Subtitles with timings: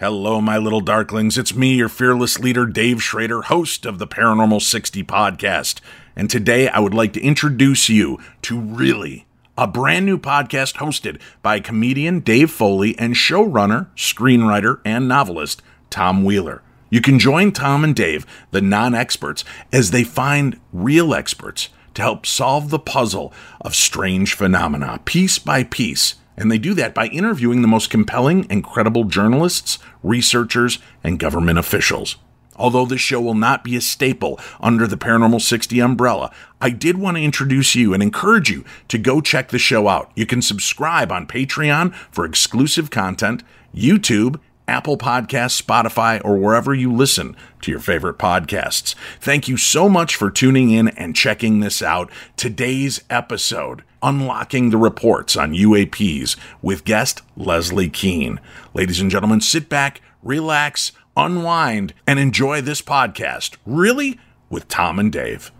[0.00, 1.36] Hello, my little darklings.
[1.36, 5.82] It's me, your fearless leader, Dave Schrader, host of the Paranormal 60 podcast.
[6.16, 9.26] And today I would like to introduce you to Really,
[9.58, 15.60] a brand new podcast hosted by comedian Dave Foley and showrunner, screenwriter, and novelist
[15.90, 16.62] Tom Wheeler.
[16.88, 22.00] You can join Tom and Dave, the non experts, as they find real experts to
[22.00, 27.06] help solve the puzzle of strange phenomena piece by piece and they do that by
[27.06, 32.16] interviewing the most compelling and credible journalists, researchers, and government officials.
[32.56, 36.98] Although this show will not be a staple under the Paranormal 60 umbrella, I did
[36.98, 40.10] want to introduce you and encourage you to go check the show out.
[40.14, 43.42] You can subscribe on Patreon for exclusive content,
[43.74, 48.94] YouTube, Apple Podcasts, Spotify, or wherever you listen to your favorite podcasts.
[49.20, 52.10] Thank you so much for tuning in and checking this out.
[52.36, 58.40] Today's episode, Unlocking the Reports on UAPs with guest Leslie Kean.
[58.72, 63.56] Ladies and gentlemen, sit back, relax, unwind, and enjoy this podcast.
[63.66, 64.18] Really?
[64.48, 65.52] With Tom and Dave.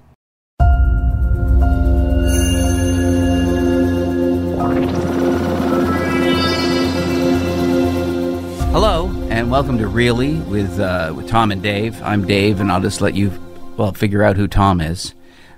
[8.72, 12.00] Hello, and welcome to Really with uh, with Tom and Dave.
[12.02, 13.32] I'm Dave, and I'll just let you
[13.76, 15.12] well figure out who Tom is.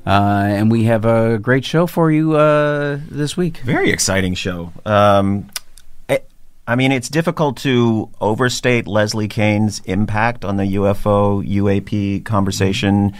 [0.04, 3.58] Uh, and we have a great show for you uh, this week.
[3.58, 4.72] Very exciting show.
[4.84, 5.48] Um,
[6.08, 6.28] it,
[6.66, 13.14] I mean, it's difficult to overstate Leslie Kean's impact on the UFO UAP conversation.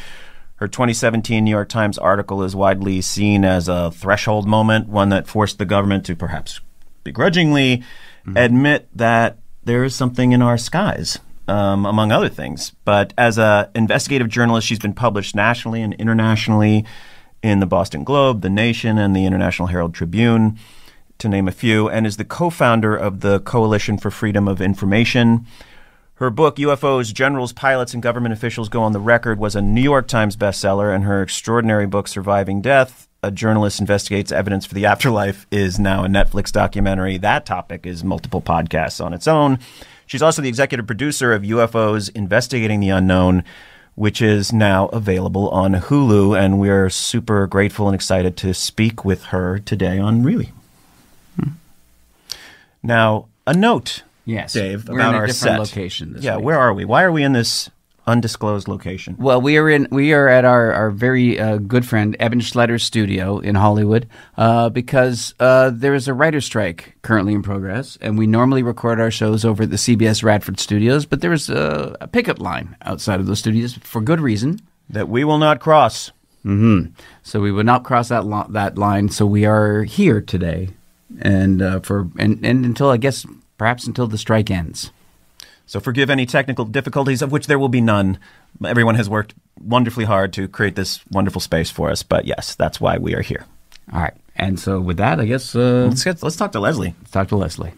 [0.57, 5.27] Her 2017 New York Times article is widely seen as a threshold moment, one that
[5.27, 6.61] forced the government to perhaps
[7.05, 8.37] begrudgingly mm-hmm.
[8.37, 12.73] admit that there is something in our skies, um, among other things.
[12.85, 16.85] But as an investigative journalist, she's been published nationally and internationally
[17.43, 20.59] in the Boston Globe, the Nation, and the International Herald Tribune,
[21.19, 24.61] to name a few, and is the co founder of the Coalition for Freedom of
[24.61, 25.47] Information.
[26.15, 29.81] Her book, UFOs, Generals, Pilots, and Government Officials Go on the Record, was a New
[29.81, 34.87] York Times bestseller, and her extraordinary book, Surviving Death, a journalist investigates evidence for the
[34.87, 37.19] afterlife is now a Netflix documentary.
[37.19, 39.61] That topic is multiple podcasts on its own.
[40.13, 43.45] She's also the executive producer of UFOs Investigating the Unknown,
[43.95, 46.39] which is now available on Hulu.
[46.39, 50.53] And we're super grateful and excited to speak with her today on Really.
[51.41, 51.53] Hmm.
[52.83, 55.59] Now, a note, yes, Dave, we're about in a our different set.
[55.61, 56.13] location.
[56.13, 56.45] This yeah, week.
[56.45, 56.85] where are we?
[56.85, 57.71] Why are we in this
[58.07, 59.17] undisclosed location?
[59.19, 62.83] Well, we are in we are at our our very uh, good friend Eban Schletter's
[62.83, 68.19] studio in Hollywood uh, because uh, there is a writer's strike currently in progress, and
[68.19, 71.97] we normally record our shows over at the CBS Radford studios, but there is a,
[72.01, 74.61] a pickup line outside of those studios for good reason.
[74.91, 76.11] That we will not cross.
[76.45, 76.93] Mm-hmm.
[77.23, 79.09] So we would not cross that lo- that line.
[79.09, 80.71] So we are here today,
[81.21, 83.25] and uh, for and, and until I guess
[83.59, 84.91] perhaps until the strike ends.
[85.73, 88.19] So forgive any technical difficulties, of which there will be none.
[88.63, 92.03] Everyone has worked wonderfully hard to create this wonderful space for us.
[92.03, 93.47] But yes, that's why we are here.
[93.91, 94.13] All right.
[94.37, 96.95] And so with that, I guess uh, Let's get, let's talk to Leslie.
[97.01, 97.73] let's talk to Leslie.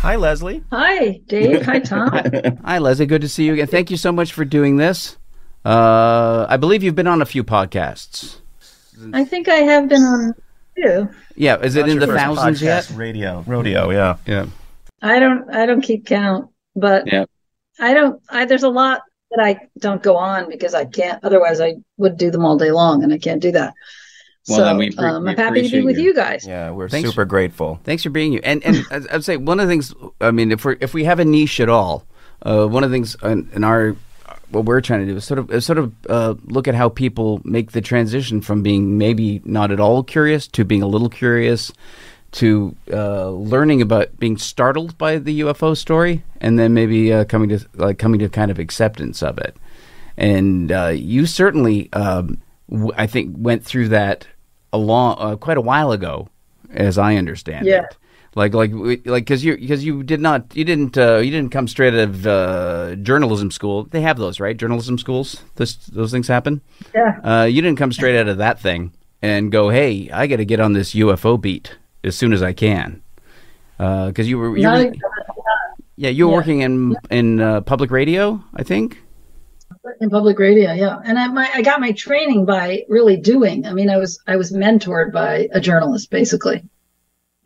[0.00, 0.64] Hi, Leslie.
[0.72, 1.64] Hi, Dave.
[1.66, 2.10] Hi, Tom.
[2.64, 3.06] Hi, Leslie.
[3.06, 3.68] Good to see you again.
[3.68, 5.16] Thank you so much for doing this.
[5.64, 8.38] Uh, I believe you've been on a few podcasts.
[9.12, 10.34] I think I have been on
[10.76, 11.08] two.
[11.36, 12.90] Yeah, is it What's in the thousands podcast?
[12.90, 12.98] yet?
[12.98, 14.16] Radio, rodeo, yeah.
[14.26, 14.46] Yeah.
[15.00, 15.48] I don't.
[15.54, 17.26] I don't keep count, but Yeah.
[17.78, 18.20] I don't.
[18.28, 21.22] I there's a lot that I don't go on because I can't.
[21.24, 23.74] Otherwise, I would do them all day long, and I can't do that.
[24.48, 26.04] Well, so then we pre- um, we I'm happy to be with you.
[26.04, 26.46] you guys.
[26.46, 27.08] Yeah, we're Thanks.
[27.08, 27.80] super grateful.
[27.84, 28.40] Thanks for being you.
[28.44, 29.92] And and I'd I'd say one of the things.
[30.20, 32.06] I mean, if we if we have a niche at all,
[32.42, 33.96] uh, one of the things in, in our
[34.50, 36.88] what we're trying to do is sort of is sort of uh, look at how
[36.88, 41.08] people make the transition from being maybe not at all curious to being a little
[41.08, 41.72] curious
[42.32, 47.48] to uh, learning about being startled by the UFO story and then maybe uh, coming
[47.50, 49.56] to like coming to kind of acceptance of it.
[50.16, 52.38] And uh, you certainly, um,
[52.70, 54.26] w- I think, went through that
[54.72, 56.28] a long, uh, quite a while ago,
[56.70, 57.82] as I understand Yeah.
[57.84, 57.96] it.
[58.34, 61.66] Like, like, like, because you, because you did not, you didn't, uh, you didn't come
[61.68, 63.84] straight out of uh, journalism school.
[63.84, 64.54] They have those, right?
[64.54, 65.42] Journalism schools.
[65.54, 66.60] This, those things happen.
[66.94, 67.18] Yeah.
[67.24, 68.92] Uh, you didn't come straight out of that thing
[69.22, 72.52] and go, "Hey, I got to get on this UFO beat as soon as I
[72.52, 73.02] can,"
[73.78, 74.92] because you were, you were
[75.96, 76.36] yeah, you were Yeah.
[76.38, 78.98] working in in uh, public radio, I think.
[80.00, 80.72] in public radio.
[80.72, 83.66] Yeah, and I my I got my training by really doing.
[83.66, 86.62] I mean, I was I was mentored by a journalist basically.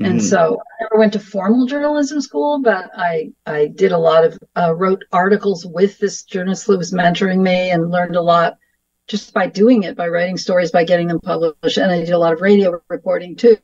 [0.02, 0.22] And Mhm.
[0.22, 4.38] so I never went to formal journalism school, but I I did a lot of
[4.56, 8.56] uh, wrote articles with this journalist who was mentoring me and learned a lot
[9.06, 11.76] just by doing it, by writing stories, by getting them published.
[11.76, 13.58] And I did a lot of radio reporting too.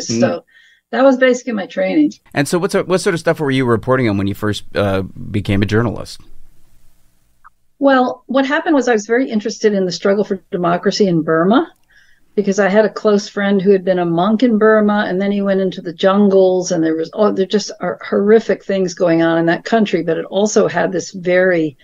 [0.00, 0.44] So
[0.90, 2.12] that was basically my training.
[2.32, 5.02] And so, what's what sort of stuff were you reporting on when you first uh,
[5.02, 6.20] became a journalist?
[7.78, 11.70] Well, what happened was I was very interested in the struggle for democracy in Burma
[12.34, 15.30] because I had a close friend who had been a monk in Burma and then
[15.30, 19.22] he went into the jungles and there was oh there just are horrific things going
[19.22, 21.76] on in that country, but it also had this very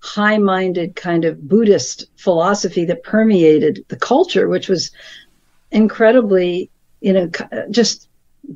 [0.00, 4.90] high-minded kind of Buddhist philosophy that permeated the culture, which was
[5.72, 6.70] incredibly,
[7.06, 8.08] you know, uh, just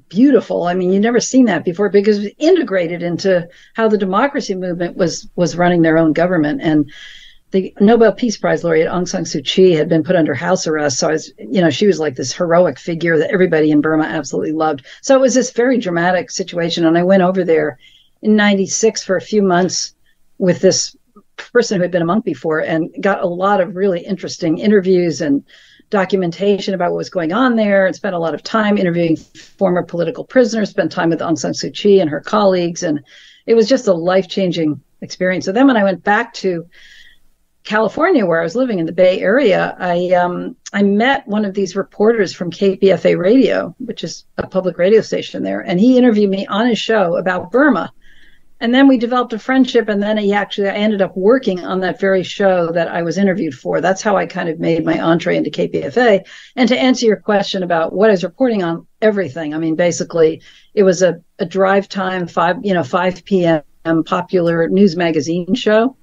[0.09, 0.65] beautiful.
[0.65, 4.57] I mean, you've never seen that before because it was integrated into how the democracy
[4.57, 6.61] movement was was running their own government.
[6.61, 6.91] And
[7.53, 10.99] the Nobel Peace Prize laureate Aung San Suu Kyi had been put under house arrest.
[10.99, 14.03] So I was, you know, she was like this heroic figure that everybody in Burma
[14.03, 14.85] absolutely loved.
[15.01, 16.85] So it was this very dramatic situation.
[16.85, 17.79] And I went over there
[18.21, 19.95] in 96 for a few months
[20.39, 20.97] with this
[21.37, 25.21] person who had been a monk before and got a lot of really interesting interviews
[25.21, 25.45] and
[25.91, 29.83] documentation about what was going on there and spent a lot of time interviewing former
[29.83, 32.83] political prisoners, spent time with Aung San Suu Kyi and her colleagues.
[32.83, 33.01] And
[33.47, 35.45] it was just a life changing experience.
[35.45, 36.67] So then when I went back to
[37.65, 41.55] California, where I was living in the Bay Area, I um, I met one of
[41.55, 46.31] these reporters from KPFA Radio, which is a public radio station there, and he interviewed
[46.31, 47.93] me on his show about Burma
[48.61, 51.81] and then we developed a friendship and then he actually i ended up working on
[51.81, 53.81] that very show that i was interviewed for.
[53.81, 56.25] That's how i kind of made my entree into kpfa
[56.57, 59.55] and to answer your question about what i was reporting on everything.
[59.55, 60.43] I mean basically
[60.75, 63.63] it was a, a drive time five you know 5 p.m
[64.05, 65.97] popular news magazine show.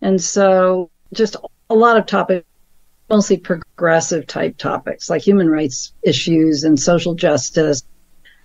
[0.00, 1.36] And so just
[1.70, 2.46] a lot of topics
[3.10, 7.82] mostly progressive type topics like human rights issues and social justice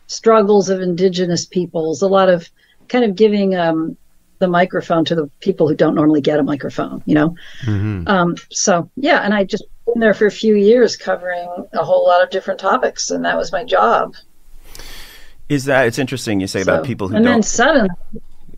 [0.07, 2.49] struggles of indigenous peoples a lot of
[2.89, 3.97] kind of giving um,
[4.39, 7.35] the microphone to the people who don't normally get a microphone, you know?
[7.65, 8.07] Mm-hmm.
[8.07, 12.05] Um, so, yeah, and I just been there for a few years covering a whole
[12.05, 14.15] lot of different topics, and that was my job.
[15.49, 17.33] Is that, it's interesting you say so, about people who and don't.
[17.33, 17.89] then suddenly,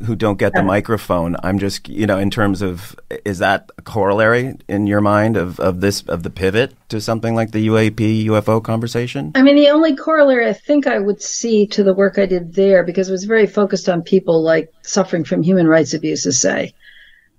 [0.03, 1.36] who don't get the microphone.
[1.44, 5.59] I'm just, you know, in terms of, is that a corollary in your mind of,
[5.59, 9.31] of this, of the pivot to something like the UAP UFO conversation?
[9.36, 12.56] I mean, the only corollary I think I would see to the work I did
[12.56, 16.74] there, because it was very focused on people like suffering from human rights abuses, say,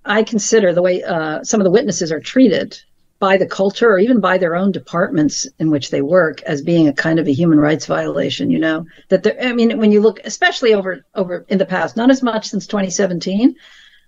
[0.05, 2.81] I consider the way uh, some of the witnesses are treated
[3.19, 6.89] by the culture or even by their own departments in which they work as being
[6.89, 8.87] a kind of a human rights violation you know?
[9.09, 12.23] That there i mean when you look especially over over in the past not as
[12.23, 13.55] much since 2017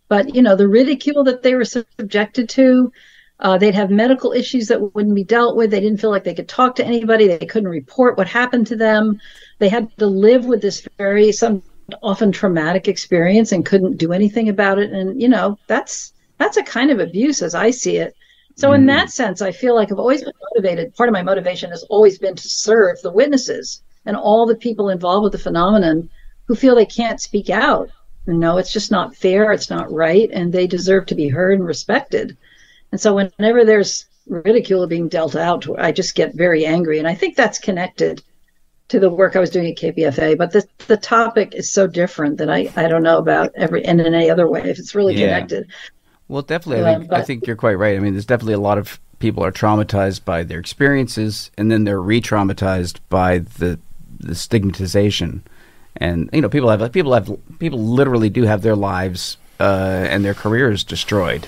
[0.09, 2.93] but you know the ridicule that they were subjected to
[3.41, 5.71] uh, they'd have medical issues that wouldn't be dealt with.
[5.71, 7.29] They didn't feel like they could talk to anybody.
[7.29, 9.21] They couldn't report what happened to them.
[9.61, 11.63] They had to live with this very some
[12.03, 14.91] often traumatic experience and couldn't do anything about it.
[14.91, 18.15] And you know that's that's a kind of abuse as i see it
[18.59, 18.87] so, in mm.
[18.89, 20.93] that sense, I feel like I've always been motivated.
[20.97, 24.89] Part of my motivation has always been to serve the witnesses and all the people
[24.89, 26.11] involved with the phenomenon
[26.47, 27.89] who feel they can't speak out.
[28.27, 31.61] You know, it's just not fair, it's not right, and they deserve to be heard
[31.61, 32.37] and respected.
[32.91, 36.99] And so, whenever there's ridicule being dealt out, I just get very angry.
[36.99, 38.25] And I think that's connected
[38.89, 40.37] to the work I was doing at KPFA.
[40.37, 44.01] But the the topic is so different that I, I don't know about every and
[44.01, 45.27] in any other way if it's really yeah.
[45.27, 45.69] connected.
[46.29, 46.85] Well, definitely.
[46.85, 47.97] I think, I think you're quite right.
[47.97, 51.85] I mean, there's definitely a lot of people are traumatized by their experiences, and then
[51.85, 53.79] they're re-traumatized by the
[54.21, 55.43] the stigmatization.
[55.97, 60.25] And you know, people have people have people literally do have their lives uh, and
[60.25, 61.47] their careers destroyed.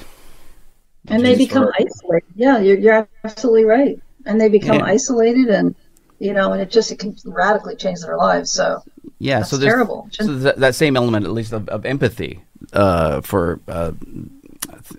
[1.09, 2.27] And they become isolated.
[2.35, 4.01] Yeah, you're you're absolutely right.
[4.27, 4.85] And they become yeah.
[4.85, 5.75] isolated, and
[6.19, 8.51] you know, and it just it can radically change their lives.
[8.51, 8.83] So
[9.19, 10.09] yeah, so terrible.
[10.13, 12.41] So that, that same element, at least of, of empathy
[12.73, 13.61] uh, for.
[13.69, 13.93] Uh,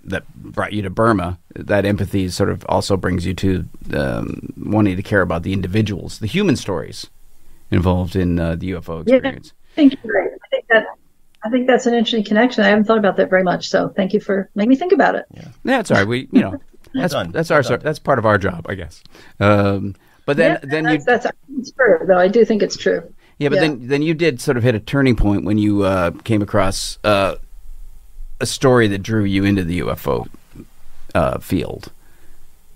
[0.03, 4.95] that brought you to Burma, that empathy sort of also brings you to um, wanting
[4.95, 7.09] to care about the individuals, the human stories
[7.69, 9.53] involved in uh, the UFO experience.
[9.53, 9.99] Yeah, thank you.
[10.03, 10.85] I think that
[11.43, 12.63] I think that's an interesting connection.
[12.63, 15.15] I haven't thought about that very much, so thank you for making me think about
[15.15, 15.25] it.
[15.33, 16.07] Yeah, yeah it's all right.
[16.07, 16.59] We, you know,
[16.93, 19.03] that's that's our that's part of our job, I guess.
[19.39, 22.17] Um, but then yeah, then that's, you that's, that's true, though.
[22.17, 23.11] I do think it's true.
[23.39, 23.61] Yeah, but yeah.
[23.61, 26.99] then then you did sort of hit a turning point when you uh, came across
[27.03, 27.35] uh,
[28.41, 30.27] a story that drew you into the UFO
[31.13, 31.91] uh, field,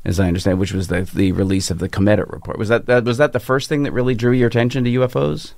[0.03, 2.57] as I understand, which was the the release of the Cometa report.
[2.57, 5.53] Was that, that was that the first thing that really drew your attention to UFOs?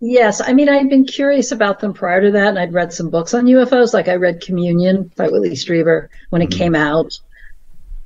[0.00, 3.10] Yes, I mean I'd been curious about them prior to that, and I'd read some
[3.10, 3.94] books on UFOs.
[3.94, 6.58] Like I read Communion by Whitley Strieber when it mm-hmm.
[6.58, 7.18] came out,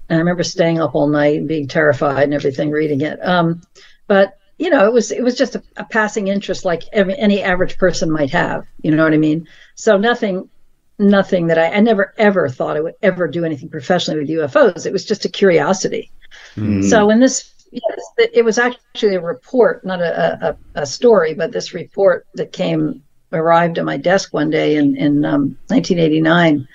[0.09, 3.25] and I remember staying up all night and being terrified and everything reading it.
[3.25, 3.63] Um,
[4.07, 7.43] but you know, it was it was just a, a passing interest like every, any
[7.43, 8.67] average person might have.
[8.83, 9.49] You know what I mean?
[9.77, 10.49] So nothing
[10.99, 14.87] nothing that I, I never ever thought I would ever do anything professionally with UFOs.
[14.87, 16.11] It was just a curiosity.
[16.57, 16.89] Mm.
[16.89, 21.53] So when this yes, it was actually a report, not a, a, a story, but
[21.53, 23.03] this report that came
[23.33, 26.67] arrived at my desk one day in in um, 1989.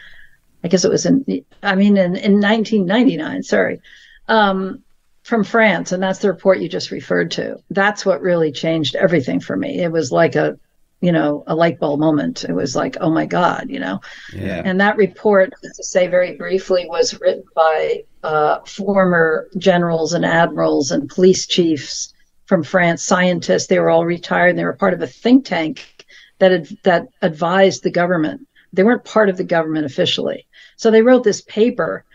[0.66, 1.26] I guess it was in,
[1.62, 3.44] I mean, in, in 1999.
[3.44, 3.82] Sorry,
[4.30, 4.82] um,
[5.24, 7.58] from France, and that's the report you just referred to.
[7.70, 9.82] That's what really changed everything for me.
[9.82, 10.58] It was like a
[11.04, 12.46] you know, a light bulb moment.
[12.46, 14.00] It was like, oh my God, you know.
[14.34, 14.62] Yeah.
[14.64, 20.92] And that report, to say very briefly, was written by uh, former generals and admirals
[20.92, 22.14] and police chiefs
[22.46, 23.68] from France, scientists.
[23.68, 24.56] They were all retired.
[24.56, 26.06] They were part of a think tank
[26.40, 28.48] that had, that advised the government.
[28.72, 30.48] They weren't part of the government officially.
[30.78, 32.06] So they wrote this paper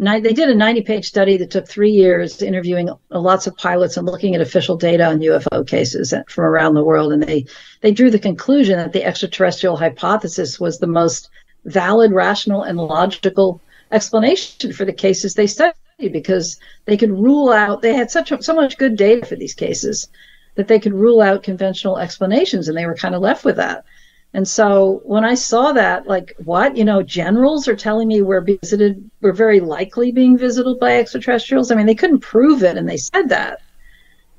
[0.00, 3.98] they did a 90 page study that took three years interviewing uh, lots of pilots
[3.98, 7.12] and looking at official data on UFO cases from around the world.
[7.12, 7.44] And they,
[7.82, 11.28] they drew the conclusion that the extraterrestrial hypothesis was the most
[11.66, 13.60] valid, rational, and logical
[13.92, 15.74] explanation for the cases they studied
[16.12, 20.08] because they could rule out, they had such so much good data for these cases
[20.54, 22.68] that they could rule out conventional explanations.
[22.68, 23.84] And they were kind of left with that.
[24.32, 28.40] And so when I saw that, like, what, you know, generals are telling me we're
[28.40, 31.70] visited, we're very likely being visited by extraterrestrials.
[31.70, 33.60] I mean, they couldn't prove it and they said that,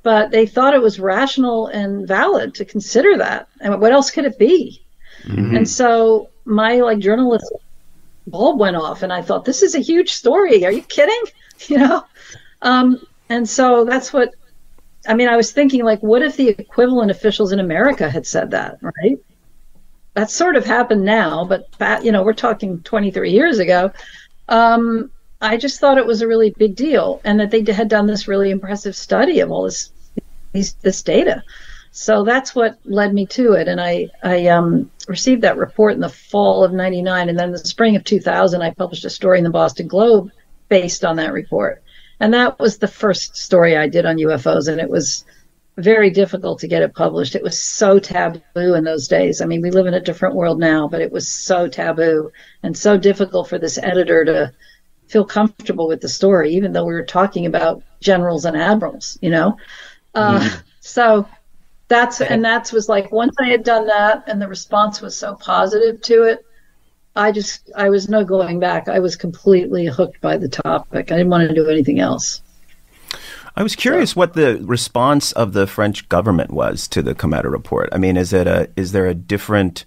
[0.02, 3.48] but they thought it was rational and valid to consider that.
[3.60, 4.82] And what else could it be?
[5.24, 5.56] Mm-hmm.
[5.56, 7.52] And so my like journalist
[8.26, 10.64] bulb went off and I thought, this is a huge story.
[10.64, 11.22] Are you kidding?
[11.68, 12.04] You know?
[12.62, 14.34] Um, and so that's what,
[15.06, 18.50] I mean, I was thinking like, what if the equivalent officials in America had said
[18.50, 19.16] that, right?
[20.14, 23.92] That's sort of happened now, but you know, we're talking 23 years ago.
[24.48, 28.06] Um, I just thought it was a really big deal, and that they had done
[28.06, 29.90] this really impressive study of all this
[30.52, 31.42] these, this data.
[31.90, 36.00] So that's what led me to it, and I I um, received that report in
[36.00, 39.44] the fall of '99, and then the spring of 2000, I published a story in
[39.44, 40.30] the Boston Globe
[40.68, 41.82] based on that report,
[42.20, 45.24] and that was the first story I did on UFOs, and it was
[45.78, 47.34] very difficult to get it published.
[47.34, 49.40] It was so taboo in those days.
[49.40, 52.30] I mean, we live in a different world now, but it was so taboo
[52.62, 54.52] and so difficult for this editor to
[55.08, 59.30] feel comfortable with the story, even though we were talking about generals and admirals, you
[59.30, 59.56] know?
[60.14, 60.62] Uh, mm.
[60.80, 61.26] So
[61.88, 65.34] that's, and that's was like, once I had done that and the response was so
[65.36, 66.44] positive to it,
[67.14, 68.88] I just, I was no going back.
[68.88, 71.12] I was completely hooked by the topic.
[71.12, 72.42] I didn't want to do anything else.
[73.56, 77.90] I was curious what the response of the French government was to the Cometa report.
[77.92, 79.84] I mean, is it a is there a different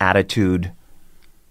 [0.00, 0.72] attitude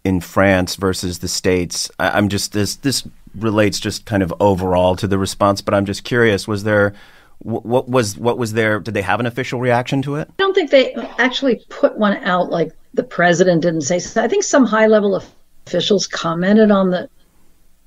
[0.04, 1.92] in France versus the states?
[2.00, 3.06] I, am just this this
[3.36, 6.48] relates just kind of overall to the response, but I'm just curious.
[6.48, 6.94] Was there
[7.40, 8.80] what was what was there?
[8.80, 10.30] Did they have an official reaction to it?
[10.30, 12.50] I don't think they actually put one out.
[12.50, 14.00] Like the president didn't say.
[14.00, 14.24] So.
[14.24, 15.22] I think some high level
[15.66, 17.10] officials commented on the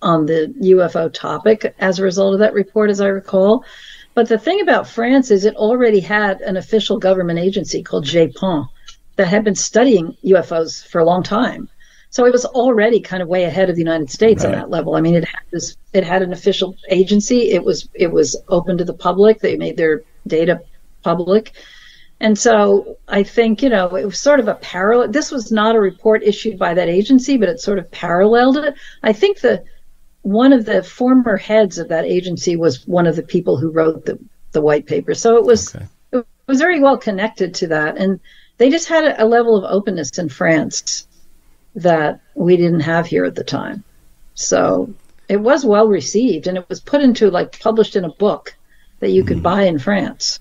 [0.05, 3.65] on the UFO topic as a result of that report, as I recall.
[4.15, 8.69] But the thing about France is it already had an official government agency called GEPAN
[9.17, 11.69] that had been studying UFOs for a long time.
[12.11, 14.55] So it was already kind of way ahead of the United States right.
[14.55, 14.95] on that level.
[14.95, 17.51] I mean, it had this, it had an official agency.
[17.51, 19.41] It was it was open to the public.
[19.41, 20.61] They made their data
[21.03, 21.53] public.
[22.21, 25.09] And so I think, you know, it was sort of a parallel.
[25.09, 28.75] This was not a report issued by that agency, but it sort of paralleled it.
[29.03, 29.65] I think the
[30.25, 34.07] one of the former heads of that agency was one of the people who wrote
[34.07, 34.19] the,
[34.53, 35.15] the white paper.
[35.15, 35.87] So it was okay.
[36.13, 38.19] it was very well connected to that, and
[38.57, 41.07] they just had a, a level of openness in France
[41.77, 43.85] that we didn't have here at the time.
[44.35, 44.93] So
[45.29, 48.57] it was well received, and it was put into like published in a book
[49.01, 49.43] that you could mm.
[49.43, 50.41] buy in France.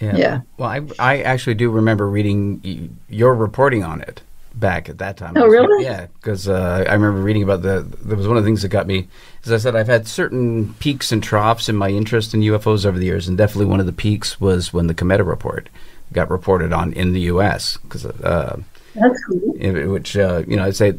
[0.00, 0.16] Yeah.
[0.16, 0.40] yeah.
[0.56, 4.22] Well, I I actually do remember reading your reporting on it
[4.56, 5.34] back at that time.
[5.36, 5.84] Oh, really?
[5.84, 7.86] Yeah, because uh, I remember reading about the.
[8.02, 9.08] There was one of the things that got me.
[9.44, 12.98] As I said, I've had certain peaks and troughs in my interest in UFOs over
[12.98, 15.68] the years, and definitely one of the peaks was when the Cometa report
[16.12, 17.76] got reported on in the U.S.
[17.78, 18.60] Because uh,
[18.94, 19.52] that's cool.
[19.90, 20.98] Which uh, you know, I'd say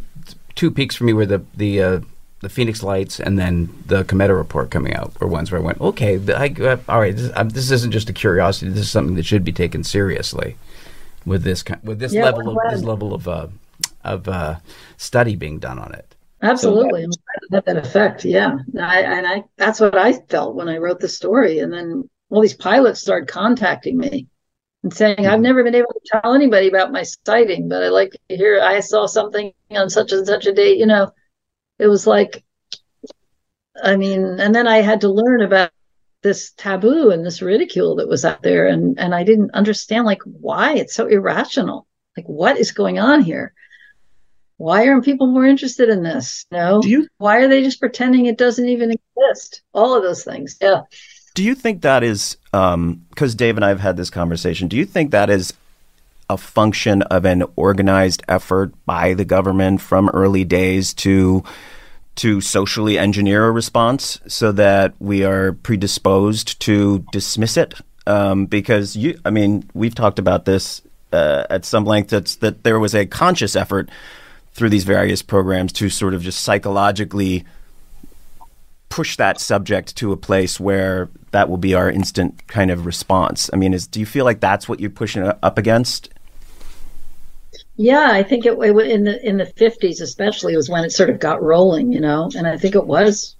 [0.55, 1.99] two peaks for me were the the uh,
[2.41, 5.81] the Phoenix Lights and then the Cometa report coming out were ones where I went,
[5.81, 8.69] okay, I, uh, all right, this, um, this, isn't just a curiosity.
[8.69, 10.55] This is something that should be taken seriously
[11.27, 13.48] with this with this yeah, level of this level of uh,
[14.03, 14.55] of uh,
[14.96, 16.15] study being done on it.
[16.41, 17.19] Absolutely, so,
[17.50, 18.24] that, that effect.
[18.24, 22.10] Yeah, I, and I that's what I felt when I wrote the story, and then
[22.29, 24.27] all these pilots started contacting me
[24.84, 28.12] and saying, "I've never been able to tell anybody about my sighting, but I like
[28.29, 31.12] to hear I saw something on such and such a date." You know,
[31.77, 32.43] it was like,
[33.84, 35.72] I mean, and then I had to learn about
[36.27, 40.22] this taboo and this ridicule that was out there and and I didn't understand like
[40.24, 41.88] why it's so irrational.
[42.17, 43.53] Like what is going on here?
[44.57, 46.46] Why aren't people more interested in this?
[46.51, 46.81] No.
[46.84, 49.62] You, why are they just pretending it doesn't even exist?
[49.74, 50.57] All of those things.
[50.60, 50.81] Yeah.
[51.34, 54.67] Do you think that is um because um, Dave and I have had this conversation?
[54.67, 55.53] Do you think that is
[56.29, 61.46] a function of an organized effort by the government from early days to
[62.17, 67.74] to socially engineer a response so that we are predisposed to dismiss it?
[68.05, 70.81] Um, because you, I mean, we've talked about this
[71.12, 72.09] uh, at some length.
[72.09, 73.89] That's that there was a conscious effort
[74.53, 77.45] through these various programs to sort of just psychologically
[78.89, 83.50] push that subject to a place where that will be our instant kind of response.
[83.53, 86.09] I mean, is do you feel like that's what you're pushing up against?
[87.77, 91.12] Yeah, I think it, it in the in the fifties, especially, was when it sort
[91.12, 92.29] of got rolling, you know.
[92.36, 93.36] And I think it was.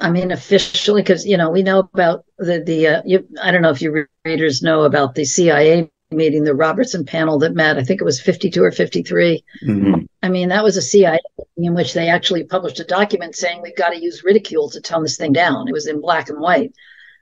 [0.00, 2.86] I mean, officially, because you know we know about the the.
[2.88, 7.04] Uh, you, I don't know if your readers know about the CIA meeting, the Robertson
[7.04, 7.78] panel that met.
[7.78, 9.44] I think it was fifty two or fifty three.
[9.62, 10.00] mm mm-hmm.
[10.22, 13.62] I mean, that was a CIA meeting in which they actually published a document saying
[13.62, 15.68] we've got to use ridicule to tone this thing down.
[15.68, 16.72] It was in black and white.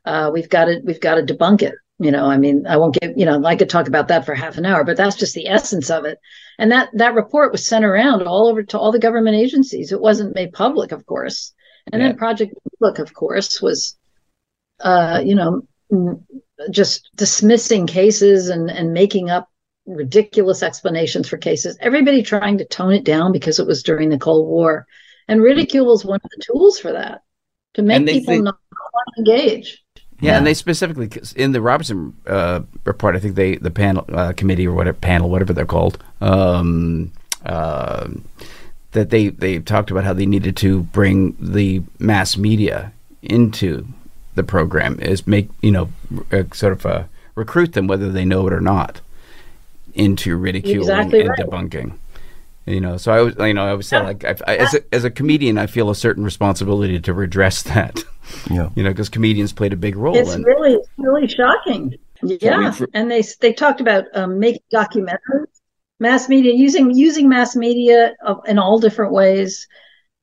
[0.05, 1.75] Uh, we've got to we've got to debunk it.
[2.01, 4.35] You know, I mean, I won't give, you know, I could talk about that for
[4.35, 6.19] half an hour, but that's just the essence of it.
[6.57, 9.91] And that that report was sent around all over to all the government agencies.
[9.91, 11.53] It wasn't made public, of course.
[11.93, 12.09] And yeah.
[12.09, 13.97] then Project Book, of course, was,
[14.79, 15.67] uh, you know,
[16.71, 19.49] just dismissing cases and and making up
[19.87, 21.77] ridiculous explanations for cases.
[21.81, 24.87] Everybody trying to tone it down because it was during the Cold War,
[25.27, 27.23] and ridicule was one of the tools for that
[27.75, 28.59] to make people not
[29.19, 29.83] engage.
[30.21, 34.05] Yeah, yeah, and they specifically in the Robertson uh, report, I think they the panel
[34.13, 37.13] uh, committee or whatever panel, whatever they're called, um,
[37.47, 38.09] uh,
[38.93, 43.87] that they they talked about how they needed to bring the mass media into
[44.35, 45.89] the program, is make you know
[46.33, 47.05] uh, sort of uh,
[47.37, 49.01] recruit them whether they know it or not
[49.95, 51.39] into ridiculing exactly and right.
[51.39, 51.93] debunking.
[52.69, 54.95] You know, so I was, you know, I was saying like, I, I, as a,
[54.95, 58.05] as a comedian, I feel a certain responsibility to redress that.
[58.51, 58.69] Yeah.
[58.75, 60.15] You know, because comedians played a big role.
[60.15, 61.95] It's in, really, really shocking.
[62.23, 65.47] Yeah, and they they talked about um, making documentaries,
[65.99, 69.67] mass media using using mass media in all different ways,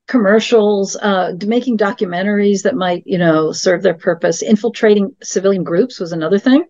[0.06, 4.40] commercials, uh, making documentaries that might you know serve their purpose.
[4.40, 6.64] Infiltrating civilian groups was another thing.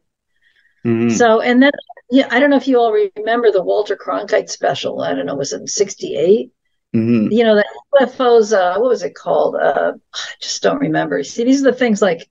[0.86, 1.10] Mm-hmm.
[1.10, 1.72] So, and then
[2.10, 5.00] yeah, I don't know if you all remember the Walter Cronkite special.
[5.00, 6.52] I don't know, was it '68?
[6.94, 7.32] Mm-hmm.
[7.32, 7.64] You know, the
[8.00, 9.56] UFOs, uh, what was it called?
[9.56, 11.22] Uh, I just don't remember.
[11.24, 12.28] See, these are the things like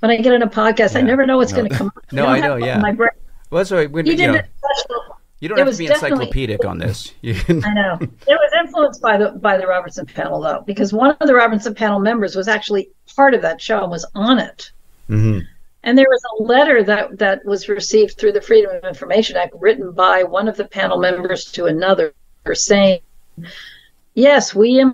[0.00, 1.00] when I get in a podcast, yeah.
[1.00, 1.58] I never know what's no.
[1.58, 2.04] going to come up.
[2.12, 2.78] no, I know, yeah.
[2.78, 3.10] My brain.
[3.50, 4.40] Well, sorry, when, you, you, know,
[5.40, 7.12] you don't have to be encyclopedic on this.
[7.24, 7.98] I know.
[8.00, 11.74] It was influenced by the by the Robertson panel though, because one of the Robertson
[11.74, 14.72] panel members was actually part of that show and was on it.
[15.10, 15.46] Mm-hmm.
[15.84, 19.54] And there was a letter that that was received through the Freedom of Information Act,
[19.58, 22.14] written by one of the panel members to another,
[22.52, 23.00] saying
[24.14, 24.84] yes, we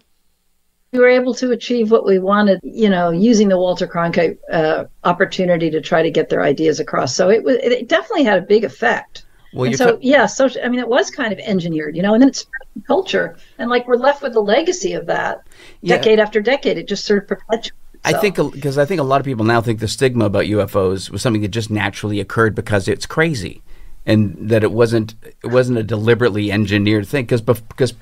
[0.93, 4.85] we were able to achieve what we wanted, you know, using the Walter Cronkite uh,
[5.05, 7.15] opportunity to try to get their ideas across.
[7.15, 9.27] So it was, it definitely had a big effect.
[9.53, 12.29] Well, so yeah, so I mean, it was kind of engineered, you know, and then
[12.29, 12.47] it's
[12.87, 15.47] culture, and like we're left with the legacy of that,
[15.81, 15.97] yeah.
[15.97, 16.77] decade after decade.
[16.77, 17.73] It just sort of perpetuates.
[18.05, 21.11] I think because I think a lot of people now think the stigma about UFOs
[21.11, 23.63] was something that just naturally occurred because it's crazy,
[24.07, 27.95] and that it wasn't it wasn't a deliberately engineered thing because because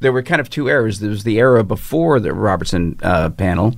[0.00, 1.00] there were kind of two eras.
[1.00, 3.76] There was the era before the Robertson uh, panel,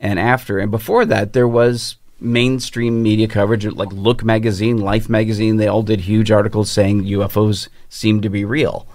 [0.00, 0.58] and after.
[0.58, 5.56] And before that, there was mainstream media coverage, like Look magazine, Life magazine.
[5.56, 8.86] They all did huge articles saying UFOs seem to be real.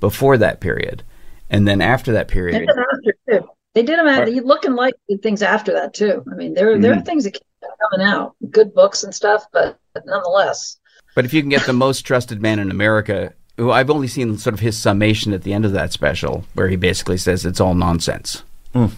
[0.00, 1.02] Before that period,
[1.50, 2.68] and then after that period,
[3.78, 4.30] they did them after too.
[4.30, 4.48] They did them.
[4.48, 6.24] Look and Life did things after that too.
[6.30, 6.82] I mean, there mm-hmm.
[6.82, 7.04] there are mm-hmm.
[7.04, 7.42] things that keep
[7.90, 10.78] coming out, good books and stuff, but, but nonetheless.
[11.14, 14.38] But if you can get the most trusted man in America who I've only seen
[14.38, 17.60] sort of his summation at the end of that special, where he basically says it's
[17.60, 18.42] all nonsense.
[18.74, 18.92] Mm.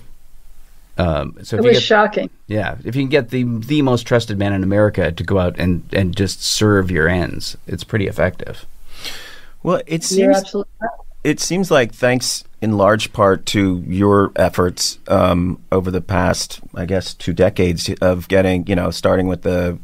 [0.98, 2.30] Um, so it was get, shocking.
[2.46, 5.58] Yeah, if you can get the the most trusted man in America to go out
[5.58, 8.66] and and just serve your ends, it's pretty effective.
[9.62, 10.54] Well, it seems
[11.22, 16.86] it seems like thanks in large part to your efforts um, over the past, I
[16.86, 19.78] guess, two decades of getting you know starting with the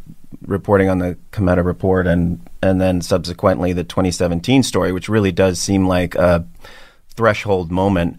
[0.46, 5.60] reporting on the Cometa report and and then subsequently the 2017 story, which really does
[5.60, 6.46] seem like a
[7.14, 8.18] threshold moment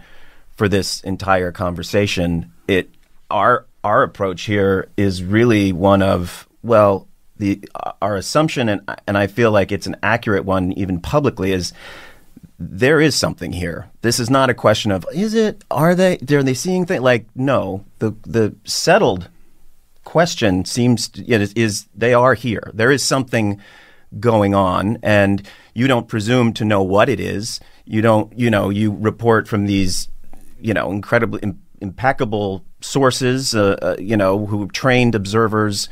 [0.56, 2.52] for this entire conversation.
[2.68, 2.90] It
[3.30, 7.68] our our approach here is really one of well the
[8.02, 11.74] our assumption and and I feel like it's an accurate one even publicly is
[12.60, 13.90] there is something here.
[14.02, 17.28] This is not a question of is it are they are they seeing things like
[17.36, 19.30] no the the settled
[20.04, 22.72] question seems you know, is they are here.
[22.74, 23.62] There is something
[24.20, 27.60] going on, and you don't presume to know what it is.
[27.86, 30.08] You don't, you know, you report from these,
[30.60, 31.42] you know, incredibly
[31.82, 35.90] impeccable sources, uh, uh, you know, who trained observers.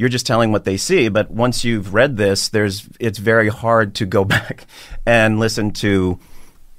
[0.00, 3.94] You're just telling what they see, but once you've read this, there's it's very hard
[3.96, 4.64] to go back
[5.04, 6.18] and listen to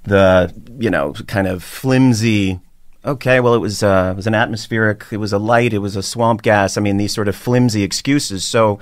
[0.05, 2.59] the you know kind of flimsy.
[3.05, 5.95] Okay, well, it was uh, it was an atmospheric, it was a light, it was
[5.95, 6.77] a swamp gas.
[6.77, 8.43] I mean, these sort of flimsy excuses.
[8.43, 8.79] So,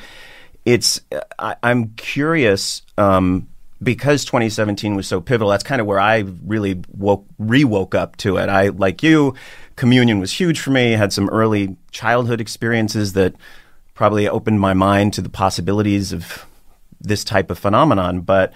[0.64, 1.02] it's
[1.38, 3.50] I, am curious um,
[3.84, 5.50] because 2017 was so pivotal.
[5.50, 8.48] That's kind of where I really woke re woke up to it.
[8.48, 9.36] I like you,
[9.76, 10.94] communion was huge for me.
[10.94, 13.36] Had some early childhood experiences that
[14.00, 16.46] probably opened my mind to the possibilities of
[17.02, 18.54] this type of phenomenon, but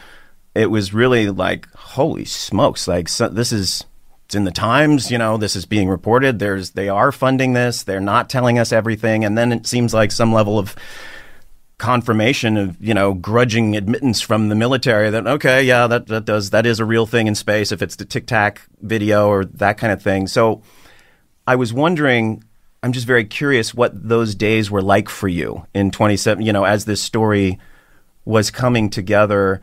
[0.56, 2.88] it was really like, holy smokes!
[2.88, 3.84] Like so, this is
[4.24, 5.12] it's in the Times.
[5.12, 6.40] You know, this is being reported.
[6.40, 7.84] There's they are funding this.
[7.84, 10.78] They're not telling us everything, and then it seems like some level of
[11.78, 16.52] confirmation of you know grudging admittance from the military that okay yeah that that does
[16.52, 19.78] that is a real thing in space if it's the tic tac video or that
[19.78, 20.62] kind of thing so
[21.46, 22.42] i was wondering
[22.84, 26.64] i'm just very curious what those days were like for you in 27 you know
[26.64, 27.60] as this story
[28.26, 29.62] was coming together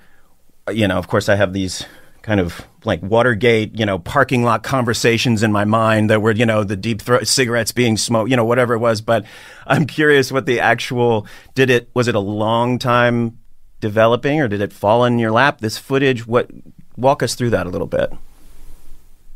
[0.72, 1.84] you know, of course, I have these
[2.22, 6.46] kind of like Watergate, you know, parking lot conversations in my mind that were, you
[6.46, 9.00] know, the deep throat cigarettes being smoked, you know, whatever it was.
[9.00, 9.24] But
[9.66, 13.38] I'm curious what the actual did it was it a long time
[13.80, 15.60] developing or did it fall in your lap?
[15.60, 16.50] This footage, what
[16.96, 18.12] walk us through that a little bit.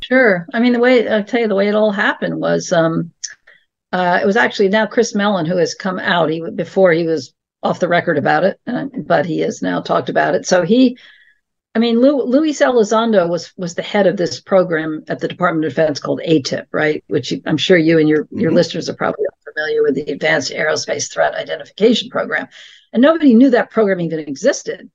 [0.03, 0.47] Sure.
[0.53, 3.11] I mean, the way I'll tell you the way it all happened was um,
[3.94, 6.28] uh, it was actually now Chris Mellon who has come out.
[6.28, 10.09] He before he was off the record about it, uh, but he has now talked
[10.09, 10.46] about it.
[10.46, 10.98] So he
[11.76, 15.70] I mean, Luis Elizondo was was the head of this program at the Department of
[15.70, 17.04] Defense called AATIP, right?
[17.07, 18.40] Which I'm sure you and your mm-hmm.
[18.40, 22.48] your listeners are probably familiar with the Advanced Aerospace Threat Identification Program,
[22.92, 24.90] and nobody knew that program even existed.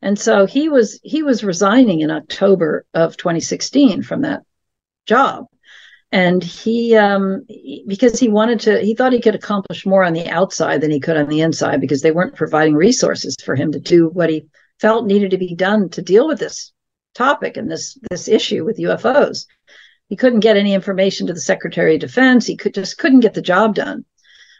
[0.00, 4.42] And so he was he was resigning in October of 2016 from that
[5.06, 5.46] job,
[6.10, 7.46] and he um,
[7.86, 11.00] because he wanted to he thought he could accomplish more on the outside than he
[11.00, 14.46] could on the inside because they weren't providing resources for him to do what he
[14.80, 16.72] felt needed to be done to deal with this
[17.14, 19.46] topic and this this issue with UFOs.
[20.08, 22.46] He couldn't get any information to the Secretary of Defense.
[22.46, 24.06] He could just couldn't get the job done.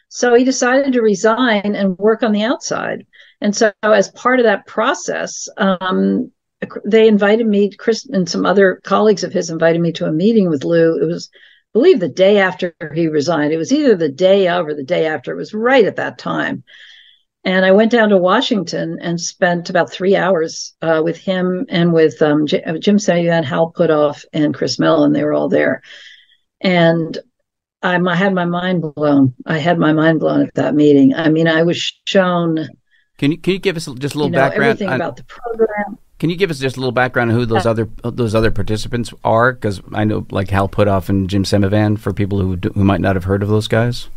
[0.09, 3.07] So he decided to resign and work on the outside.
[3.41, 6.33] And so, as part of that process, um,
[6.85, 10.49] they invited me, Chris and some other colleagues of his invited me to a meeting
[10.49, 11.01] with Lou.
[11.01, 13.53] It was, I believe, the day after he resigned.
[13.53, 15.33] It was either the day of or the day after.
[15.33, 16.65] It was right at that time.
[17.45, 21.93] And I went down to Washington and spent about three hours uh, with him and
[21.93, 25.13] with um, J- uh, Jim Semivan, Hal Puthoff, and Chris Mellon.
[25.13, 25.83] They were all there.
[26.61, 27.17] And
[27.81, 29.35] I, I had my mind blown.
[29.47, 31.15] I had my mind blown at that meeting.
[31.15, 32.69] I mean, I was shown.
[33.19, 34.71] Can you can you give us just a little you know, background?
[34.71, 35.99] Everything about the program.
[36.19, 38.51] Can you give us just a little background on who those other uh, those other
[38.51, 39.53] participants are?
[39.53, 43.15] Because I know like Hal Puthoff and Jim Semivan for people who who might not
[43.15, 44.09] have heard of those guys.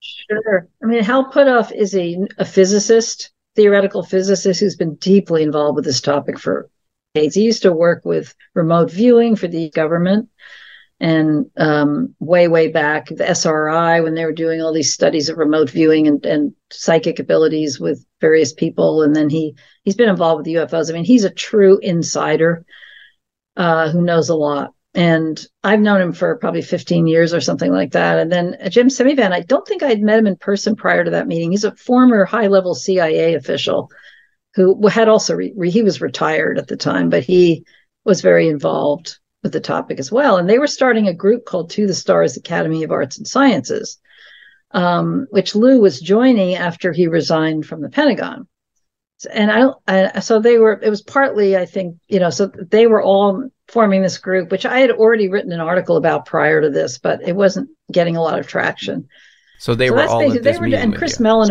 [0.00, 0.66] Sure.
[0.82, 5.84] I mean, Hal Puthoff is a, a physicist, theoretical physicist who's been deeply involved with
[5.84, 6.70] this topic for
[7.14, 7.34] decades.
[7.34, 10.28] He used to work with remote viewing for the government
[11.00, 15.38] and um, way, way back, the SRI, when they were doing all these studies of
[15.38, 19.02] remote viewing and, and psychic abilities with various people.
[19.02, 20.90] And then he, he's been involved with UFOs.
[20.90, 22.64] I mean, he's a true insider
[23.56, 27.72] uh, who knows a lot and I've known him for probably 15 years or something
[27.72, 28.18] like that.
[28.18, 31.12] And then uh, Jim Semivan, I don't think I'd met him in person prior to
[31.12, 31.52] that meeting.
[31.52, 33.90] He's a former high level CIA official
[34.54, 37.64] who had also, re- he was retired at the time, but he
[38.04, 40.36] was very involved with the topic as well.
[40.36, 43.98] And they were starting a group called To the Stars Academy of Arts and Sciences,
[44.72, 48.46] um, which Lou was joining after he resigned from the Pentagon
[49.34, 52.86] and I, I, so they were it was partly i think you know so they
[52.86, 56.70] were all forming this group, which I had already written an article about prior to
[56.70, 59.08] this, but it wasn't getting a lot of traction.
[59.58, 61.50] So they so were all at this were, and Chris Mellon.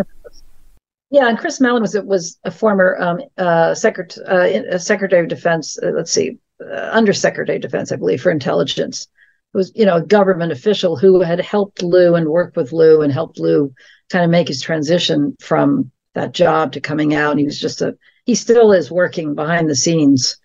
[1.12, 5.30] Yeah, and Chris Mellon was it was a former um, uh, secretary, uh, secretary of
[5.30, 5.80] defense.
[5.82, 9.08] Uh, let's see, uh, undersecretary of defense, I believe, for intelligence.
[9.54, 13.12] Was you know a government official who had helped Lou and worked with Lou and
[13.12, 13.74] helped Lou
[14.10, 17.32] kind of make his transition from that job to coming out.
[17.32, 20.38] And he was just a he still is working behind the scenes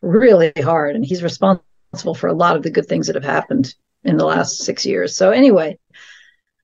[0.00, 3.74] really hard, and he's responsible for a lot of the good things that have happened
[4.04, 5.16] in the last six years.
[5.16, 5.78] So anyway,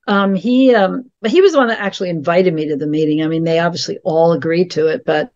[0.06, 3.22] um, he um, but he was the one that actually invited me to the meeting.
[3.22, 5.30] I mean, they obviously all agreed to it, but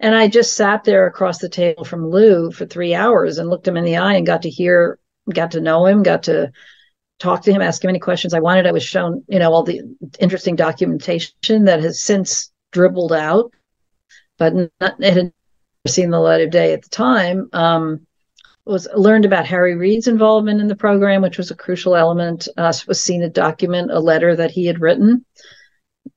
[0.00, 3.66] and I just sat there across the table from Lou for three hours and looked
[3.66, 4.98] him in the eye and got to hear,
[5.32, 6.52] got to know him, got to
[7.18, 8.66] talk to him, ask him any questions I wanted.
[8.66, 9.82] I was shown, you know, all the
[10.20, 13.52] interesting documentation that has since dribbled out,
[14.38, 15.32] but not, it had
[15.86, 17.48] seen the light of day at the time.
[17.52, 18.06] Um,
[18.64, 22.46] was learned about Harry Reid's involvement in the program, which was a crucial element.
[22.56, 25.24] Uh, was seen to document a letter that he had written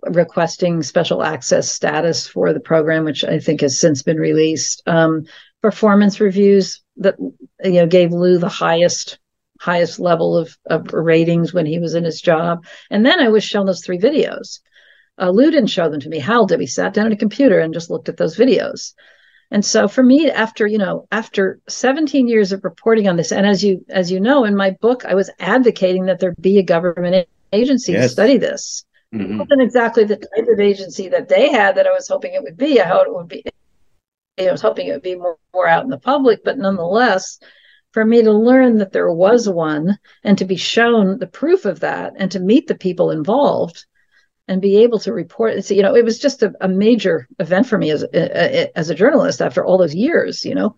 [0.04, 4.84] requesting special access status for the program, which I think has since been released.
[4.86, 5.26] Um,
[5.62, 9.20] performance reviews that you know gave Lou the highest
[9.60, 12.66] highest level of, of ratings when he was in his job.
[12.90, 14.60] And then I was shown those three videos.
[15.22, 16.18] Uh, Lou didn't show them to me.
[16.18, 16.58] Hal did.
[16.58, 18.94] We sat down at a computer and just looked at those videos.
[19.52, 23.46] And so for me, after you know, after 17 years of reporting on this, and
[23.46, 26.64] as you as you know, in my book, I was advocating that there be a
[26.64, 28.06] government agency yes.
[28.06, 28.86] to study this.
[29.14, 29.34] Mm-hmm.
[29.34, 32.44] It wasn't exactly the type of agency that they had that I was hoping it
[32.44, 32.78] would be.
[32.78, 33.44] How it would be.
[34.40, 37.40] I was hoping it would be more, more out in the public, but nonetheless,
[37.92, 41.82] for me to learn that there was one and to be shown the proof of
[41.82, 43.86] that and to meet the people involved
[44.48, 47.68] and be able to report so, you know it was just a, a major event
[47.68, 50.76] for me as a, as a journalist after all those years you know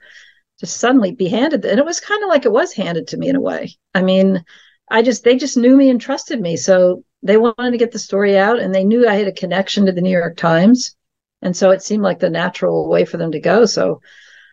[0.59, 3.29] to suddenly be handed and it was kind of like it was handed to me
[3.29, 4.43] in a way i mean
[4.91, 7.99] i just they just knew me and trusted me so they wanted to get the
[7.99, 10.95] story out and they knew i had a connection to the new york times
[11.43, 13.65] and so it seemed like the natural way for them to go.
[13.65, 14.01] So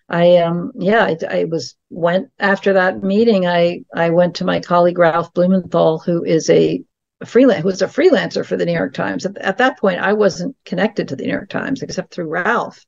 [0.08, 4.58] I um yeah I, I, was went after that meeting I I went to my
[4.58, 6.82] colleague Ralph Blumenthal who is a,
[7.20, 9.24] a freelance who was a freelancer for the New York Times.
[9.24, 12.84] At, at that point I wasn't connected to the New York Times except through Ralph.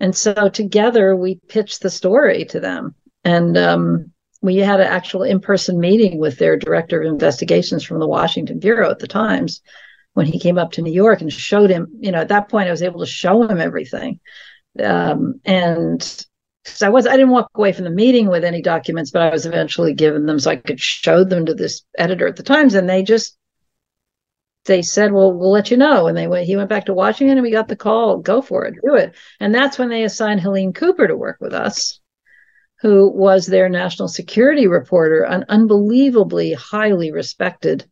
[0.00, 2.94] And so together we pitched the story to them.
[3.24, 4.12] And um,
[4.44, 8.90] we had an actual in-person meeting with their director of investigations from the Washington bureau
[8.90, 9.62] at the Times
[10.12, 12.68] when he came up to New York and showed him you know at that point
[12.68, 14.20] I was able to show him everything
[14.82, 16.26] um, and
[16.64, 19.30] because I was I didn't walk away from the meeting with any documents, but I
[19.30, 22.74] was eventually given them so I could show them to this editor at the Times,
[22.74, 23.36] and they just
[24.64, 26.46] they said, "Well, we'll let you know." And they went.
[26.46, 28.18] He went back to Washington, and we got the call.
[28.18, 29.14] Go for it, do it.
[29.40, 32.00] And that's when they assigned Helene Cooper to work with us,
[32.84, 37.82] who was their national security reporter, an unbelievably highly respected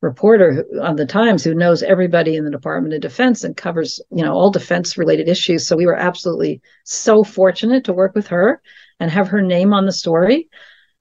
[0.00, 4.24] reporter on the Times who knows everybody in the Department of Defense and covers, you
[4.24, 5.68] know, all defense related issues.
[5.68, 8.60] So we were absolutely so fortunate to work with her
[8.98, 10.48] and have her name on the story.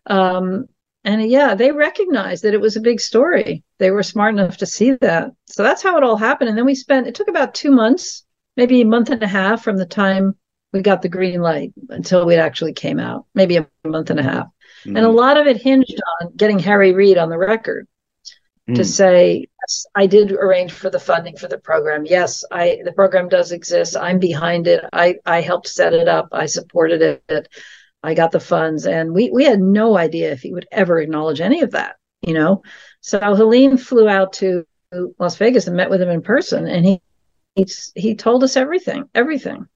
[0.06, 0.68] Um,
[1.04, 3.64] and yeah, they recognized that it was a big story.
[3.80, 5.32] They were smart enough to see that.
[5.48, 6.50] So that's how it all happened.
[6.50, 9.64] And then we spent, it took about two months, maybe a month and a half
[9.64, 10.36] from the time
[10.71, 14.23] we got the green light until we actually came out, maybe a month and a
[14.23, 14.47] half.
[14.84, 14.97] Mm-hmm.
[14.97, 17.88] And a lot of it hinged on getting Harry Reid on the record
[18.75, 18.86] to mm.
[18.86, 22.05] say yes, I did arrange for the funding for the program.
[22.05, 23.97] Yes, I the program does exist.
[23.97, 24.86] I'm behind it.
[24.93, 26.29] I I helped set it up.
[26.32, 27.47] I supported it.
[28.03, 31.41] I got the funds, and we we had no idea if he would ever acknowledge
[31.41, 31.95] any of that.
[32.21, 32.62] You know,
[33.01, 34.65] so Helene flew out to
[35.17, 37.01] Las Vegas and met with him in person, and he
[37.55, 39.67] he he told us everything, everything.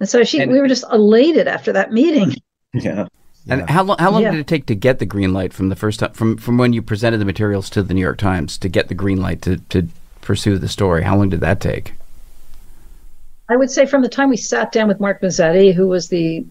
[0.00, 2.34] And so she, and, we were just elated after that meeting.
[2.74, 3.06] Yeah.
[3.48, 3.72] And yeah.
[3.72, 4.32] how long how long yeah.
[4.32, 6.74] did it take to get the green light from the first time from from when
[6.74, 9.56] you presented the materials to the New York Times to get the green light to
[9.56, 9.88] to
[10.20, 11.04] pursue the story?
[11.04, 11.94] How long did that take?
[13.48, 16.44] I would say from the time we sat down with Mark Mazzetti, who was the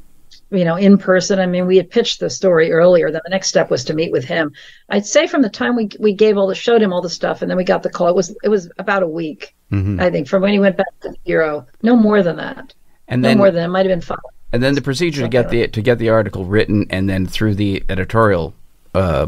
[0.51, 1.39] you know in person.
[1.39, 3.11] I mean, we had pitched the story earlier.
[3.11, 4.53] Then the next step was to meet with him.
[4.89, 7.41] I'd say from the time we we gave all the showed him all the stuff,
[7.41, 8.07] and then we got the call.
[8.07, 9.99] It was it was about a week, mm-hmm.
[9.99, 11.67] I think, from when he went back to the bureau.
[11.83, 12.73] No more than that.
[13.07, 14.17] And no then, more than it might have been five.
[14.51, 17.55] And then the procedure to get the to get the article written and then through
[17.55, 18.53] the editorial
[18.93, 19.27] uh,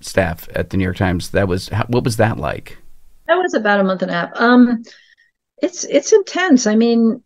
[0.00, 1.30] staff at the New York Times.
[1.30, 2.78] That was what was that like?
[3.26, 4.30] That was about a month and a half.
[4.34, 4.82] Um,
[5.58, 6.66] it's it's intense.
[6.66, 7.22] I mean,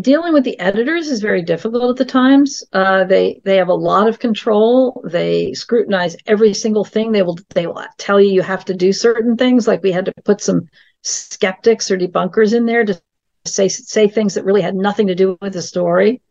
[0.00, 2.62] dealing with the editors is very difficult at the Times.
[2.72, 5.02] Uh, they they have a lot of control.
[5.04, 7.12] They scrutinize every single thing.
[7.12, 9.66] They will they will tell you you have to do certain things.
[9.66, 10.68] Like we had to put some
[11.02, 13.00] skeptics or debunkers in there to
[13.44, 16.22] say say things that really had nothing to do with the story.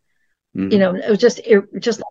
[0.56, 0.72] Mm-hmm.
[0.72, 2.02] You know, it was just it, just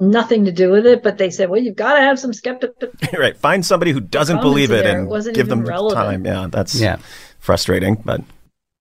[0.00, 1.02] nothing to do with it.
[1.02, 2.72] But they said, well, you've got to have some skeptic.
[3.18, 3.36] right.
[3.36, 5.94] Find somebody who doesn't believe it and it give them relevant.
[5.94, 6.24] time.
[6.26, 6.98] Yeah, that's yeah.
[7.38, 8.22] frustrating, but.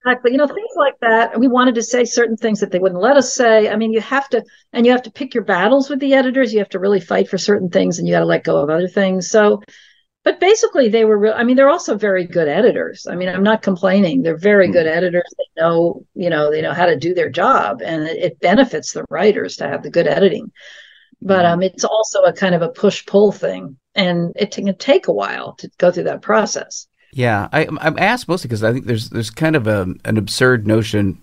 [0.06, 0.32] Exactly.
[0.34, 1.40] You know, things like that.
[1.40, 3.70] We wanted to say certain things that they wouldn't let us say.
[3.70, 6.52] I mean, you have to, and you have to pick your battles with the editors.
[6.52, 8.70] You have to really fight for certain things and you got to let go of
[8.70, 9.30] other things.
[9.30, 9.62] So
[10.24, 13.08] but basically they were real i mean they're also very good editors.
[13.10, 14.22] I mean i'm not complaining.
[14.22, 14.98] They're very good hmm.
[14.98, 15.34] editors.
[15.38, 18.94] They know you know they know how to do their job and it, it benefits
[18.94, 20.52] the writers to have the good editing.
[21.22, 21.54] But hmm.
[21.54, 25.14] um, it's also a kind of a push pull thing and it can take a
[25.14, 26.88] while to go through that process.
[27.12, 30.66] Yeah I, i'm asked mostly because i think there's there's kind of a, an absurd
[30.66, 31.20] notion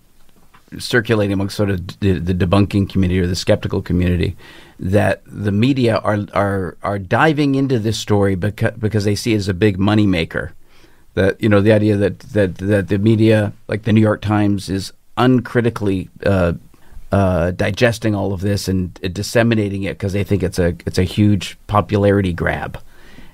[0.78, 4.36] circulating among sort of the, the debunking community or the skeptical community
[4.80, 9.36] that the media are are are diving into this story because because they see it
[9.36, 10.52] as a big money maker.
[11.14, 14.70] That you know the idea that that that the media like the New York Times
[14.70, 16.54] is uncritically uh,
[17.12, 20.98] uh, digesting all of this and uh, disseminating it because they think it's a it's
[20.98, 22.80] a huge popularity grab.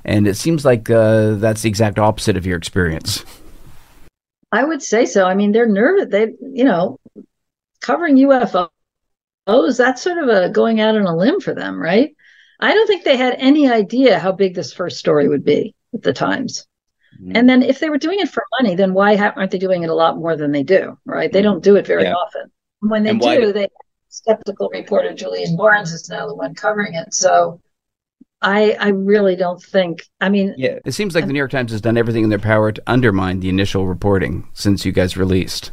[0.04, 3.24] And it seems like uh, that's the exact opposite of your experience.
[4.52, 5.26] I would say so.
[5.26, 6.06] I mean, they're nervous.
[6.08, 6.98] They, you know,
[7.80, 8.68] covering UFOs,
[9.46, 12.14] that's sort of a going out on a limb for them, right?
[12.58, 16.02] I don't think they had any idea how big this first story would be at
[16.02, 16.66] the Times.
[17.20, 17.36] Mm-hmm.
[17.36, 19.82] And then if they were doing it for money, then why ha- aren't they doing
[19.82, 21.32] it a lot more than they do, right?
[21.32, 22.14] They don't do it very yeah.
[22.14, 22.50] often.
[22.80, 23.68] When they do, do, they
[24.08, 27.14] skeptical reporter Julian Barnes is now the one covering it.
[27.14, 27.60] So
[28.42, 30.06] I I really don't think.
[30.20, 32.38] I mean, yeah, it seems like the New York Times has done everything in their
[32.38, 35.72] power to undermine the initial reporting since you guys released.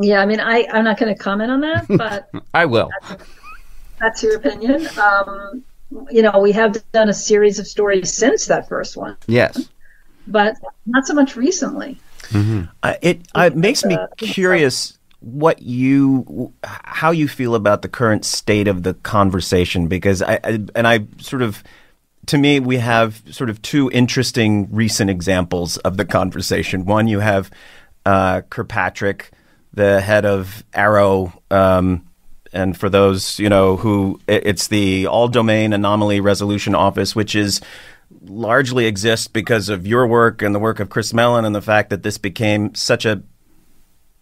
[0.00, 2.90] Yeah, I mean, I I'm not going to comment on that, but I will.
[3.08, 3.24] That's,
[4.00, 4.86] that's your opinion.
[4.98, 5.64] Um,
[6.10, 9.16] you know, we have done a series of stories since that first one.
[9.26, 9.68] Yes,
[10.26, 11.98] but not so much recently.
[12.28, 12.62] Mm-hmm.
[12.82, 18.24] Uh, it uh, it makes me curious what you how you feel about the current
[18.24, 21.62] state of the conversation because I, I, and I sort of
[22.26, 26.84] to me we have sort of two interesting recent examples of the conversation.
[26.84, 27.50] One you have
[28.04, 29.30] uh, Kirkpatrick,
[29.74, 31.32] the head of AARO.
[31.50, 32.06] um,
[32.52, 37.60] and for those you know who it's the All Domain Anomaly Resolution Office, which is
[38.22, 41.90] largely exists because of your work and the work of Chris Mellon and the fact
[41.90, 43.22] that this became such a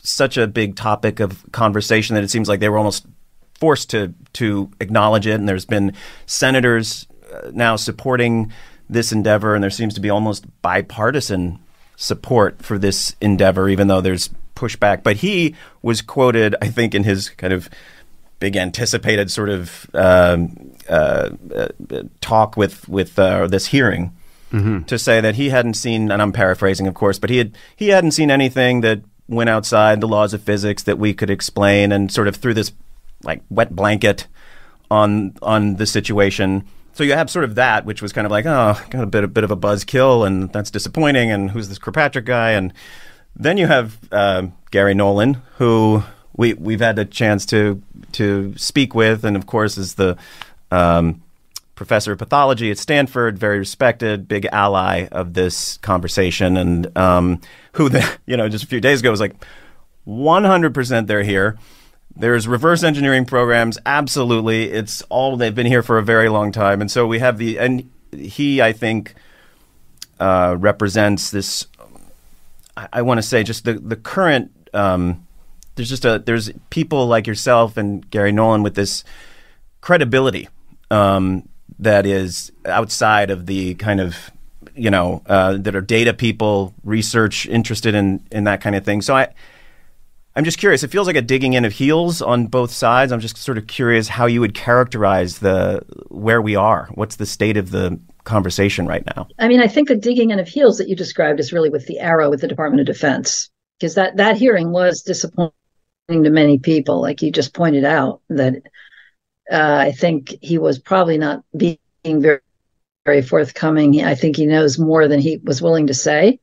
[0.03, 3.07] such a big topic of conversation that it seems like they were almost
[3.55, 5.35] forced to to acknowledge it.
[5.35, 5.93] And there's been
[6.27, 8.53] senators uh, now supporting
[8.89, 11.61] this endeavor, and there seems to be almost bipartisan
[11.97, 14.31] support for this endeavor, even though there's
[14.63, 15.03] pushback.
[15.03, 17.69] But he was quoted, I think, in his kind of
[18.39, 21.69] big anticipated sort of um, uh, uh,
[22.21, 24.13] talk with with uh, this hearing.
[24.53, 24.83] Mm-hmm.
[24.83, 27.89] To say that he hadn't seen, and I'm paraphrasing, of course, but he had he
[27.89, 32.13] hadn't seen anything that went outside the laws of physics that we could explain and
[32.13, 32.71] sort of threw this
[33.25, 34.27] like wet blanket
[34.91, 36.65] on on the situation.
[36.93, 39.25] So you have sort of that, which was kind of like, oh, got a bit
[39.25, 41.31] a bit of a buzz kill, and that's disappointing.
[41.31, 42.51] And who's this Kirkpatrick guy?
[42.51, 42.75] And
[43.37, 46.03] then you have uh, Garry Nolan, who
[46.37, 50.17] we we've had a chance to to speak with, and of course is the
[50.71, 51.23] um,
[51.75, 57.41] professor of pathology at Stanford, very respected, big ally of this conversation, and um,
[57.73, 59.35] who, the, you know, just a few days ago was like,
[60.07, 61.59] 100% they're here.
[62.15, 64.71] There's reverse engineering programs, absolutely.
[64.71, 67.59] It's all they've been here for a very long time, and so we have the
[67.59, 69.15] and he, I think,
[70.21, 71.67] uh, represents this.
[72.77, 74.51] I, want to say just the the current.
[74.73, 75.27] Um,
[75.75, 79.05] there's just a there's people like yourself and Garry Nolan with this
[79.81, 80.49] credibility
[80.91, 84.31] um, that is outside of the kind of
[84.75, 89.03] you know uh, that are data people, research interested in in that kind of thing.
[89.03, 89.29] So I.
[90.35, 90.83] I'm just curious.
[90.83, 93.13] It feels like a digging in of heels on both sides.
[93.13, 96.89] I'm just sort of curious how you would characterize the where we are.
[96.95, 99.29] What's the state of the conversation right now?
[99.39, 101.87] I mean, I think the digging in of heels that you described is really with
[101.87, 105.53] the AARO with the Department of Defense, because that that hearing was disappointing
[106.09, 108.21] to many people, like you just pointed out.
[108.29, 108.55] That
[109.51, 112.41] uh, I think he was probably not being very,
[113.05, 114.03] very forthcoming.
[114.05, 116.41] I think he knows more than he was willing to say.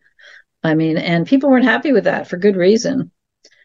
[0.63, 3.11] I mean, and people weren't happy with that for good reason.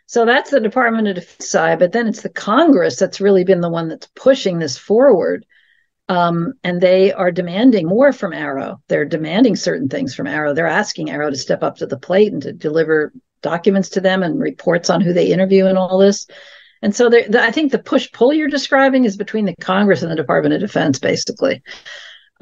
[0.06, 3.62] So that's the Department of Defense side, but then it's the Congress that's really been
[3.62, 5.46] the one that's pushing this forward.
[6.08, 8.78] Um, and they are demanding more from AARO.
[8.88, 10.54] They're demanding certain things from AARO.
[10.54, 14.22] They're asking AARO to step up to the plate and to deliver documents to them
[14.22, 16.26] and reports on who they interview and all this.
[16.82, 20.10] And so the, I think the push pull you're describing is between the Congress and
[20.10, 21.62] the Department of Defense, basically.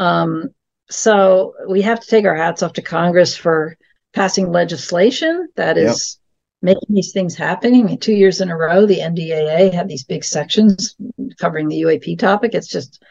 [0.00, 0.48] Um,
[0.90, 3.76] so we have to take our hats off to Congress for
[4.12, 6.18] passing legislation that is
[6.62, 6.74] yep.
[6.74, 7.74] making these things happen.
[7.74, 10.96] I mean, two years in a row, the NDAA had these big sections
[11.38, 12.54] covering the UAP topic.
[12.54, 13.02] It's just,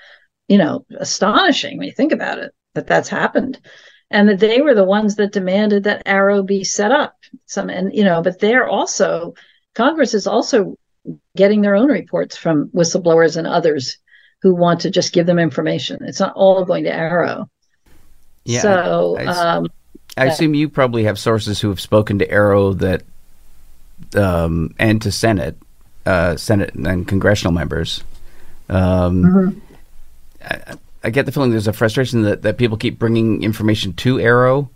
[0.51, 3.57] you know, astonishing when you think about it that that's happened.
[4.09, 7.15] And that they were the ones that demanded that AARO be set up.
[7.45, 9.33] Some and you know, but they're also
[9.75, 10.75] Congress is also
[11.37, 13.97] getting their own reports from whistleblowers and others
[14.41, 15.99] who want to just give them information.
[16.01, 17.47] It's not all going to AARO.
[18.43, 18.61] Yeah.
[18.61, 19.67] So I, I, um,
[20.17, 23.03] I assume you probably have sources who have spoken to AARO that,
[24.21, 25.57] um, and to Senate,
[26.05, 28.03] uh, Senate and congressional members.
[28.67, 29.59] Um, mm-hmm.
[30.43, 34.17] I, I, get the feeling there's a frustration that, that people keep bringing information to
[34.17, 34.69] AARO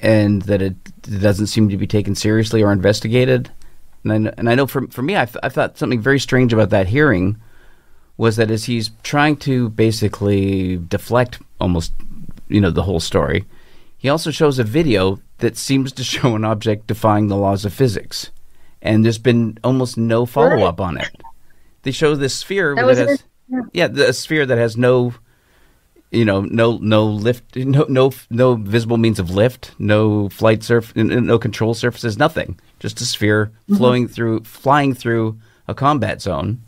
[0.00, 3.50] and that it, doesn't seem to be taken seriously or investigated.
[4.02, 6.52] And I, and I know for, for me, I, th- I thought something very strange
[6.52, 7.40] about that hearing
[8.16, 11.92] was that as he's trying to basically deflect almost,
[12.48, 13.44] you know, the whole story,
[13.96, 17.72] he also shows a video that seems to show an object defying the laws of
[17.72, 18.30] physics.
[18.82, 21.10] And there's been almost no follow up on it.
[21.82, 23.24] they show this sphere That that, has it?
[23.72, 23.86] Yeah.
[23.86, 25.14] a sphere that has no
[26.10, 30.94] you know no no lift no no no visible means of lift no flight surf
[30.96, 32.58] no control surfaces nothing.
[32.80, 33.76] Just a sphere Mm-hmm.
[33.76, 35.38] flowing through flying through
[35.68, 36.60] a combat zone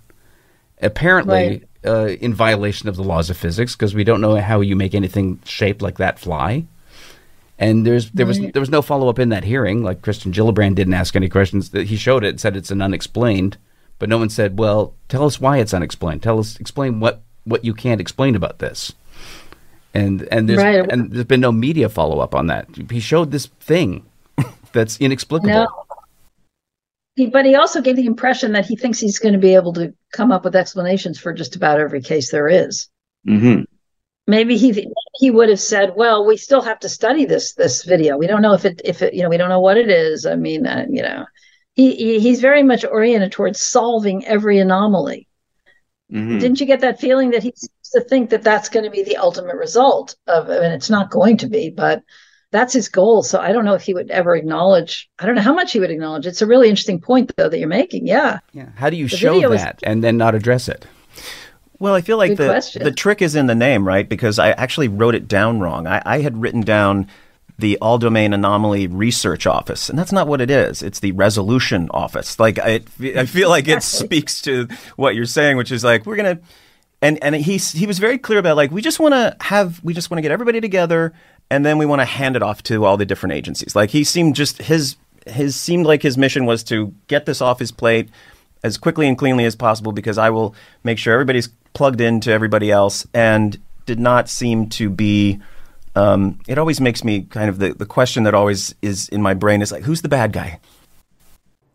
[0.82, 4.76] apparently uh, in violation of the laws of physics because we don't know how you
[4.76, 6.64] make anything shaped like that fly.
[7.58, 9.82] And there's there was there was no follow up in that hearing.
[9.82, 11.70] Like Kirsten Gillibrand didn't ask any questions.
[11.70, 13.56] That he showed it said it's an unexplained
[13.98, 17.64] but no one said well tell us why it's unexplained tell us explain what what
[17.64, 18.92] you can't explain about this
[19.94, 20.90] and and there's Right.
[20.90, 22.68] and there's been no media follow up on that.
[22.90, 24.04] He showed this thing
[24.72, 25.48] that's inexplicable.
[25.48, 25.68] No.
[27.16, 29.72] He, but he also gave the impression that he thinks he's going to be able
[29.72, 32.88] to come up with explanations for just about every case there is.
[33.26, 33.62] Mm-hmm.
[34.28, 34.86] Maybe he
[35.18, 38.18] he would have said, "Well, we still have to study this this video.
[38.18, 40.26] We don't know if it if it you know we don't know what it is.
[40.26, 41.24] I mean, uh, you know,
[41.78, 45.28] he, he he's very much oriented towards solving every anomaly.
[46.12, 46.38] Mm-hmm.
[46.38, 49.04] Didn't you get that feeling that he seems to think that that's going to be
[49.04, 50.50] the ultimate result of?
[50.50, 52.02] I mean, it's not going to be, but
[52.50, 53.22] that's his goal.
[53.22, 55.08] So I don't know if he would ever acknowledge.
[55.18, 56.26] I don't know how much he would acknowledge.
[56.26, 58.06] It's a really interesting point, though, that you're making.
[58.06, 58.40] Yeah.
[58.52, 58.70] Yeah.
[58.74, 60.86] How do you The show video was- that and then not address it?
[61.78, 62.82] Well, I feel like Good the question.
[62.82, 64.08] the trick is in the name, right?
[64.08, 65.86] Because I actually wrote it down wrong.
[65.86, 67.06] I, I had written down
[67.58, 70.82] the All Domain Anomaly Research Office, and that's not what it is.
[70.82, 72.38] It's the Resolution Office.
[72.38, 72.82] Like I,
[73.16, 76.38] I feel like it speaks to what you're saying, which is like we're gonna.
[77.00, 79.94] And and he he was very clear about like we just want to have we
[79.94, 81.12] just want to get everybody together,
[81.48, 83.76] and then we want to hand it off to all the different agencies.
[83.76, 87.60] Like he seemed just his his seemed like his mission was to get this off
[87.60, 88.08] his plate
[88.64, 92.72] as quickly and cleanly as possible because I will make sure everybody's plugged into everybody
[92.72, 93.56] else and
[93.86, 95.40] did not seem to be.
[95.98, 99.34] Um, it always makes me kind of the, the question that always is in my
[99.34, 100.60] brain is like, who's the bad guy?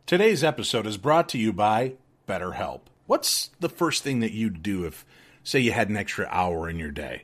[0.05, 1.95] Today's episode is brought to you by
[2.25, 2.81] BetterHelp.
[3.05, 5.05] What's the first thing that you'd do if,
[5.43, 7.23] say, you had an extra hour in your day?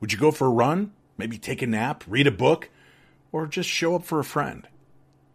[0.00, 0.92] Would you go for a run?
[1.18, 2.70] Maybe take a nap, read a book,
[3.30, 4.66] or just show up for a friend?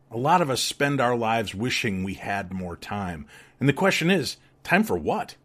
[0.10, 3.28] A lot of us spend our lives wishing we had more time.
[3.60, 5.36] And the question is time for what?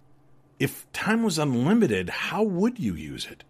[0.58, 3.44] If time was unlimited, how would you use it?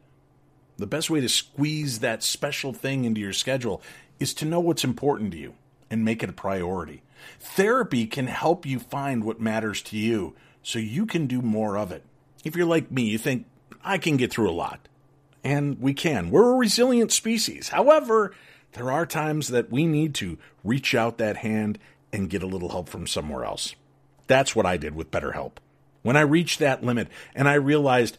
[0.78, 3.82] The best way to squeeze that special thing into your schedule
[4.20, 5.54] is to know what's important to you
[5.90, 7.02] and make it a priority.
[7.40, 11.90] Therapy can help you find what matters to you so you can do more of
[11.90, 12.04] it.
[12.44, 13.46] If you're like me, you think,
[13.82, 14.86] I can get through a lot.
[15.42, 16.30] And we can.
[16.30, 17.70] We're a resilient species.
[17.70, 18.32] However,
[18.72, 21.78] there are times that we need to reach out that hand
[22.12, 23.74] and get a little help from somewhere else.
[24.26, 25.52] That's what I did with BetterHelp.
[26.02, 28.18] When I reached that limit and I realized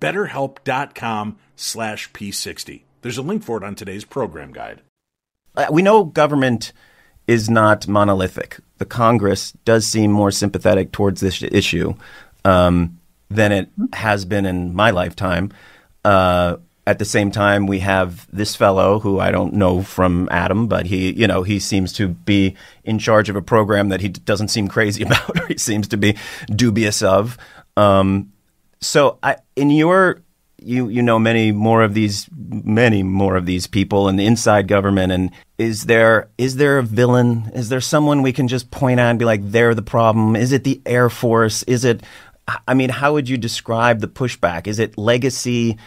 [0.00, 4.82] betterhelp.com slash p60 there's a link for it on today's program guide
[5.56, 6.72] Uh, we know government
[7.26, 8.58] is not monolithic.
[8.78, 11.94] The Congress does seem more sympathetic towards this issue
[12.44, 15.50] um, than it has been in my lifetime.
[16.04, 20.68] Uh, at the same time, we have this fellow who I don't know from Adam,
[20.68, 24.08] but he, you know, he seems to be in charge of a program that he
[24.08, 26.16] doesn't seem crazy about, or he seems to be
[26.54, 27.36] dubious of.
[27.76, 28.32] Um,
[28.80, 30.22] so, I, in your
[30.58, 34.66] you you know many more of these many more of these people in the inside
[34.66, 37.50] government and is there is there a villain?
[37.54, 40.52] Is there someone we can just point out and be like they're the problem is
[40.52, 41.62] it the air force?
[41.64, 42.02] Is it
[42.68, 44.66] i mean how would you describe the pushback?
[44.66, 45.78] Is it legacy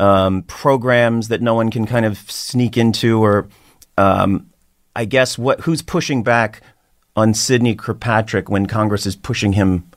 [0.00, 3.48] um, programs that no one can kind of sneak into or
[3.96, 4.50] um,
[4.94, 6.62] i guess what who's pushing back
[7.16, 9.90] on sidney kirkpatrick when congress is pushing him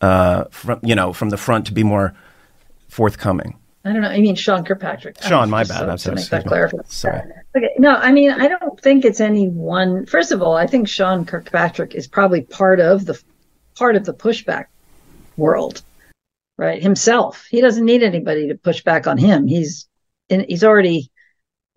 [0.00, 2.14] uh, from you know from the front to be more
[2.88, 3.58] forthcoming.
[3.84, 4.08] I don't know.
[4.08, 5.16] I mean, Sean Kirkpatrick.
[5.22, 5.78] Sean, my bad.
[5.78, 6.42] So, I'm to sorry.
[6.42, 6.80] make that me.
[6.86, 7.20] Sorry.
[7.56, 7.70] Okay.
[7.78, 10.06] No, I mean, I don't think it's any one.
[10.06, 13.20] First of all, I think Sean Kirkpatrick is probably part of the
[13.76, 14.64] part of the pushback
[15.36, 15.82] world,
[16.58, 16.82] right?
[16.82, 17.46] Himself.
[17.48, 19.46] He doesn't need anybody to push back on him.
[19.46, 19.86] He's
[20.28, 21.10] in, he's already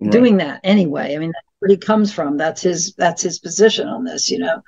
[0.01, 0.11] Right.
[0.13, 1.13] doing that anyway.
[1.13, 2.37] I mean, that's where he comes from.
[2.37, 4.63] That's his that's his position on this, you know.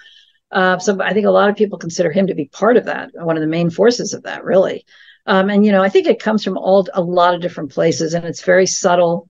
[0.52, 3.12] Uh, so I think a lot of people consider him to be part of that,
[3.14, 4.86] one of the main forces of that, really.
[5.26, 8.14] Um, and you know, I think it comes from all a lot of different places,
[8.14, 9.30] and it's very subtle.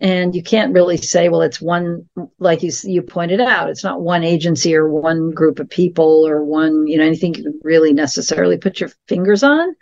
[0.00, 2.08] And you can't really say, well, it's one,
[2.40, 6.44] like you you pointed out, it's not one agency or one group of people or
[6.44, 9.76] one, you know, anything you can really necessarily put your fingers on.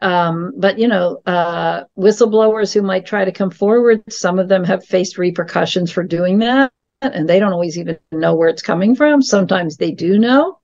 [0.00, 4.64] Um, but you know, uh, whistleblowers who might try to come forward, some of them
[4.64, 6.72] have faced repercussions for doing that,
[7.02, 9.22] and they don't always even know where it's coming from.
[9.22, 10.58] Sometimes they do know.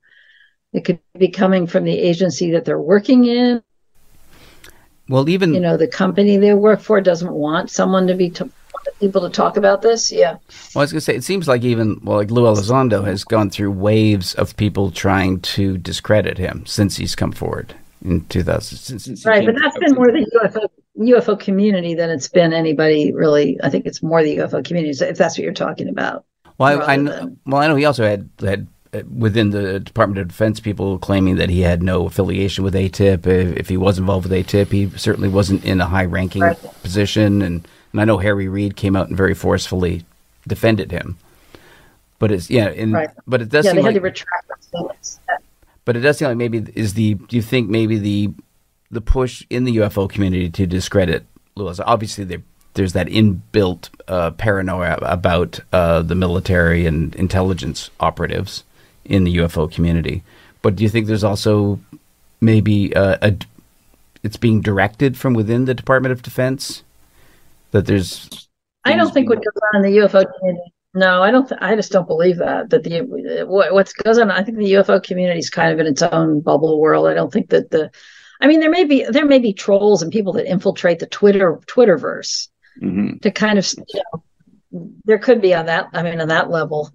[0.73, 3.63] It could be coming from the agency that they're working in.
[5.09, 8.51] Well, even You know, the company they work for doesn't want someone to be t-
[9.01, 10.13] people to talk about this.
[10.13, 10.33] Yeah,
[10.75, 13.25] Well, I was going to say, it seems like even, well, like Lue Elizondo has
[13.25, 17.75] gone through waves of people trying to discredit him since he's come forward
[18.05, 18.77] in 2000.
[18.77, 19.47] Since, since right.
[19.47, 20.69] But that's been more the UFO
[20.99, 23.59] UFO community than it's been anybody really.
[23.63, 26.25] I think it's more the UFO community, if that's what you're talking about.
[26.59, 30.19] Well, I, I know, well, I know he also had had uh, within the Department
[30.19, 33.27] of Defense people claiming that he had no affiliation with AATIP.
[33.27, 36.59] If, if he was involved with AATIP, he certainly wasn't in a high-ranking Right.
[36.83, 37.43] position.
[37.43, 40.05] And, and I know Harry Reid came out and very forcefully
[40.47, 41.17] defended him.
[42.19, 43.11] But it's yeah, and, Right.
[43.29, 45.21] but it does yeah, seem they had like to retract statements.
[45.85, 48.31] But it does seem like maybe is the do you think maybe the
[48.91, 51.79] the push in the UFO community to discredit Lewis?
[51.79, 52.43] Obviously, there,
[52.75, 58.65] there's that inbuilt uh, paranoia about uh, the military and intelligence operatives
[59.05, 60.23] in the UFO community.
[60.63, 61.81] But do you think there's also
[62.41, 63.37] maybe uh, a
[64.23, 66.83] it's being directed from within the Department of Defense
[67.71, 68.49] that there's
[68.85, 70.73] I don't think what goes on in the UFO community.
[70.95, 71.49] No, I don't.
[71.49, 72.71] Th- I just don't believe that.
[72.71, 74.31] That the what what goes on.
[74.31, 77.07] I think the UFO community is kind of in its own bubble world.
[77.07, 77.91] I don't think that the.
[78.41, 81.61] I mean, there may be there may be trolls and people that infiltrate the Twitter
[81.67, 82.49] Twitterverse
[82.83, 83.21] Mhm.
[83.23, 83.67] to kind of.
[83.93, 84.23] You know,
[85.05, 85.89] there could be on that.
[85.95, 86.91] I mean, on that level.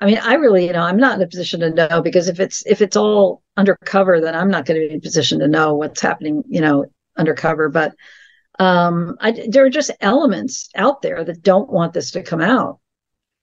[0.00, 2.38] I mean, I really, you know, I'm not in a position to know because if
[2.40, 5.48] it's if it's all undercover, then I'm not going to be in a position to
[5.48, 6.84] know what's happening, you know,
[7.16, 7.68] undercover.
[7.70, 7.94] But
[8.58, 12.78] um, I, there are just elements out there that don't want this to come out,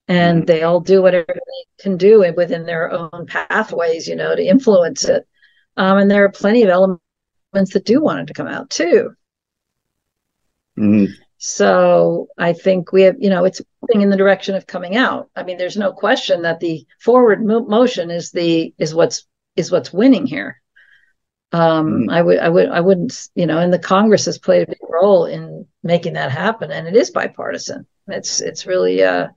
[0.08, 4.44] and they all do whatever they can do within their own pathways, you know, to
[4.44, 5.28] influence it.
[5.78, 9.16] Um, and there are plenty of elements that do want it to come out too.
[10.78, 11.23] Mhm.
[11.46, 15.30] So I think we have, you know, it's moving in the direction of coming out.
[15.36, 19.26] I mean, there's no question that the forward mo- motion is the is what's
[19.58, 20.62] is what's winning here.
[21.52, 22.12] Um, Mhm.
[22.12, 24.80] I would, I would, I wouldn't, you know, and the Congress has played a big
[24.89, 27.86] role in making that happen, and it is bipartisan.
[28.08, 29.28] It's it's really uh,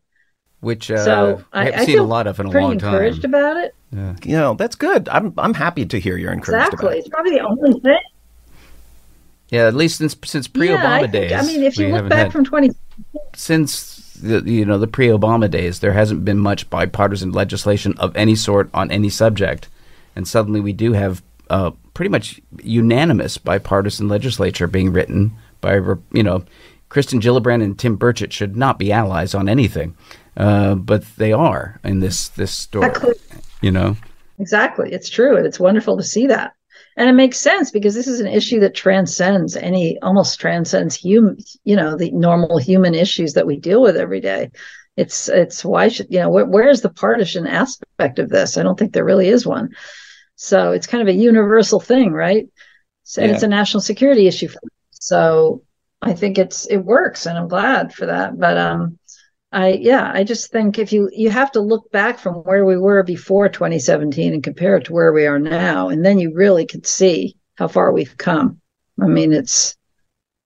[0.60, 2.68] which uh, so I I, haven't I seen a feel lot of in a pretty
[2.68, 2.94] long time.
[2.94, 3.74] encouraged about it.
[3.92, 4.16] Yeah.
[4.24, 5.08] You know, that's good.
[5.08, 7.98] I'm I'm happy to hear you're encouraged Exactly, about it's probably the only thing.
[9.50, 11.32] Yeah, at least since since pre-Obama yeah, I, think, days.
[11.32, 12.70] I mean, if you look back had- from 20,
[13.34, 18.34] since the you know the pre-Obama days, there hasn't been much bipartisan legislation of any
[18.34, 19.68] sort on any subject,
[20.16, 25.74] and suddenly we do have uh, pretty much unanimous bipartisan legislature being written by
[26.12, 26.44] you know
[26.88, 29.96] Kirsten Gillibrand and Tim Burchett should not be allies on anything,
[30.36, 32.88] uh, but they are in this this story.
[32.88, 33.14] Exactly.
[33.62, 33.96] You know,
[34.38, 34.92] Exactly.
[34.92, 35.36] It's true.
[35.36, 36.54] And it's wonderful to see that.
[36.96, 41.36] And it makes sense because this is an issue that transcends any, almost transcends human,
[41.64, 44.50] you know, the normal human issues that we deal with every day.
[44.96, 48.56] It's, it's why should, you know, where, where's the partisan aspect of this?
[48.56, 49.70] I don't think there really is one.
[50.36, 52.46] So it's kind of a universal thing, right?
[53.02, 53.34] So, and Yeah.
[53.34, 54.48] it's a national security issue.
[54.90, 55.62] So
[56.00, 58.38] I think it's, it works and I'm glad for that.
[58.38, 58.98] But, um,
[59.56, 62.76] I yeah, I just think if you you have to look back from where we
[62.76, 66.66] were before 2017 and compare it to where we are now, and then you really
[66.66, 68.60] could see how far we've come.
[69.00, 69.74] I mean, it's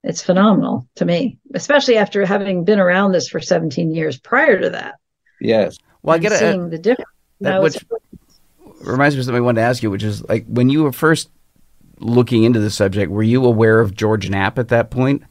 [0.04, 4.70] it's phenomenal to me, especially after having been around this for 17 years prior to
[4.70, 4.94] that.
[5.40, 5.76] Yes.
[6.02, 6.38] well, I get it.
[6.38, 7.10] seeing the difference.
[7.40, 10.22] You that which it's- reminds me of something I wanted to ask you, which is
[10.28, 11.30] like when you were first
[11.98, 15.24] looking into the subject, were you aware of George Knapp at that point?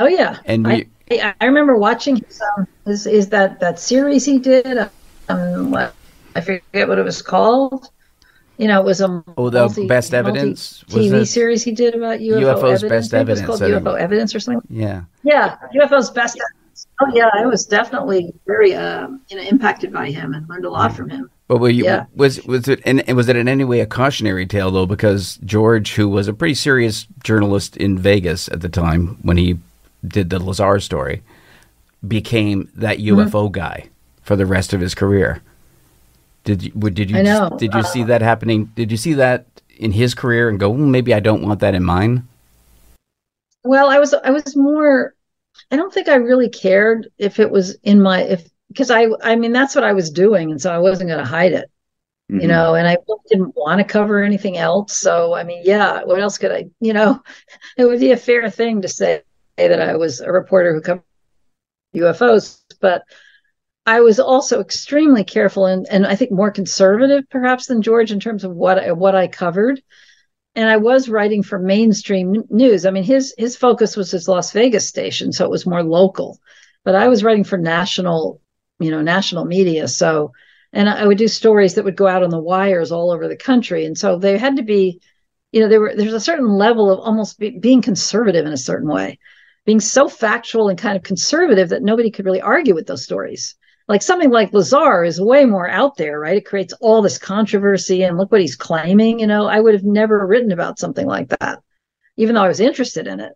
[0.00, 3.78] oh yeah, And I, you, I I remember watching his, um, his is that that
[3.78, 4.88] series he did.
[5.28, 5.94] Um, what,
[6.34, 7.90] I forget what it was called.
[8.58, 10.82] You know, it was a Oh, the multi- Best Evidence?
[10.86, 12.90] Was TV series he did about UFO UFO's evidence.
[12.90, 13.46] Best think it was Evidence,
[13.84, 13.84] called.
[13.96, 14.62] UFO evidence or something.
[14.70, 15.02] yeah.
[15.24, 16.38] Yeah, UFO's best.
[16.38, 16.86] Evidence.
[17.02, 20.70] Oh yeah, I was definitely very uh, you know impacted by him and learned a
[20.70, 21.30] lot from him.
[21.48, 22.06] But were you, Yeah.
[22.14, 24.86] was was it and was it in any way a cautionary tale though?
[24.86, 29.58] Because George, who was a pretty serious journalist in Vegas at the time when he
[30.08, 31.22] did the Lazar story,
[32.06, 33.20] became that Mm-hmm.
[33.20, 33.88] UFO guy
[34.22, 35.42] for the rest of his career.
[36.44, 37.22] Did you would- did you
[37.58, 38.70] did you see that happening?
[38.76, 39.46] Did you see that
[39.78, 42.26] in his career and go, "Hmm, maybe I don't want that in mine?
[43.64, 45.14] Well, I was I was more
[45.70, 49.36] I don't think I really cared if it was in my if because I I
[49.36, 51.70] mean that's what I was doing and so I wasn't going to hide it.
[52.30, 52.42] Mhm.
[52.42, 52.96] You know, and I
[53.28, 54.96] didn't want to cover anything else.
[54.96, 57.22] So I mean, yeah, what else could I, you know,
[57.76, 59.22] it would be a fair thing to say
[59.56, 61.02] that I was a reporter who covered
[61.94, 63.04] UFOs, but
[63.86, 68.18] I was also extremely careful and, and I think more conservative perhaps than George in
[68.18, 69.80] terms of what I, what I covered.
[70.56, 72.84] And I was writing for mainstream news.
[72.84, 76.40] I mean, his his focus was his Las Vegas station, so it was more local.
[76.82, 78.40] But I was writing for national,
[78.80, 79.86] you know, national media.
[79.86, 80.32] So,
[80.72, 83.36] and I would do stories that would go out on the wires all over the
[83.36, 83.84] country.
[83.84, 85.00] And so they had to be,
[85.52, 88.56] you know, there were there's a certain level of almost be, being conservative in a
[88.56, 89.18] certain way,
[89.66, 93.54] being so factual and kind of conservative that nobody could really argue with those stories
[93.88, 96.36] like something like Lazar is way more out there, right?
[96.36, 99.20] It creates all this controversy and look what he's claiming.
[99.20, 101.60] You know, I would have never written about something like that,
[102.16, 103.32] even though I was interested in it.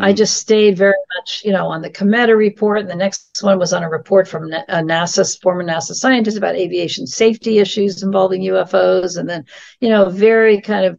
[0.00, 0.16] I Mhm.
[0.16, 2.80] just stayed very much, you know, on the Cometa report.
[2.80, 6.56] And the next one was on a report from a NASA, former NASA scientist about
[6.56, 9.16] aviation safety issues involving UFOs.
[9.16, 9.44] And then,
[9.80, 10.98] you know, very kind of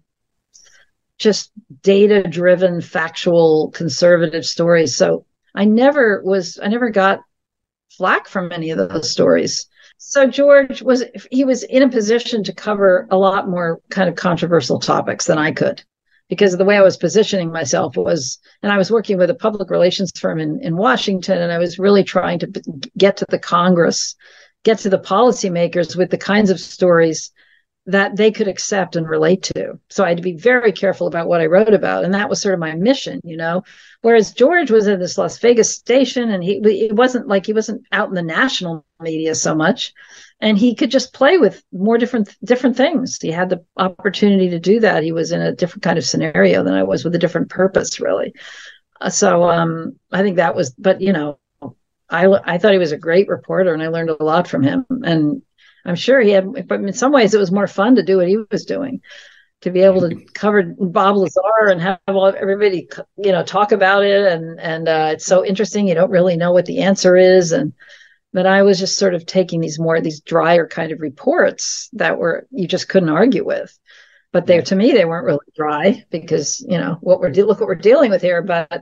[1.17, 1.51] just
[1.81, 4.95] data driven, factual, conservative stories.
[4.95, 7.21] So I never was, I never got
[7.97, 9.67] flack from any of those stories.
[9.97, 14.15] So George was he was in a position to cover a lot more kind of
[14.15, 15.83] controversial topics than I could
[16.27, 19.69] because the way I was positioning myself was and I was working with a public
[19.69, 22.47] relations firm in in Washington and I was really trying to
[22.97, 24.15] get to the Congress,
[24.63, 27.31] get to the policymakers with the kinds of stories
[27.87, 29.79] that they could accept and relate to.
[29.89, 32.41] So I had to be very careful about what I wrote about and that was
[32.41, 33.63] sort of my mission, you know.
[34.01, 37.85] Whereas George was in this Las Vegas station and he it wasn't like he wasn't
[37.91, 39.93] out in the national media so much
[40.39, 43.19] and he could just play with more different different things.
[43.21, 45.03] He had the opportunity to do that.
[45.03, 47.99] He was in a different kind of scenario than I was with a different purpose
[47.99, 48.33] really.
[48.99, 51.39] Uh, so um I think that was but you know
[52.09, 54.85] I I thought he was a great reporter and I learned a lot from him
[54.89, 55.43] and
[55.85, 58.27] I'm sure he had but in some ways it was more fun to do what
[58.27, 59.01] he was doing
[59.65, 64.03] to be able to cover Bob Lazar and have all, everybody, you know, talk about
[64.03, 64.31] it.
[64.31, 65.87] And, and, uh, it's so interesting.
[65.87, 67.51] You don't really know what the answer is.
[67.51, 67.73] And,
[68.31, 72.19] but I was just sort of taking these more, these drier kind of reports that
[72.19, 73.75] were, you just couldn't argue with.
[74.31, 77.67] But they, to me, they weren't really dry because, you know, what we're, look what
[77.67, 78.43] we're dealing with here.
[78.43, 78.81] But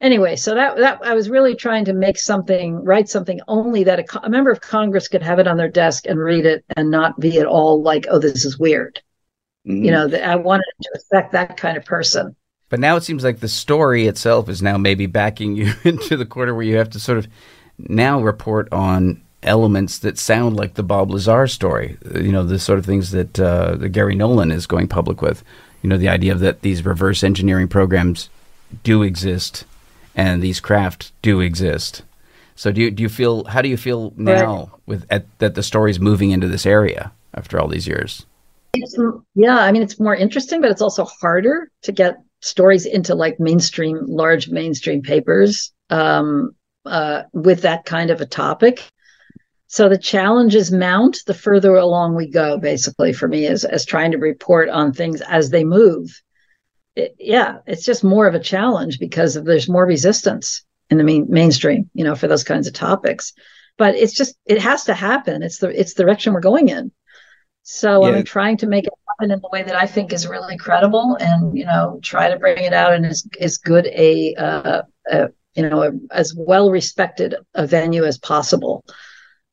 [0.00, 4.00] anyway, so that, that I was really trying to make something, write something only that
[4.00, 6.90] a, a member of Congress could have it on their desk and read it and
[6.90, 9.00] not be at all like, oh, this is weird
[9.66, 9.82] Mhm.
[9.82, 12.36] you know that i wanted to affect that kind of person
[12.68, 16.26] But now it seems like the story itself is now maybe backing you into the
[16.26, 17.26] corner where you have to sort of
[17.78, 21.96] now report on elements that sound like the Bob Lazar story.
[22.14, 25.42] You know, the sort of things that, uh, that Garry Nolan is going public with.
[25.82, 28.28] You know, the idea that these reverse engineering programs
[28.82, 29.64] do exist
[30.14, 32.02] and these craft do exist.
[32.56, 35.62] So do you, do you feel how do you feel now with at, that the
[35.62, 38.26] story's moving into this area after all these years?
[38.74, 38.96] it's,
[39.34, 43.40] yeah i mean it's more interesting but it's also harder to get stories into like
[43.40, 46.54] mainstream large mainstream papers um,
[46.86, 48.90] uh, with that kind of a topic
[49.66, 54.10] so the challenges mount the further along we go basically for me as, as trying
[54.10, 56.20] to report on things as they move
[56.96, 61.26] it, yeah it's just more of a challenge because there's more resistance in the main,
[61.28, 63.32] mainstream you know for those kinds of topics
[63.78, 66.92] but it's just it has to happen it's the it's the direction we're going in
[67.64, 68.16] so Yeah.
[68.16, 71.16] I'm trying to make it happen in the way that I think is really credible,
[71.18, 75.28] and you know, try to bring it out in as as good a, uh, a
[75.54, 78.84] you know a, as well respected a venue as possible,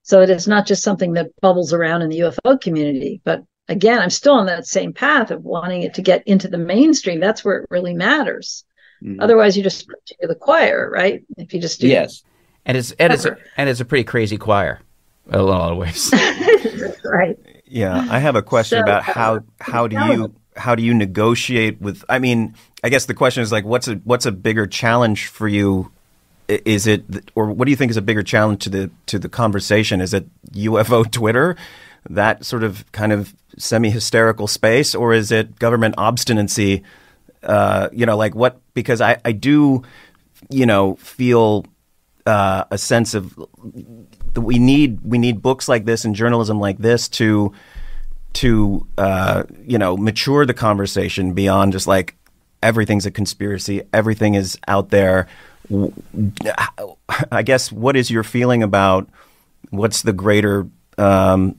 [0.03, 3.21] so that it's not just something that bubbles around in the UFO community.
[3.23, 6.57] But again, I'm still on that same path of wanting it to get into the
[6.57, 7.19] mainstream.
[7.19, 8.63] That's where it really matters.
[9.03, 9.17] Mhm.
[9.21, 11.23] Otherwise, you just preach to the choir, right?
[11.37, 12.23] If you just do yes.
[12.65, 14.81] And it's and it's a, and it's a pretty crazy choir,
[15.27, 16.13] in a lot of ways.
[17.03, 17.37] right.
[17.65, 21.81] Yeah, I have a question So, about how how do you how do you negotiate
[21.81, 22.03] with?
[22.07, 22.53] I mean,
[22.83, 25.91] I guess the question is like, what's a what's a bigger challenge for you?
[26.47, 27.03] Is it
[27.33, 30.01] or what do you think is a bigger challenge to the to the conversation?
[30.01, 31.55] Is it UFO Twitter,
[32.09, 36.83] that sort of kind of semi hysterical space, or is it government obstinacy?
[37.43, 38.59] Uh, you know, like what?
[38.73, 39.83] Because I I do,
[40.49, 41.65] you know, feel
[42.25, 43.35] uh, a sense of
[44.33, 47.53] that we need we need books like this and journalism like this to
[48.33, 52.15] to uh, you know mature the conversation beyond just like
[52.63, 55.27] everything's a conspiracy, everything is out there.
[57.31, 59.09] I guess what is your feeling about
[59.69, 61.55] what's the greater um,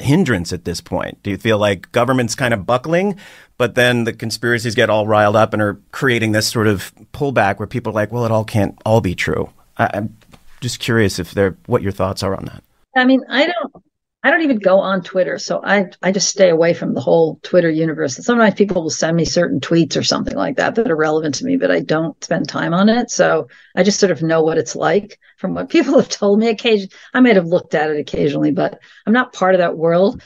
[0.00, 1.22] hindrance at this point?
[1.22, 3.18] Do you feel like government's kind of buckling
[3.56, 7.58] but then the conspiracies get all riled up and are creating this sort of pullback
[7.58, 9.50] where people are like, well, it all can't all be true.
[9.78, 10.16] I, I'm
[10.60, 12.64] just curious if they're what your thoughts are on that.
[12.96, 13.83] I mean, I don't
[14.24, 17.38] I don't even go on Twitter, so I I just stay away from the whole
[17.42, 18.16] Twitter universe.
[18.16, 21.34] And sometimes people will send me certain tweets or something like that that are relevant
[21.36, 23.10] to me, but I don't spend time on it.
[23.10, 26.48] So I just sort of know what it's like from what people have told me.
[26.48, 30.22] Occasionally, I might have looked at it occasionally, but I'm not part of that world.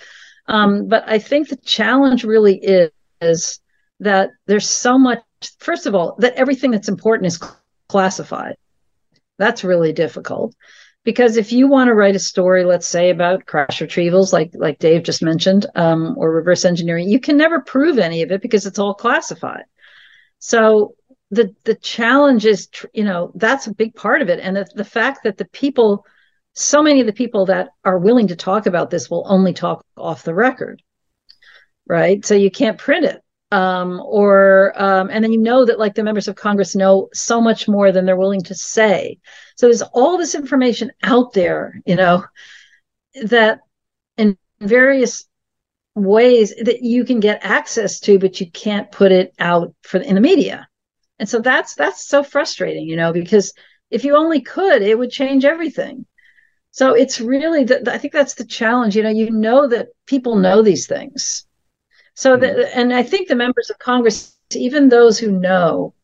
[0.46, 3.60] Um, but I think the challenge really is, is
[3.98, 5.18] that there's so much.
[5.58, 7.40] First of all, that everything that's important is
[7.88, 8.56] classified.
[9.38, 10.54] That's really difficult
[11.04, 14.78] because if you want to write a story let's say about crash retrievals like like
[14.78, 18.66] dave just mentioned um, or reverse engineering you can never prove any of it because
[18.66, 19.64] it's all classified.
[20.38, 20.94] So
[21.30, 24.40] the the challenge is you know that's a big part of it.
[24.40, 26.04] And the, the fact that the people
[26.54, 29.84] so many of the people that are willing to talk about this will only talk
[29.96, 30.82] off the record
[31.88, 32.24] right?
[32.24, 36.02] So you can't print it um, or um, and then you know that like the
[36.02, 39.18] members of Congress know so much more than they're willing to say.
[39.56, 42.24] So there's all this information out there, you know,
[43.22, 43.60] that
[44.16, 45.26] in various
[45.94, 50.14] ways that you can get access to, but you can't put it out for in
[50.14, 50.68] the media.
[51.18, 53.54] And so that's that's so frustrating, you know, because
[53.90, 56.04] if you only could, it would change everything.
[56.70, 58.94] So it's really the, I think that's the challenge.
[58.94, 61.47] You know, you know that people know these things
[62.18, 62.80] so, the, mm-hmm.
[62.80, 65.94] and I think the members of Congress, even those who know,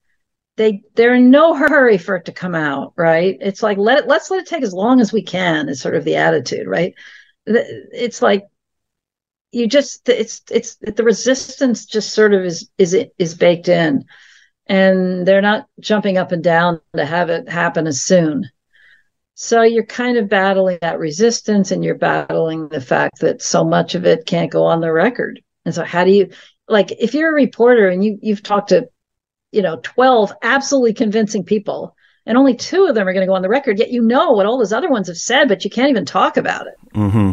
[0.55, 3.37] they they're in no hurry for it to come out, right?
[3.41, 5.69] It's like let it let's let it take as long as we can.
[5.69, 6.95] Is sort of the attitude, right?
[7.47, 8.47] It's like
[9.51, 14.05] you just it's it's the resistance just sort of is is is baked in,
[14.69, 18.49] and they're not jumping up and down to have it happen as soon.
[19.35, 23.97] So you're kind of battling that resistance, and you're battling the fact that so much
[23.97, 26.31] of it can't go on the record and so how do you
[26.69, 28.89] like if you're a reporter and you you've talked to
[29.53, 31.97] you know 12 absolutely convincing people
[32.27, 34.33] and only two of them are going to go on the record yet you know
[34.33, 37.33] what all those other ones have said but you can't even talk about it mm-hmm.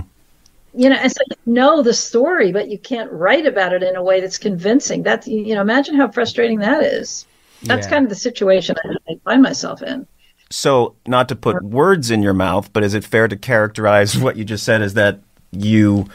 [0.80, 3.96] you know and so you know the story but you can't write about it in
[3.96, 7.26] a way that's convincing that's you know imagine how frustrating that is
[7.64, 7.92] that's yeah.
[7.92, 10.08] kind of the situation I, I find myself in
[10.50, 14.36] so not to put words in your mouth but is it fair to characterize what
[14.36, 15.20] you just said as that
[15.52, 16.08] you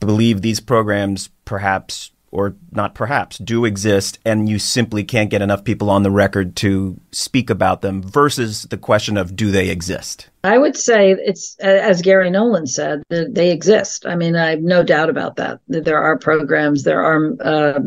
[0.00, 5.62] believe these programs perhaps or not perhaps do exist and you simply can't get enough
[5.62, 10.28] people on the record to speak about them versus the question of do they exist?
[10.42, 14.04] I would say it's as garry nolan said they exist.
[14.04, 17.78] I mean i have no doubt about that there are programs there are uh,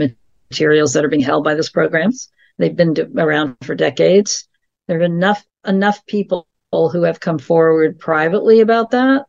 [0.50, 2.30] materials that are being held by those programs.
[2.58, 4.48] They've been around for decades.
[4.88, 9.26] There are enough enough people who have come forward privately about that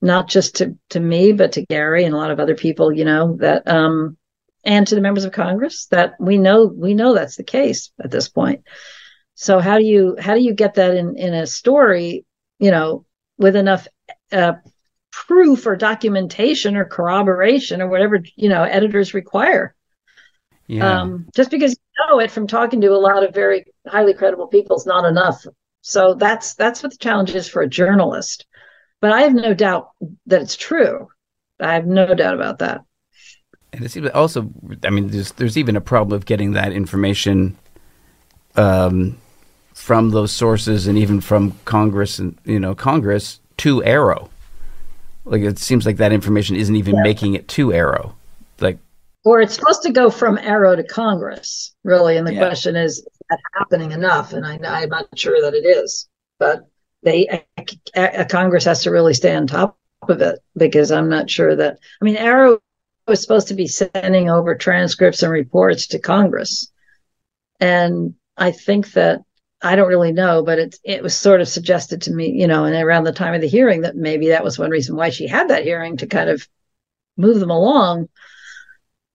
[0.00, 3.04] not just to, to me, but to Garry and a lot of other people, you
[3.04, 4.16] know, that, um,
[4.64, 8.10] and to the members of Congress that we know, we know that's the case at
[8.10, 8.62] this point.
[9.34, 12.24] So how do you, how do you get that in, in a story,
[12.58, 13.04] you know,
[13.38, 13.86] with enough,
[14.32, 14.54] uh,
[15.10, 19.74] proof or documentation or corroboration or whatever, you know, editors require?
[20.68, 21.00] Yeah.
[21.00, 24.46] Um, just because you know it from talking to a lot of very highly credible
[24.48, 25.44] people is not enough.
[25.80, 28.46] So that's that's what the challenge is for a journalist.
[29.00, 29.90] But I have no doubt
[30.26, 31.08] that it's true.
[31.60, 32.82] I have no doubt about that.
[33.72, 34.50] And it seems also,
[34.84, 37.56] I mean, there's there's even a problem of getting that information
[38.56, 39.18] um,
[39.74, 44.28] from those sources and even from Congress and you know Congress to AARO.
[45.24, 47.02] Like it seems like that information isn't even yeah.
[47.02, 48.14] making it to AARO.
[48.60, 48.78] Like,
[49.24, 52.16] or it's supposed to go from AARO to Congress, really.
[52.16, 52.46] And the yeah.
[52.46, 54.32] question is, is that happening enough?
[54.32, 56.66] And I, I'm not sure that it is, but
[57.02, 59.78] they a, a Congress has to really stay on top
[60.08, 62.60] of it because I'm not sure that I mean AARO
[63.06, 66.70] was supposed to be sending over transcripts and reports to Congress,
[67.60, 69.20] and I think that
[69.60, 72.64] I don't really know, but it it was sort of suggested to me, you know,
[72.64, 75.26] and around the time of the hearing that maybe that was one reason why she
[75.26, 76.46] had that hearing to kind of
[77.16, 78.08] move them along.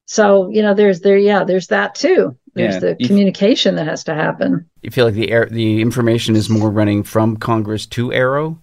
[0.06, 2.38] So you know, there's there, yeah, there's that too.
[2.54, 2.80] There's yeah.
[2.80, 4.70] the you communication f- that has to happen.
[4.82, 8.58] You feel like the air, the information is more running from Congress to AARO,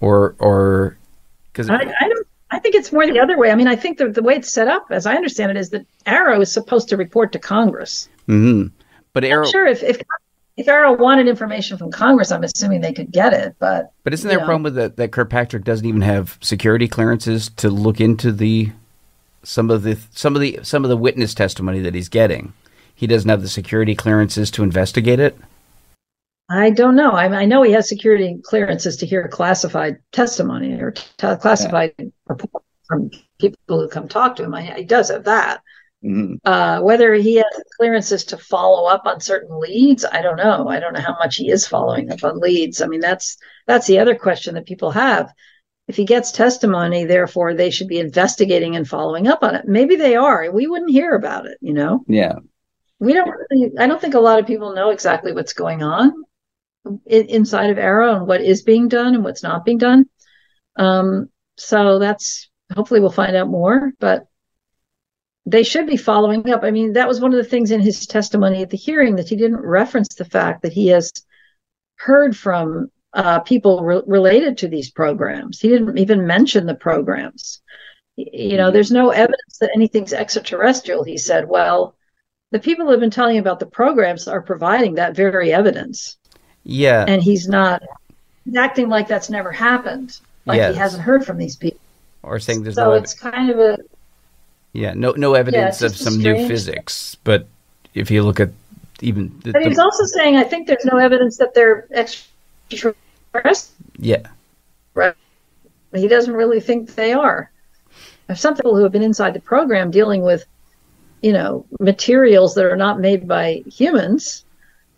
[0.00, 0.96] or or
[1.52, 2.26] because I, I, don't.
[2.50, 3.50] I think it's more the other way.
[3.50, 5.70] I mean, I think the the way it's set up, as I understand it, is
[5.70, 8.08] that AARO is supposed to report to Congress.
[8.26, 8.68] Mm-hmm.
[9.12, 10.00] But AARO, I'm sure if if
[10.56, 13.54] if AARO wanted information from Congress, I'm assuming they could get it.
[13.60, 17.50] But but isn't there a problem with that that Kirkpatrick doesn't even have security clearances
[17.56, 18.72] to look into the
[19.44, 22.52] some of the some of the some of the witness testimony that he's getting?
[22.98, 25.38] He doesn't have the security clearances to investigate it?
[26.48, 27.12] I don't know.
[27.12, 32.06] I, I know he has security clearances to hear classified testimony or t- classified yeah.
[32.26, 34.52] reports from people who come talk to him.
[34.52, 35.60] I, he does have that.
[36.02, 40.66] hmm Uh, whether he has clearances to follow up on certain leads, I don't know.
[40.68, 42.82] I don't know how much he is following up on leads.
[42.82, 43.36] I mean, that's
[43.68, 45.32] that's the other question that people have.
[45.86, 49.68] If he gets testimony, therefore they should be investigating and following up on it.
[49.68, 50.50] Maybe they are.
[50.50, 52.04] We wouldn't hear about it, you know.
[52.08, 52.40] Yeah.
[53.00, 56.12] We don't really, I don't think a lot of people know exactly what's going on
[57.06, 60.06] in, inside of AARO and what is being done and what's not being done.
[60.76, 64.26] Um, so that's hopefully we'll find out more, but
[65.46, 66.62] they should be following up.
[66.62, 69.28] I mean, that was one of the things in his testimony at the hearing that
[69.28, 71.12] he didn't reference the fact that he has
[71.96, 75.60] heard from uh, people re- related to these programs.
[75.60, 77.62] He didn't even mention the programs.
[78.16, 81.04] You know, there's no evidence that anything's extraterrestrial.
[81.04, 81.96] He said, well,
[82.50, 86.16] the people who have been telling you about the programs are providing that very evidence
[86.64, 87.04] Yeah.
[87.06, 87.82] and he's not
[88.56, 90.72] acting like that's never happened like Yes.
[90.74, 91.80] he hasn't heard from these people
[92.22, 93.78] or saying there's so no it's kind of a
[94.72, 97.16] yeah no no evidence of just a some new physics.
[97.24, 97.46] But
[97.94, 98.50] if you look at
[99.00, 102.96] even the, but he's the- also saying i think there's no evidence that they're extraterrestrial
[103.98, 104.22] yeah
[104.94, 105.14] Right.
[105.94, 107.50] he doesn't really think they are
[108.26, 110.44] there's some people who have been inside the program dealing with
[111.22, 114.44] you know materials that are not made by humans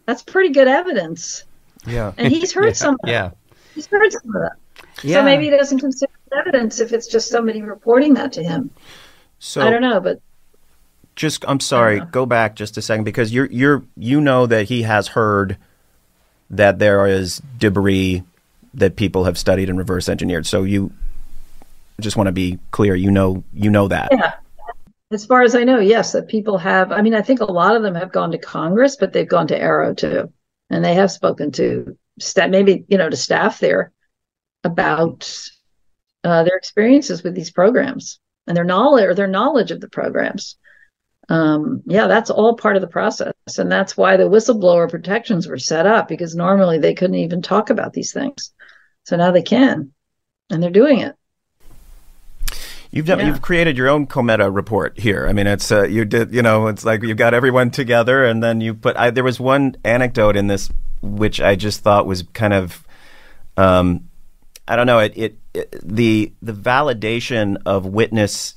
[0.07, 1.45] that's pretty good evidence
[1.87, 2.13] Yeah.
[2.19, 3.11] and he's heard yeah, some of that.
[3.11, 3.31] yeah
[3.75, 4.53] he's heard some of that
[5.03, 8.43] yeah so maybe he doesn't consider it evidence if it's just somebody reporting that to
[8.43, 8.71] him
[9.39, 10.21] So i don't know but
[11.17, 14.83] just I'm sorry, go back just a second because you're you're you know that he
[14.83, 15.59] has heard
[16.49, 18.23] that there is debris
[18.73, 20.47] that people have studied and reverse engineered.
[20.47, 20.93] So you
[22.01, 24.09] just want to be clear, you know you know that.
[24.13, 24.33] Yeah.
[25.13, 26.93] As far as I know, yes, that people have.
[26.93, 29.49] I mean, I think a lot of them have gone to Congress, but they've gone
[29.49, 30.33] to AARO too,
[30.71, 33.93] and they have spoken to staff, maybe you know, to staff there
[34.63, 35.51] about
[36.23, 40.57] uh, their experiences with these programs and their knowledge or their knowledge of the programs.
[41.29, 45.59] Um, yeah, that's all part of the process, and that's why the whistleblower protections were
[45.59, 48.53] set up because normally they couldn't even talk about these things,
[49.05, 49.93] so now they can,
[50.51, 51.17] and they're doing it.
[52.93, 53.27] You've done, Yeah.
[53.29, 55.27] you've created your own Cometa report here.
[55.29, 58.43] I mean, it's uh, you did you know it's like you got everyone together and
[58.43, 58.97] then you put.
[58.97, 60.71] I, there was one anecdote in this
[61.03, 62.85] which I just thought was kind of,
[63.57, 64.09] um,
[64.69, 68.55] I don't know it, it it the the validation of witness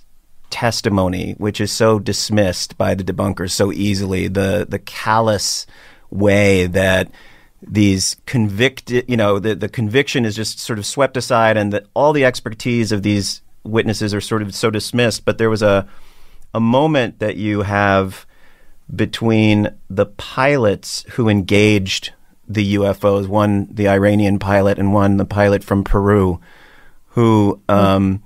[0.49, 4.27] testimony, which is so dismissed by the debunkers so easily.
[4.27, 5.67] The the callous
[6.09, 7.11] way that
[7.65, 11.85] these convicted, you know, the, the conviction is just sort of swept aside, and that
[11.93, 15.25] all the expertise of these witnesses are sort of so dismissed.
[15.25, 15.87] But there was a
[16.53, 18.25] a moment that you have
[18.93, 22.13] between the pilots who engaged
[22.47, 26.39] the UFOs, one the Iranian pilot and one the pilot from Peru,
[27.07, 28.21] who um,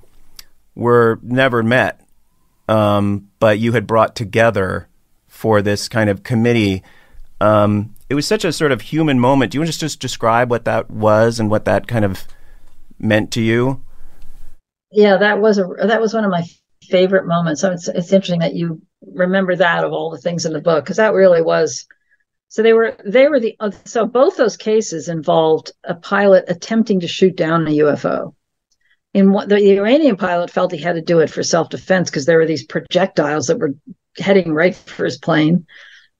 [0.76, 2.02] were never met,
[2.68, 4.88] um, but you had brought together
[5.28, 6.84] for this kind of committee.
[7.40, 9.52] Um, it was such a sort of human moment.
[9.52, 12.26] Do you want to just, just describe what that was and what that kind of
[12.98, 13.84] meant to you?
[14.92, 16.44] Yeah, that was a that was one of my
[16.84, 17.62] favorite moments.
[17.62, 20.84] So it's it's interesting that you remember that of all the things in the book
[20.84, 21.86] because that really was.
[22.50, 27.02] So they were they were the uh, so both those cases involved a pilot attempting
[27.02, 28.34] to shoot down a UFO.
[29.14, 32.10] In what the, the Iranian pilot felt he had to do it for self defense
[32.10, 33.74] because there were these projectiles that were
[34.18, 35.66] heading right for his plane,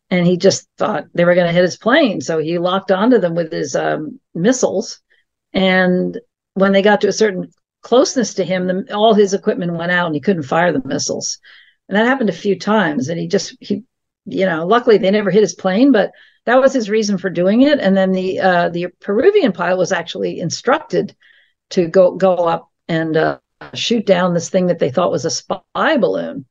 [0.10, 3.20] and he just thought they were going to hit his plane, so he locked onto
[3.20, 5.00] them with his um, missiles,
[5.54, 6.20] and
[6.56, 7.52] when they got to a certain
[7.88, 11.40] closeness to him, the, all his equipment went out and he couldn't fire the missiles.
[11.88, 13.08] And that happened a few times.
[13.08, 13.86] And he just, he,
[14.26, 16.12] you know, luckily they never hit his plane, but
[16.46, 17.80] that was his reason for doing it.
[17.80, 21.16] And then the, uh, the Peruvian pilot was actually instructed
[21.70, 23.40] to go, go up and, uh,
[23.74, 26.46] shoot down this thing that they thought was a spy balloon.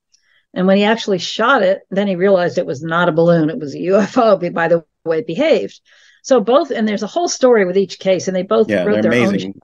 [0.54, 3.50] And when he actually shot it, then he realized it was not a balloon.
[3.50, 5.82] It was a UFO by the way it behaved.
[6.26, 9.00] So both, and there's a whole story with each case, and they both Yeah, wrote
[9.02, 9.54] their own amazing.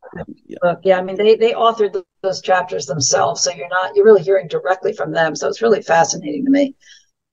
[0.47, 0.59] Yeah.
[0.63, 0.79] book.
[0.85, 4.47] Yeah, I mean they they authored those chapters themselves, so you're not you're really hearing
[4.47, 5.35] directly from them.
[5.35, 6.77] So it's really fascinating to me.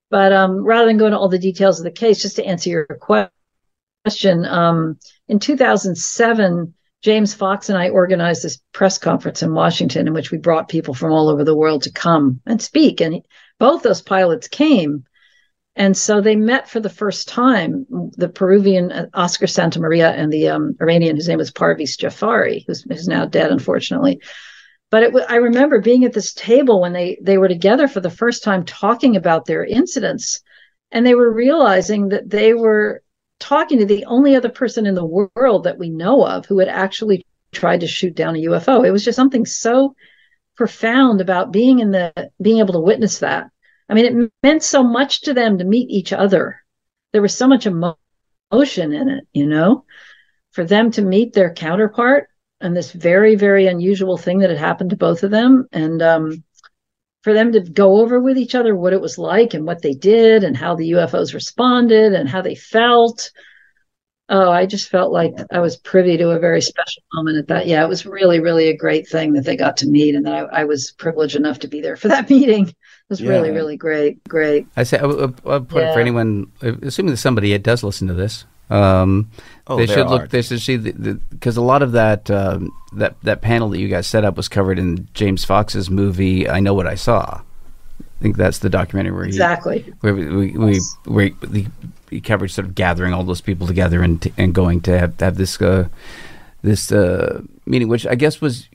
[0.09, 2.71] But um, rather than go into all the details of the case, just to answer
[2.71, 6.73] your question, um, in 2007,
[7.03, 10.95] James Fox and I organized this press conference in Washington, in which we brought people
[10.95, 13.23] from all over the world to come and speak, and
[13.59, 15.03] both those pilots came.
[15.79, 17.85] And so they met for the first time,
[18.17, 22.65] the Peruvian uh, Oscar Santa Maria and the um, Iranian, whose name was Parviz Jafari,
[22.67, 24.19] who's, who's now dead, unfortunately.
[24.91, 28.09] But it, I remember being at this table when they, they were together for the
[28.09, 30.41] first time talking about their incidents.
[30.91, 33.01] And they were realizing that they were
[33.39, 36.67] talking to the only other person in the world that we know of who had
[36.67, 38.85] actually tried to shoot down a UFO.
[38.85, 39.95] It was just something so
[40.57, 43.49] profound about being in the being able to witness that
[43.89, 46.61] I mean, it meant so much to them to meet each other.
[47.11, 49.85] There was so much emotion in it, you know,
[50.51, 52.27] for them to meet their counterpart
[52.61, 55.67] and this very, very unusual thing that had happened to both of them.
[55.71, 56.43] And um,
[57.23, 59.93] for them to go over with each other what it was like and what they
[59.93, 63.31] did and how the UFOs responded and how they felt.
[64.29, 67.67] Oh, I just felt like I was privy to a very special moment at that.
[67.67, 70.35] Yeah, it was really, really a great thing that they got to meet and that
[70.35, 72.73] I, I was privileged enough to be there for that meeting.
[73.09, 73.55] It was really, Yeah.
[73.55, 74.23] really great.
[74.25, 74.67] Great.
[74.77, 78.07] I say, I would- I would put it for anyone, assuming that somebody does listen
[78.07, 79.29] to this, um,
[79.65, 80.09] Oh, they should are.
[80.09, 80.29] look.
[80.29, 84.05] They should see because a lot of that um, that that panel that you guys
[84.05, 86.47] set up was covered in James Fox's movie.
[86.47, 87.41] I know what I saw.
[87.41, 89.91] I think that's the documentary where he Exactly.
[90.01, 90.95] where we we, we Yes.
[91.05, 91.67] where he,
[92.11, 95.19] he covered sort of gathering all those people together and t- and going to have,
[95.19, 95.87] have this uh,
[96.61, 98.67] this uh, meeting, which I guess was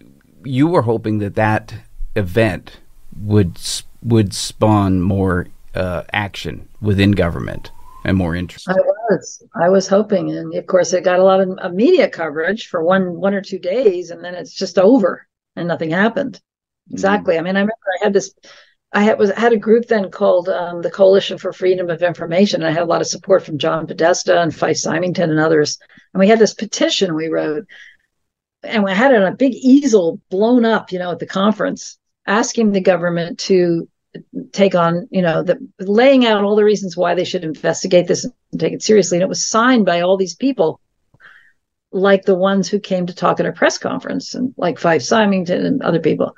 [0.45, 1.73] you were hoping that that
[2.17, 2.79] event
[3.23, 7.73] would s- would spawn more uh, action within government
[8.05, 8.69] and more interest.
[8.69, 9.43] I was.
[9.55, 12.85] I was hoping, and of course, it got a lot of, of media coverage for
[12.85, 15.27] one one or two days, and then it's just over,
[15.57, 16.41] and nothing happened.
[16.91, 17.39] Exactly.
[17.39, 18.35] I mean, I remember I had this.
[18.93, 22.63] I had was had a group then called um, the Coalition for Freedom of Information,
[22.63, 25.79] and I had a lot of support from John Podesta and Fife Symington and others.
[26.13, 27.67] And we had this petition we wrote,
[28.63, 31.99] and we had it on a big easel blown up, you know, at the conference,
[32.27, 33.89] asking the government to
[34.53, 38.25] take on, you know, the laying out all the reasons why they should investigate this
[38.25, 39.17] and take it seriously.
[39.17, 40.81] And it was signed by all these people,
[41.93, 45.65] like the ones who came to talk at our press conference, and like Fife Symington
[45.65, 46.37] and other people.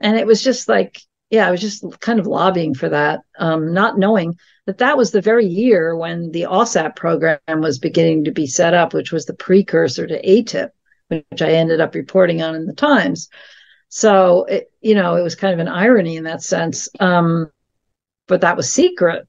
[0.00, 1.00] And it was just like,
[1.30, 5.10] yeah, I was just kind of lobbying for that, um, not knowing that that was
[5.10, 9.26] the very year when the OSAP program was beginning to be set up, which was
[9.26, 10.70] the precursor to AATIP,
[11.08, 13.28] which I ended up reporting on in the Times.
[13.88, 16.88] So, it, you know, it was kind of an irony in that sense.
[16.98, 17.50] Um,
[18.26, 19.26] but that was secret.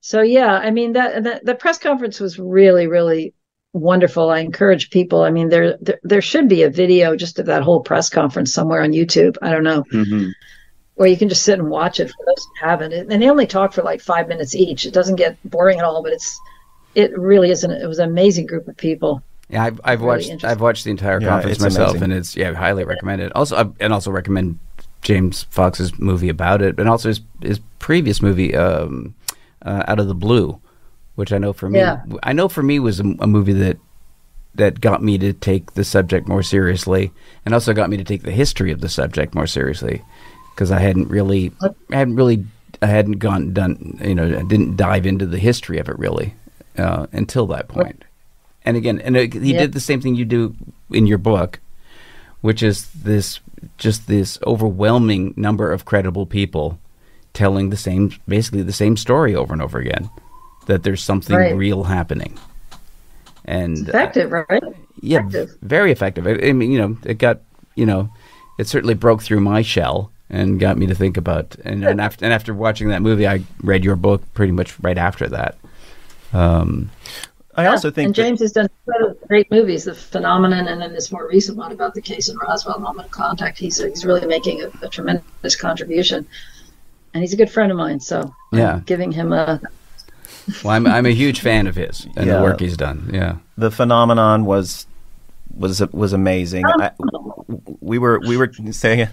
[0.00, 3.34] So, yeah, I mean, that, that the press conference was really, really
[3.72, 4.30] wonderful.
[4.30, 5.22] I encourage people.
[5.22, 8.52] I mean, there, there there should be a video just of that whole press conference
[8.54, 9.36] somewhere on YouTube.
[9.42, 10.30] I don't know Mhm.
[10.94, 12.92] where you can just sit and watch it for those who haven't.
[12.92, 14.86] And they only talk for like five minutes each.
[14.86, 16.38] It doesn't get boring at all, but it's
[16.94, 19.22] it really is an it was an amazing group of people.
[19.50, 20.44] Yeah, I've, I've Really watched.
[20.44, 22.02] I've watched the entire Yeah, conference myself, amazing.
[22.04, 23.32] and it's yeah, highly recommended.
[23.32, 24.58] Also, I, and also recommend
[25.02, 29.14] James Fox's movie about it, and also his his previous movie, um,
[29.62, 30.60] uh, Out of the Blue,
[31.14, 32.02] which I know for me, Yeah.
[32.22, 33.78] I know for me was a, a movie that
[34.54, 37.10] that got me to take the subject more seriously,
[37.46, 40.02] and also got me to take the history of the subject more seriously,
[40.54, 42.44] because I hadn't really, I hadn't really,
[42.82, 46.34] I hadn't gone done, you know, I didn't dive into the history of it really
[46.76, 48.02] uh, until that point.
[48.68, 49.60] And again, and it, he Yeah.
[49.60, 50.54] did the same thing you do
[50.90, 51.58] in your book,
[52.42, 53.40] which is this
[53.78, 56.78] just this overwhelming number of credible people
[57.32, 60.10] telling the same, basically the same story over and over again.
[60.66, 61.56] That there's something Right.
[61.56, 62.36] real happening,
[63.46, 64.62] and It's uh, effective, right?
[65.00, 65.56] yeah, effective.
[65.62, 66.26] very effective.
[66.26, 67.40] I, I mean, you know, it got,
[67.74, 68.10] you know,
[68.58, 71.56] it certainly broke through my shell and got me to think about.
[71.64, 74.98] And, and after and after watching that movie, I read your book pretty much right
[74.98, 75.56] after that.
[76.34, 76.90] Um,
[77.58, 80.92] I also think and that- James has done other great movies, The Phenomenon, and then
[80.92, 83.58] this more recent one about the case in Roswell, Moment of Contact.
[83.58, 86.26] He's he's really making a, a tremendous contribution,
[87.14, 88.00] and he's a good friend of mine.
[88.00, 88.80] So I'm Yeah.
[88.86, 89.60] giving him a
[90.62, 92.36] well, I'm I'm a huge fan of his and Yeah.
[92.36, 93.10] the work he's done.
[93.12, 93.36] Yeah.
[93.56, 94.86] the phenomenon was
[95.54, 96.64] was was amazing.
[96.66, 96.92] I,
[97.80, 99.08] we were we were saying,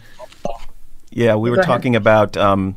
[1.10, 1.66] yeah, we were Go ahead.
[1.74, 2.76] talking about um,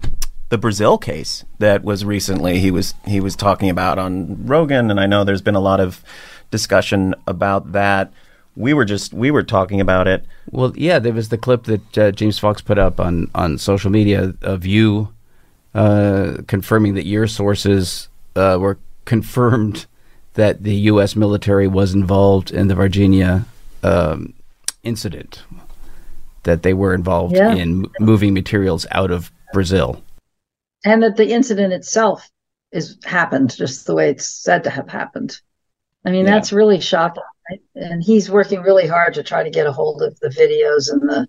[0.51, 2.59] the Brazil case that was recently.
[2.59, 5.81] He was he was talking about on Rogan, and I know there's been a lot
[5.81, 6.03] of
[6.51, 8.13] discussion about that.
[8.57, 10.25] We were just we were talking about it.
[10.51, 13.91] Well, yeah, there was the clip that uh, James Fox put up on, on social
[13.91, 15.13] media of you
[15.75, 19.87] uh, confirming that your sources uh, were confirmed
[20.35, 21.15] that the U.S.
[21.15, 23.45] military was involved in the Varginha
[23.83, 24.33] um,
[24.83, 25.43] incident,
[26.45, 27.53] that they were involved Yeah.
[27.53, 30.03] in m- moving materials out of Brazil.
[30.85, 32.29] And that the incident itself
[32.73, 35.41] is happened just the way it's said to have happened.
[36.05, 36.33] I mean, Yeah.
[36.33, 37.23] that's really shocking.
[37.51, 37.61] Right?
[37.75, 41.09] And he's working really hard to try to get a hold of the videos and
[41.09, 41.27] the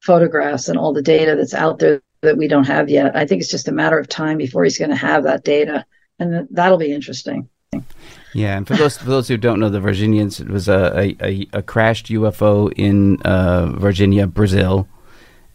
[0.00, 3.16] photographs and all the data that's out there that we don't have yet.
[3.16, 5.84] I think it's just a matter of time before he's going to have that data,
[6.18, 7.48] and that'll be interesting.
[8.34, 11.16] Yeah, and for those for those who don't know, the Virginians it was a a,
[11.22, 14.86] a, a crashed UFO in uh, Varginha, Brazil,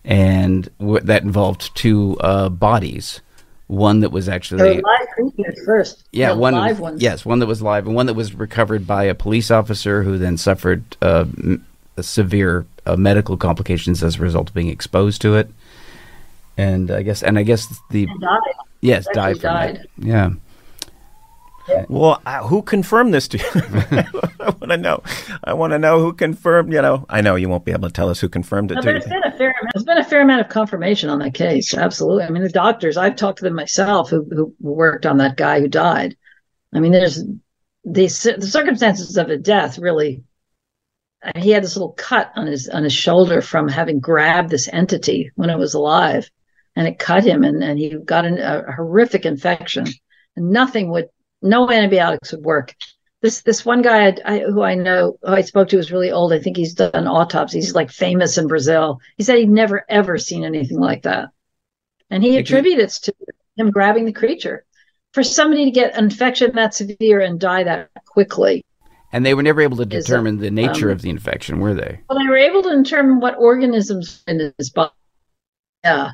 [0.05, 3.21] and w- that involved two uh, bodies.
[3.67, 6.03] One that was They were actually live creatures first.
[6.11, 7.01] yeah, one live was, ones.
[7.01, 10.17] yes, one that was live, and one that was recovered by a police officer who
[10.17, 11.65] then suffered uh, m-
[12.01, 15.49] severe uh, medical complications as a result of being exposed to it.
[16.57, 18.39] and I guess and I guess the died.
[18.81, 19.75] yes died from died.
[19.77, 20.05] that.
[20.05, 20.29] Yeah.
[21.89, 23.45] Well, uh, who confirmed this to you?
[24.39, 25.03] I want to know.
[25.43, 26.73] I want to know who confirmed.
[26.73, 28.81] You know, I know you won't be able to tell us who confirmed it No,
[28.81, 28.97] to but you.
[28.97, 29.73] it's been a fair amount.
[29.73, 31.73] There's been a fair amount of confirmation on that case.
[31.73, 32.23] Absolutely.
[32.23, 32.97] I mean, the doctors.
[32.97, 36.15] I've talked to them myself, who who worked on that guy who died.
[36.73, 37.23] I mean, there's
[37.83, 38.07] the
[38.37, 40.23] the circumstances of the death really.
[41.35, 45.29] He had this little cut on his on his shoulder from having grabbed this entity
[45.35, 46.27] when it was alive,
[46.75, 49.85] and it cut him, and and he got an, a horrific infection,
[50.35, 51.09] and nothing would,
[51.41, 52.75] no antibiotics would work.
[53.21, 56.33] This this one guy I, who I know, who I spoke to, is really old.
[56.33, 57.65] I think he's done autopsies.
[57.65, 58.99] He's like famous in Brazil.
[59.17, 61.29] He said he'd never ever seen anything like that,
[62.09, 63.13] and he attributes it to
[63.57, 64.65] him grabbing the creature.
[65.13, 68.63] For somebody to get an infection that severe and die that quickly,
[69.11, 71.99] And they were never able to determine the nature um, of the infection, were they?
[72.09, 74.93] well, they were able to determine what organisms in his body.
[75.83, 76.11] Yeah,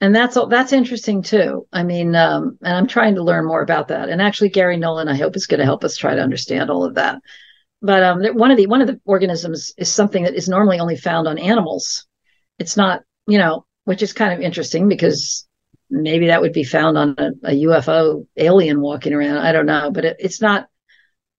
[0.00, 0.46] and that's all.
[0.46, 1.66] That's interesting too.
[1.72, 4.08] I mean, um, and I'm trying to learn more about that.
[4.08, 6.84] And actually, Garry Nolan, I hope, is going to help us try to understand all
[6.84, 7.20] of that.
[7.82, 10.96] But um, one of the one of the organisms is something that is normally only
[10.96, 12.06] found on animals.
[12.58, 15.46] It's not, you know, which is kind of interesting because
[15.90, 19.38] maybe that would be found on a, a UFO alien walking around.
[19.38, 20.68] I don't know, but it, it's not.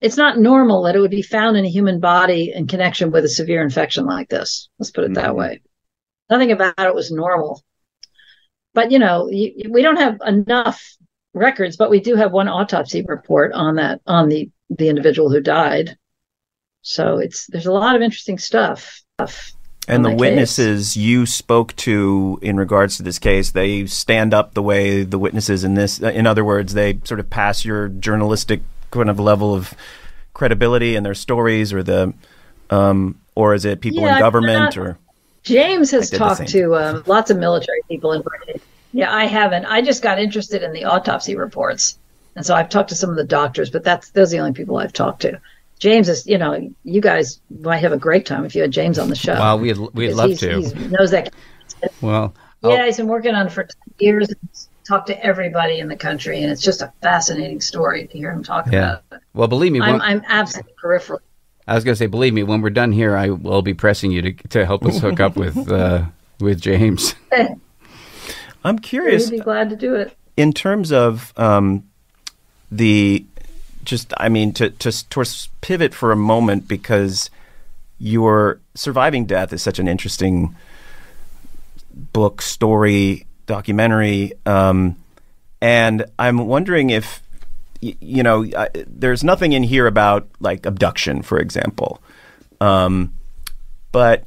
[0.01, 3.26] It's not normal that it would be found in a human body in connection with
[3.26, 4.70] a severe infection like this.
[4.80, 5.36] Let's put it that Mhm.
[5.36, 5.62] way.
[6.30, 7.62] Nothing about it was normal.
[8.74, 10.95] But you know, you, we don't have enough
[11.34, 15.41] records, but we do have one autopsy report on that on the the individual who
[15.41, 15.97] died.
[16.82, 19.01] So it's there's a lot of interesting stuff.
[19.88, 24.61] And the witnesses you spoke to in regards to this case, they stand up the
[24.61, 25.99] way the witnesses in this.
[25.99, 28.61] In other words, they sort of pass your journalistic
[28.91, 29.74] kind of level of
[30.34, 32.13] credibility in their stories, or the,
[32.70, 34.99] um, or is it people Yeah, in government, not- or
[35.50, 38.62] James has I did the talked to um, lots of military people in Britain.
[38.93, 39.66] Yeah, I haven't.
[39.66, 41.97] I just got interested in the autopsy reports,
[42.36, 44.54] and so I've talked to some of the doctors, but that's those are the only
[44.54, 45.39] people I've talked to.
[45.80, 49.00] James is, you know, you guys might have a great time if you had James
[49.00, 49.34] on the show.
[49.34, 50.62] Well, we'd we'd love he's- to.
[50.62, 51.34] He knows that.
[52.02, 52.34] Well,
[52.64, 53.68] Yeah, I'll- he's been working on it for
[54.00, 54.28] years.
[54.86, 58.43] Talked to everybody in the country, and it's just a fascinating story to hear him
[58.43, 58.80] talk yeah.
[58.80, 59.20] about it.
[59.36, 61.22] Well, believe me, I'm, when, I'm absolutely peripheral.
[61.70, 64.11] I was going to say, believe me, when we're done here, I will be pressing
[64.11, 66.05] you to to help us hook up with uh,
[66.39, 67.15] with James.
[68.63, 70.17] I'm He'd curious be glad to do it.
[70.36, 71.84] in terms of um,
[72.72, 73.26] the
[73.86, 75.26] just i mean to, to to
[75.61, 77.30] pivot for a moment because
[77.97, 80.55] your surviving death is such an interesting
[82.13, 84.95] book story documentary um,
[85.61, 87.22] and i'm wondering if
[87.82, 92.02] y- you know I, there's nothing in here about like abduction for example
[92.62, 93.14] um,
[93.92, 94.26] but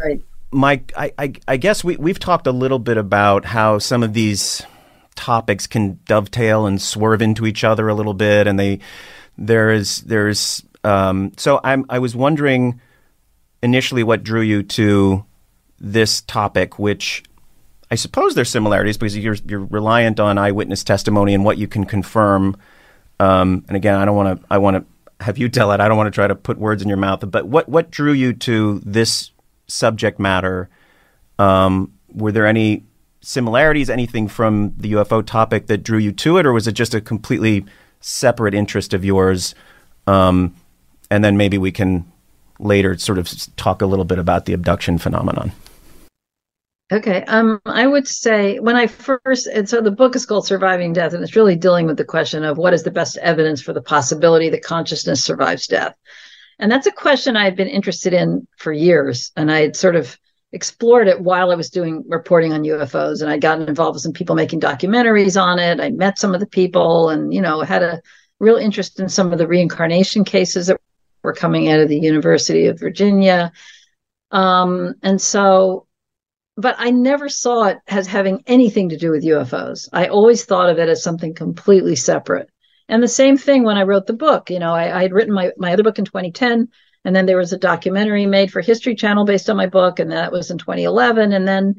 [0.00, 0.22] Right.
[0.50, 4.12] Mike, I, I, I guess we, we've talked a little bit about how some of
[4.14, 4.62] these
[5.14, 8.78] topics can dovetail and swerve into each other a little bit, and they
[9.36, 12.80] there is there's um, so I'm I was wondering
[13.62, 15.24] initially what drew you to
[15.80, 17.24] this topic, which
[17.90, 21.84] I suppose there's similarities because you're you're reliant on eyewitness testimony and what you can
[21.84, 22.56] confirm.
[23.20, 25.80] Um, and again, I don't want to I want to have you tell it.
[25.80, 27.28] I don't want to try to put words in your mouth.
[27.30, 29.30] But what what drew you to this
[29.66, 30.68] subject matter?
[31.38, 32.84] Um, were there any
[33.20, 36.94] similarities, anything from the UFO topic that drew you to it, or was it just
[36.94, 37.64] a completely
[38.00, 39.54] separate interest of yours?
[40.06, 40.54] Um,
[41.10, 42.10] and then maybe we can
[42.58, 45.52] later sort of talk a little bit about the abduction phenomenon.
[46.90, 47.22] Okay.
[47.24, 51.12] Um, I would say when I first, and so the book is called Surviving Death,
[51.12, 53.82] and it's really dealing with the question of what is the best evidence for the
[53.82, 55.94] possibility that consciousness survives death.
[56.58, 59.32] And that's a question I had been interested in for years.
[59.36, 60.18] And I had sort of
[60.52, 63.20] explored it while I was doing reporting on UFOs.
[63.20, 65.80] And I'd gotten involved with some people making documentaries on it.
[65.80, 68.00] I met some of the people and, you know, had a
[68.40, 70.80] real interest in some of the reincarnation cases that
[71.22, 73.52] were coming out of the University of Virginia.
[74.30, 75.86] Um, and so
[76.58, 79.88] but I never saw it as having anything to do with UFOs.
[79.92, 82.50] I always thought of it as something completely separate.
[82.88, 84.50] And the same thing when I wrote the book.
[84.50, 86.66] You know, I, I had written my, my other book in 2010,
[87.04, 90.10] and then there was a documentary made for History Channel based on my book, and
[90.10, 91.32] that was in 2011.
[91.32, 91.76] And then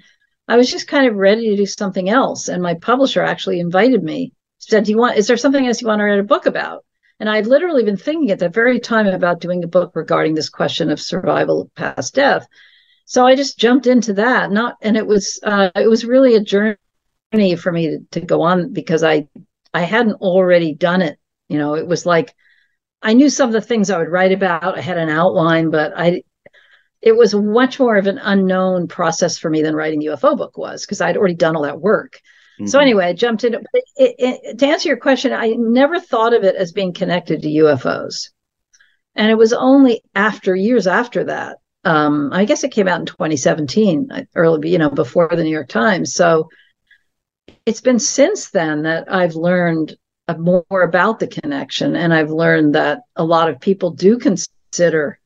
[0.47, 2.47] I was just kind of ready to do something else.
[2.47, 5.87] And my publisher actually invited me, said, Do you want, is there something else you
[5.87, 6.85] want to write a book about?
[7.19, 10.47] And I'd literally been thinking at that very time about doing a book regarding this
[10.47, 12.47] question of survival of past death
[13.09, 14.51] so I just jumped into that.
[14.51, 18.43] Not, and it was uh, it was really a journey for me to, to go
[18.43, 19.27] on because I
[19.73, 21.17] I hadn't already done it.
[21.47, 22.35] You know, it was like
[23.01, 24.77] I knew some of the things I would write about.
[24.77, 26.21] I had an outline, but I
[27.01, 30.55] it was much more of an unknown process for me than writing the UFO book
[30.55, 32.19] was because I'd already done all that work.
[32.67, 32.81] So Mhm.
[32.83, 33.55] anyway, I jumped in.
[33.55, 33.63] It,
[34.19, 38.29] it, to answer your question, I never thought of it as being connected to UFOs,
[39.15, 41.57] and it was only after years after that.
[41.85, 45.49] Um, I guess it came out in 2017, uh, early, you know, before the New
[45.49, 46.13] York Times.
[46.13, 46.49] So
[47.65, 49.95] it's been since then that I've learned
[50.27, 55.19] uh, more about the connection, and I've learned that a lot of people do consider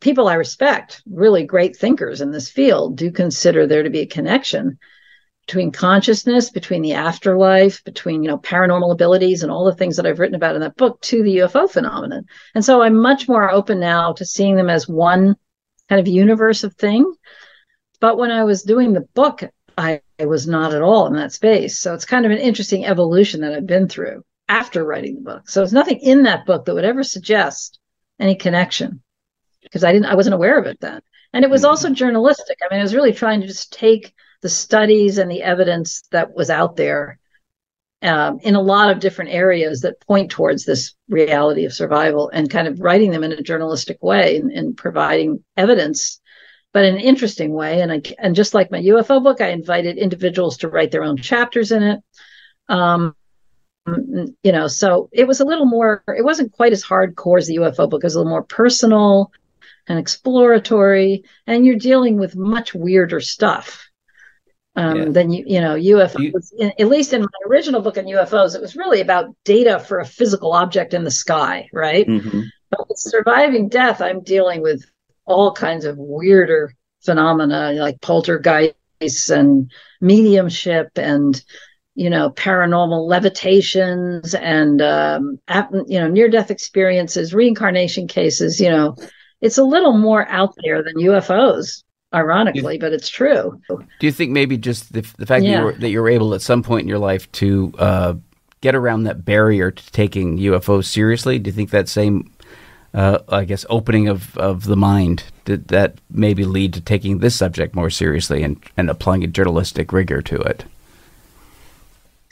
[0.00, 4.06] people I respect, really great thinkers in this field, do consider there to be a
[4.06, 4.78] connection
[5.46, 10.06] between consciousness, between the afterlife, between you know paranormal abilities and all the things that
[10.06, 12.24] I've written about in that book to the UFO phenomenon.
[12.54, 15.36] And so I'm much more open now to seeing them as one
[15.88, 17.12] kind of universe of thing.
[18.00, 19.42] But when I was doing the book,
[19.78, 21.78] I, I was not at all in that space.
[21.78, 25.48] So it's kind of an interesting evolution that I've been through after writing the book.
[25.48, 27.78] So there's nothing in that book that would ever suggest
[28.18, 29.02] any connection
[29.62, 31.00] because I didn't I wasn't aware of it then.
[31.32, 31.68] And it was Mhm.
[31.68, 32.58] also journalistic.
[32.62, 36.34] I mean, I was really trying to just take the studies and the evidence that
[36.34, 37.18] was out there
[38.02, 42.50] um, in a lot of different areas that point towards this reality of survival and
[42.50, 46.20] kind of writing them in a journalistic way and, and providing evidence,
[46.72, 47.80] but in an interesting way.
[47.80, 51.16] And I, and just like my UFO book, I invited individuals to write their own
[51.16, 52.00] chapters in it.
[52.68, 53.14] Um,
[54.42, 56.02] you know, so it was a little more.
[56.08, 58.02] It wasn't quite as hardcore as the UFO book.
[58.02, 59.30] It was a little more personal
[59.86, 63.85] and exploratory, and you're dealing with much weirder stuff
[64.76, 65.04] um, Yeah.
[65.08, 66.18] than you you know UFOs.
[66.20, 69.78] You- in, at least in my original book on UFOs, it was really about data
[69.80, 72.06] for a physical object in the sky, right?
[72.06, 72.44] Mhm.
[72.70, 74.84] But with surviving death, I'm dealing with
[75.24, 76.72] all kinds of weirder
[77.02, 79.70] phenomena like poltergeists and
[80.00, 81.42] mediumship and
[81.94, 88.60] you know paranormal levitations and um, ap- you know near death experiences, reincarnation cases.
[88.60, 88.96] You know,
[89.40, 91.82] it's a little more out there than UFOs,
[92.14, 93.60] ironically, but it's true.
[93.68, 96.34] Do you think maybe just the, the fact that, you were, that you were able
[96.34, 98.14] at some point in your life to uh,
[98.60, 101.38] get around that barrier to taking UFOs seriously?
[101.38, 102.30] Do you think that same,
[102.94, 107.36] uh, I guess, opening of, of the mind did that maybe lead to taking this
[107.36, 110.64] subject more seriously and, and applying a journalistic rigor to it?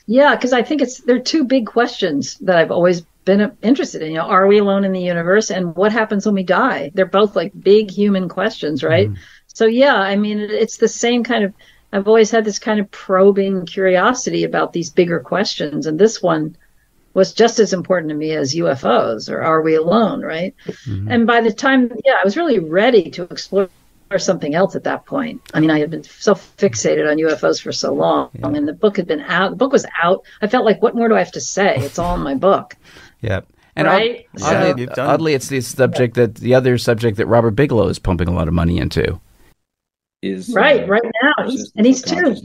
[0.06, 4.02] Yeah, because I think it's there are two big questions that I've always been interested
[4.02, 4.08] in.
[4.08, 6.90] You know, are we alone in the universe, and what happens when we die?
[6.92, 9.08] They're both like big human questions, right?
[9.54, 11.54] So yeah, I mean, it's the same kind of.
[11.92, 16.56] I've always had this kind of probing curiosity about these bigger questions, and this one
[17.14, 20.52] was just as important to me as UFOs or are we alone, right?
[20.66, 21.08] Mm-hmm.
[21.08, 23.68] And by the time, yeah, I was really ready to explore
[24.18, 25.40] something else at that point.
[25.54, 28.96] I mean, I had been so fixated on UFOs for so long, and the book
[28.96, 29.50] had been out.
[29.50, 30.24] The book was out.
[30.42, 31.76] I felt like, what more do I have to say?
[31.78, 32.74] It's all in my book.
[33.20, 33.40] Yeah.
[33.76, 34.26] And Right?
[34.34, 37.88] odd- So- oddly, done- oddly, it's the subject that the other subject that Robert Bigelow
[37.88, 39.18] is pumping a lot of money into.
[40.24, 42.36] Is Right, uh, right now, he's, and he's too.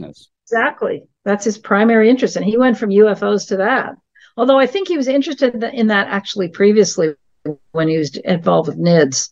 [0.44, 1.04] Exactly.
[1.24, 2.36] That's his primary interest.
[2.36, 3.94] And he went from UFOs to that.
[4.36, 7.14] Although I think he was interested in, that actually previously
[7.72, 9.30] when he was involved with NIDS,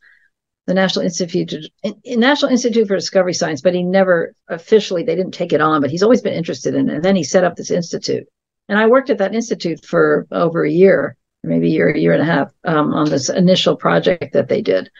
[0.66, 5.16] the National Institute, in, in National Institute for Discovery Science, but he never officially, they
[5.16, 6.94] didn't take it on, but he's always been interested in it.
[6.96, 8.26] And then he set up this institute.
[8.68, 12.12] And I worked at that institute for over a year, maybe a year, a year
[12.12, 14.90] and a half, um, on this initial project that they did a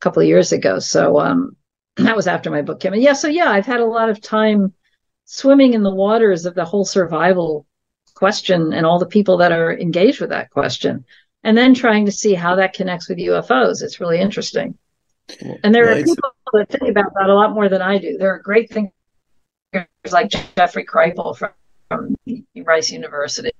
[0.00, 0.78] couple of years ago.
[0.78, 1.56] So um,
[2.04, 2.92] that was after my book came.
[2.92, 4.72] And yeah, so yeah, I've had a lot of time
[5.24, 7.66] swimming in the waters of the whole survival
[8.14, 11.04] question and all the people that are engaged with that question
[11.42, 14.76] and then trying to see how that connects with ufos it's really interesting.
[15.62, 18.18] And there are people that think about that a lot more than i do.
[18.18, 18.92] There are great thinkers
[20.10, 21.50] like jeffrey kripal from,
[21.88, 22.16] from
[22.56, 23.52] rice university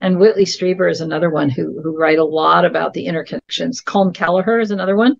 [0.00, 3.82] and whitley strieber is another one who who write a lot about the interconnections.
[3.82, 5.16] Colm kelleher is another one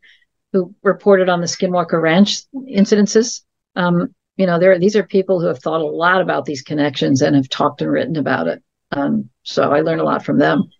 [0.52, 3.42] who reported on the skinwalker ranch incidences
[3.78, 7.22] um, you know, there these are people who have thought a lot about these connections
[7.22, 8.62] and have talked and written about it.
[8.92, 10.70] Um, so I learned a lot from them.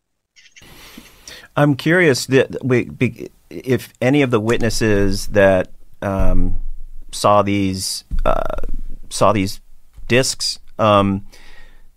[1.56, 2.88] I'm curious that we,
[3.50, 6.60] if any of the witnesses that um,
[7.10, 8.62] saw these uh,
[9.10, 9.60] saw these
[10.06, 11.26] discs, um,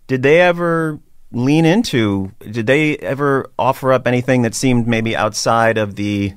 [0.08, 0.98] did they ever
[1.30, 2.32] lean into?
[2.40, 6.34] Did they ever offer up anything that seemed maybe outside of the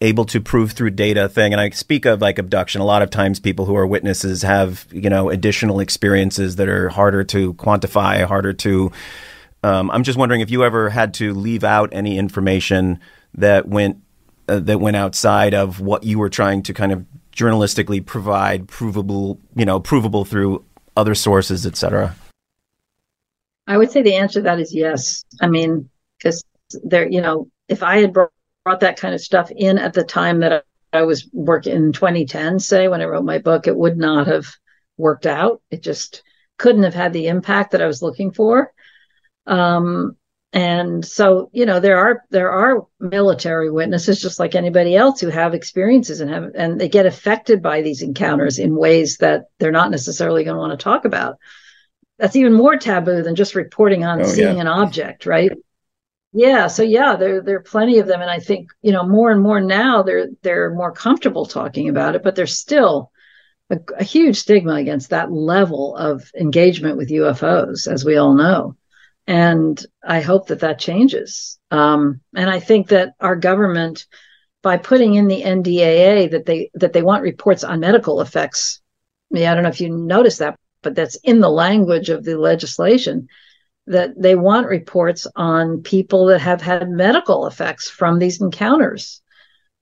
[0.00, 1.52] able to prove through data thing?
[1.52, 2.80] And I speak of like abduction.
[2.80, 6.88] A lot of times, people who are witnesses have you know additional experiences that are
[6.88, 8.92] harder to quantify, harder to
[9.62, 13.00] um, I'm just wondering if you ever had to leave out any information
[13.34, 13.98] that went
[14.48, 19.38] uh, that went outside of what you were trying to kind of journalistically provide, provable,
[19.54, 20.64] you know, provable through
[20.96, 22.14] other sources, et cetera.
[23.66, 25.24] I would say the answer to that is yes.
[25.40, 26.42] I mean, because
[26.82, 28.32] there, you know, if I had brought,
[28.68, 30.62] brought that kind of stuff in at the time that
[30.92, 34.44] I was working in 2010, say, when I wrote my book, it would not have
[34.98, 35.62] worked out.
[35.70, 36.22] It just
[36.58, 38.70] couldn't have had the impact that I was looking for.
[39.46, 40.18] Um,
[40.52, 45.28] and so, you know, there are there are military witnesses, just like anybody else, who
[45.28, 49.72] have experiences and have and they get affected by these encounters in ways that they're
[49.72, 51.38] not necessarily going to want to talk about.
[52.18, 54.60] That's even more taboo than just reporting on Oh, seeing yeah.
[54.60, 55.52] an object, right?
[56.32, 59.30] Yeah, so yeah, there there are plenty of them, and I think you know more
[59.30, 63.10] and more now they're they're more comfortable talking about it, but there's still
[63.70, 68.76] a, a huge stigma against that level of engagement with UFOs, as we all know,
[69.26, 71.58] and I hope that that changes.
[71.70, 74.06] Um, and I think that our government,
[74.62, 78.82] by putting in the NDAA that they that they want reports on medical effects,
[79.30, 82.36] yeah, I don't know if you noticed that, but that's in the language of the
[82.38, 83.28] legislation
[83.88, 89.22] that they want reports on people that have had medical effects from these encounters.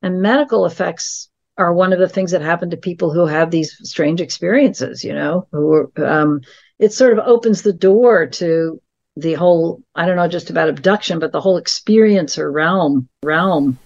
[0.03, 1.29] And medical effects
[1.59, 5.15] are one of the things that happen to people who have these strange experiences, you
[5.15, 6.41] know, who um,
[6.79, 8.81] it sort of opens the door to
[9.17, 13.79] the whole, I don't know just about abduction, but the whole experiencer realm realm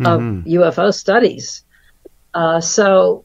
[0.00, 1.64] of UFO studies.
[2.32, 3.24] Uh, so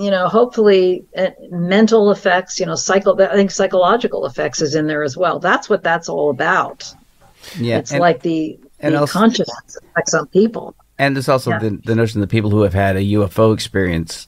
[0.00, 4.86] you know, hopefully uh, mental effects, you know, psycho, I think psychological effects is in
[4.86, 5.38] there as well.
[5.38, 6.92] That's what that's all about.
[7.58, 10.74] Yeah, it's and, like the, and the also- consciousness effects on people.
[10.98, 11.58] and there's also Yeah.
[11.58, 14.26] the, the notion that people who have had a UFO experience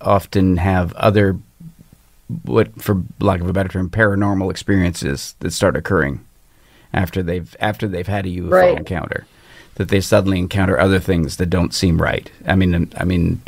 [0.00, 1.36] often have other,
[2.44, 6.20] what for lack of a better term, paranormal experiences that start occurring
[6.92, 8.76] after they've after they've had a UFO Right.
[8.78, 9.26] encounter.
[9.76, 12.30] That they suddenly encounter other things that don't seem right.
[12.46, 13.40] I mean, I mean,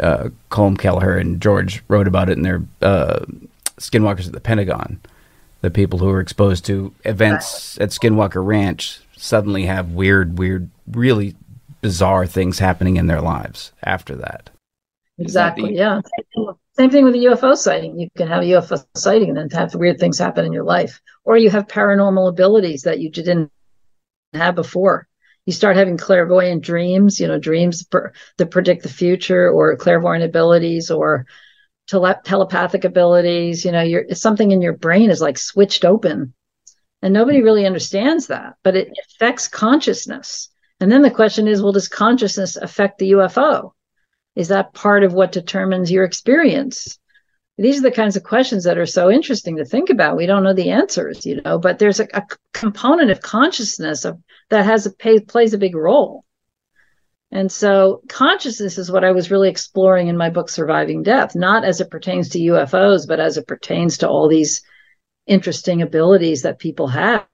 [0.00, 3.24] uh, Colm Kelleher and George wrote about it in their uh,
[3.78, 5.00] Skinwalkers at the Pentagon.
[5.60, 11.34] The people who are exposed to events at Skinwalker Ranch suddenly have weird, weird, really
[11.80, 14.50] bizarre things happening in their lives after that
[15.18, 15.70] Exactly.
[15.70, 16.00] the- Yeah.
[16.00, 18.00] Same thing with- Same thing with a UFO sighting.
[18.00, 21.00] You can have a UFO sighting and then have weird things happen in your life,
[21.24, 23.48] or you have paranormal abilities that you didn't
[24.32, 25.06] have before.
[25.46, 30.24] You start having clairvoyant dreams, you know, dreams per, that predict the future, or clairvoyant
[30.24, 31.26] abilities, or
[31.86, 33.64] tele- telepathic abilities.
[33.64, 36.34] You know, it's something in your brain is like switched open,
[37.02, 40.48] and nobody really understands that, but it affects consciousness.
[40.80, 43.72] And then the question is, well, does consciousness affect the UFO?
[44.34, 46.98] Is that part of what determines your experience?
[47.56, 50.16] These are the kinds of questions that are so interesting to think about.
[50.16, 52.22] We don't know the answers, you know, but there's a, a
[52.52, 54.18] component of consciousness of,
[54.50, 56.24] that has a pay, plays a big role.
[57.30, 61.64] And so consciousness is what I was really exploring in my book, Surviving Death, not
[61.64, 64.62] as it pertains to UFOs, but as it pertains to all these
[65.26, 67.26] interesting abilities that people have.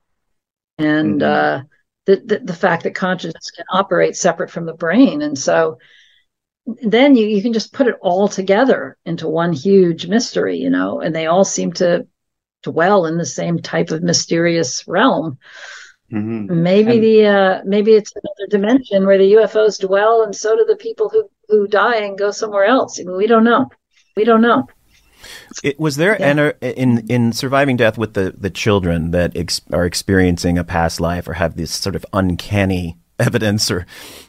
[0.78, 1.26] And Mhm.
[1.26, 1.64] uh,
[2.06, 5.22] the, the, the fact that consciousness can operate separate from the brain.
[5.22, 5.78] And so
[6.66, 11.00] then you, you can just put it all together into one huge mystery, you know,
[11.00, 12.06] and they all seem to
[12.62, 15.38] dwell in the same type of mysterious realm.
[16.12, 16.48] Mhm.
[16.50, 20.64] Maybe And- the uh, maybe it's another dimension where the UFOs dwell, and so do
[20.68, 23.00] the people who who die and go somewhere else.
[23.00, 23.68] I mean, we don't know.
[24.16, 24.66] We don't know.
[25.64, 26.32] It, was there Yeah.
[26.32, 31.00] ener- in in surviving death with the the children that ex- are experiencing a past
[31.00, 33.86] life or have this sort of uncanny evidence or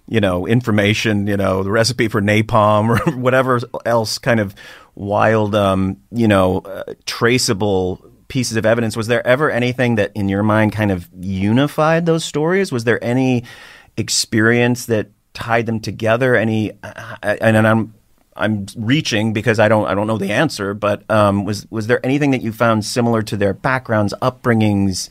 [0.08, 4.54] you know information you know the recipe for napalm or whatever else kind of
[4.96, 8.96] wild um, you know uh, traceable pieces of evidence.
[8.96, 12.72] Was there ever anything that in your mind kind of unified those stories?
[12.72, 13.44] Was there any
[13.98, 16.38] experience that tied them together?
[16.38, 17.94] Any uh, and, and I'm
[18.38, 22.04] I'm reaching because I don't I don't know the answer, but um, was was there
[22.06, 25.10] anything that you found similar to their backgrounds, upbringings,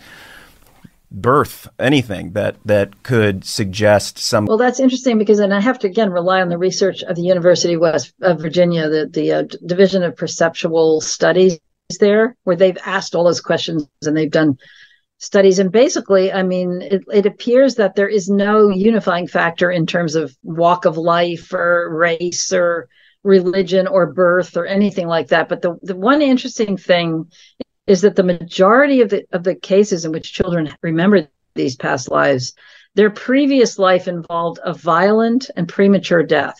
[1.11, 4.47] birth, anything that that could suggest some?
[4.47, 7.23] Well, that's interesting because, and I have to again rely on the research of the
[7.23, 11.59] University of West of Virginia, the the uh, Division of Perceptual Studies
[11.99, 14.59] there, where they've asked all those questions and they've done
[15.19, 15.59] studies.
[15.59, 20.15] And basically, I mean, it, it appears that there is no unifying factor in terms
[20.15, 22.89] of walk of life or race or
[23.23, 25.49] religion or birth or anything like that.
[25.49, 27.31] But the the one interesting thing
[27.91, 32.11] is that the majority of the of the cases in which children remember these past
[32.11, 32.55] lives
[32.95, 36.59] their previous life involved a violent and premature death,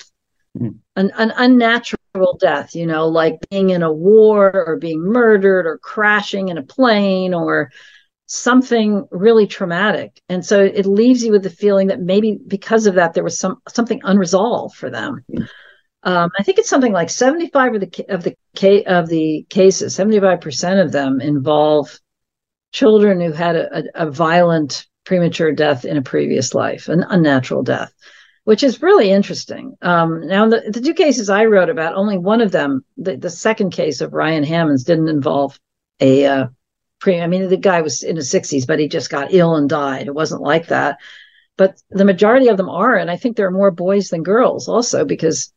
[0.59, 0.75] Mhm.
[0.97, 5.79] an, an unnatural death, you know, like being in a war or being murdered or
[5.79, 7.71] crashing in a plane or
[8.27, 10.21] something really traumatic.
[10.29, 13.39] And so it leaves you with the feeling that maybe because of that, there was
[13.39, 15.25] some something unresolved for them.
[16.03, 18.37] Um, I think it's something like 75 of the of the
[18.87, 21.99] of the cases, 75% of them involve
[22.73, 27.63] children who had a, a, a violent premature death in a previous life, an unnatural
[27.63, 27.93] death.
[28.45, 29.77] which is really interesting.
[29.83, 33.31] Um, now, the, the two cases I wrote about, only one of them, the, the
[33.31, 35.59] second case of Ryan Hammons, didn't involve
[36.01, 36.47] a uh,
[37.01, 37.21] pre.
[37.21, 40.07] I mean, the guy was in his 60s, but he just got ill and died.
[40.07, 40.99] It wasn't like that.
[41.57, 44.69] But the majority of them are, and I think there are more boys than girls
[44.69, 45.53] also because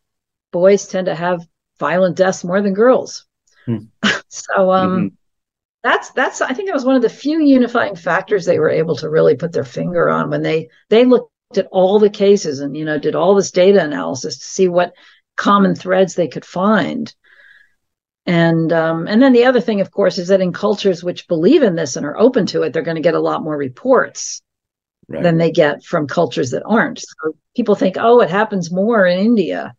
[0.54, 1.46] boys tend to have
[1.80, 3.26] violent deaths more than girls.
[3.66, 3.78] Hmm.
[4.30, 5.12] so, um, Mhm.
[5.84, 8.96] that's that's I think that was one of the few unifying factors they were able
[8.98, 12.78] to really put their finger on when they they looked at all the cases and
[12.78, 14.94] you know did all this data analysis to see what
[15.36, 17.14] common threads they could find.
[18.26, 21.62] And um, and then the other thing, of course, is that in cultures which believe
[21.64, 24.42] in this and are open to it, they're going to get a lot more reports
[25.10, 25.22] Right.
[25.22, 27.00] than they get from cultures that aren't.
[27.00, 29.76] So people think, oh, it happens more in India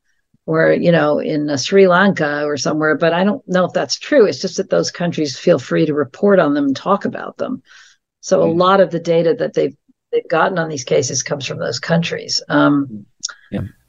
[0.46, 3.98] or, you know, in uh, Sri Lanka or somewhere, but I don't know if that's
[3.98, 4.26] true.
[4.26, 7.62] It's just that those countries feel free to report on them and talk about them.
[8.20, 8.58] So a Mm.
[8.58, 9.76] lot of the data that they've
[10.12, 12.42] they've gotten on these cases comes from those countries.
[12.48, 13.06] Um,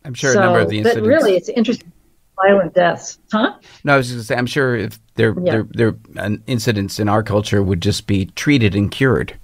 [0.04, 1.92] I'm sure so, a number of the incidents but really, it's interesting.
[2.42, 3.54] Violent deaths, huh?
[3.86, 5.52] No, I was just going to say, I'm sure if there, Yeah.
[5.52, 9.38] there, there, an incidents in our culture would just be treated and cured,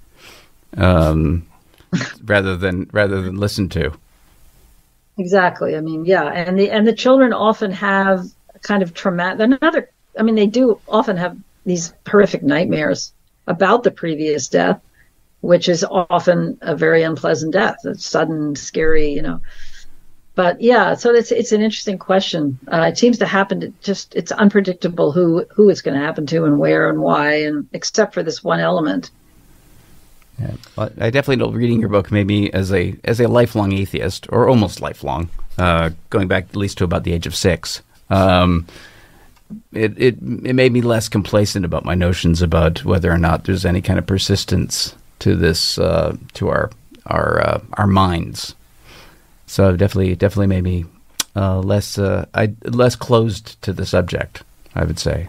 [0.76, 1.46] um,
[2.24, 3.92] rather than rather than listened to.
[5.18, 5.76] Exactly.
[5.76, 8.26] I mean, yeah, and the and the children often have
[8.62, 9.40] kind of traumatic.
[9.40, 11.36] Another, I mean, they do often have
[11.66, 13.12] these horrific nightmares
[13.46, 14.80] about the previous death,
[15.40, 19.40] which is often a very unpleasant death, a sudden, scary, you know.
[20.34, 22.58] But yeah, so it's it's an interesting question.
[22.72, 26.26] Uh, it seems to happen to just it's unpredictable who who it's going to happen
[26.28, 29.10] to and where and why, and except for this one element.
[30.42, 30.54] Yeah.
[30.76, 34.26] Well, I definitely know reading your book made me as a as a lifelong atheist,
[34.30, 35.28] or almost lifelong,
[35.58, 37.82] uh, going back at least to about the age of six.
[38.10, 38.66] Um,
[39.72, 43.64] it, it it made me less complacent about my notions about whether or not there's
[43.64, 46.70] any kind of persistence to this uh, to our
[47.06, 48.54] our uh, our minds.
[49.46, 50.86] So it definitely definitely made me
[51.36, 54.42] uh, less uh, I less closed to the subject.
[54.74, 55.28] I would say.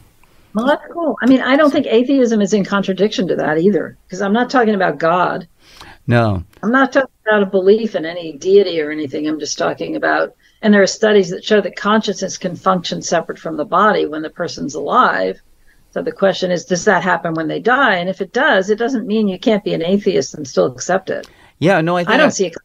[0.54, 1.18] Well, that's cool.
[1.22, 4.50] I mean, I don't think atheism is in contradiction to that either, because I'm not
[4.50, 5.48] talking about God.
[6.06, 9.28] No, I'm not talking about a belief in any deity or anything.
[9.28, 13.40] I'm just talking about, and there are studies that show that consciousness can function separate
[13.40, 15.42] from the body when the person's alive.
[15.92, 17.96] So the question is, does that happen when they die?
[17.96, 21.10] And if it does, it doesn't mean you can't be an atheist and still accept
[21.10, 21.28] it.
[21.60, 22.56] yeah, no, I think I don't see it.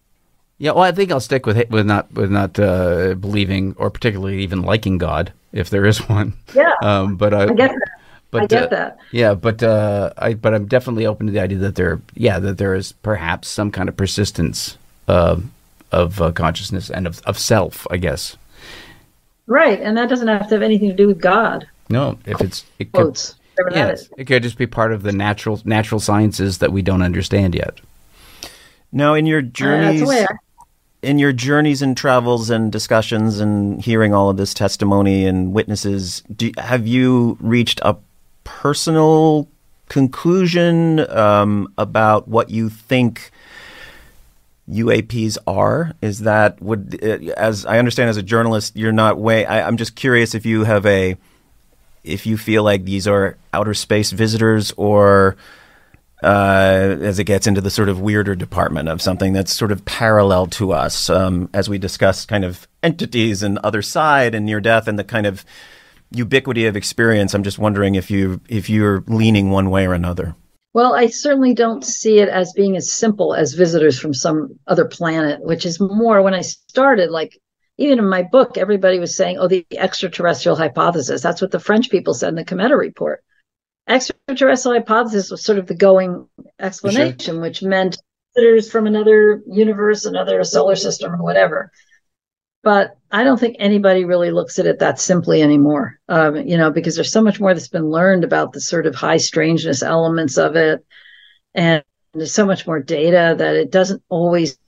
[0.58, 4.42] Yeah, well, I think I'll stick with with not with not uh, believing or particularly
[4.42, 6.34] even liking God if there is one.
[6.54, 7.90] Yeah, Um, but I, I get that.
[8.30, 8.98] but I get uh, that.
[9.12, 12.58] Yeah, but uh, I but I'm definitely open to the idea that there, yeah, that
[12.58, 14.76] there is perhaps some kind of persistence
[15.08, 15.40] uh,
[15.92, 18.36] of uh, consciousness and of, of self, I guess.
[19.46, 21.66] Right, and that doesn't have to have anything to do with God.
[21.88, 23.34] No, if it's it could, Quotes.
[23.56, 24.10] Whatever yes, is.
[24.18, 27.80] it could just be part of the natural natural sciences that we don't understand yet.
[28.92, 30.26] Now, in your Uh, that's journeys, the way I,
[31.02, 36.22] in your journeys and travels and discussions and hearing all of this testimony and witnesses,
[36.34, 37.96] do, have you reached a
[38.44, 39.48] personal
[39.88, 43.30] conclusion um, about what you think
[44.68, 45.92] UAPs are?
[46.02, 49.46] Is that would, uh, as I understand, as a journalist, you're not way.
[49.46, 51.16] I, I'm just curious if you have a,
[52.02, 55.36] if you feel like these are outer space visitors or
[56.22, 59.84] uh, as it gets into the sort of weirder department of something that's sort of
[59.84, 64.60] parallel to us, um, as we discuss kind of entities and other side and near
[64.60, 65.44] death and the kind of
[66.10, 67.34] ubiquity of experience.
[67.34, 70.34] I'm just wondering if you if you're leaning one way or another.
[70.74, 74.84] Well, I certainly don't see it as being as simple as visitors from some other
[74.84, 77.38] planet, which is more when I started, like
[77.78, 81.22] even in my book, everybody was saying, oh, the extraterrestrial hypothesis.
[81.22, 83.24] That's what the French people said in the Cometa report.
[83.88, 86.28] Extraterrestrial hypothesis was sort of the going
[86.58, 87.96] explanation, which meant
[88.36, 91.72] visitors from another universe, another solar system, or whatever.
[92.62, 96.70] But I don't think anybody really looks at it that simply anymore, um, you know,
[96.70, 100.36] because there's so much more that's been learned about the sort of high strangeness elements
[100.36, 100.84] of it.
[101.54, 101.82] And
[102.12, 104.58] there's so much more data that it doesn't always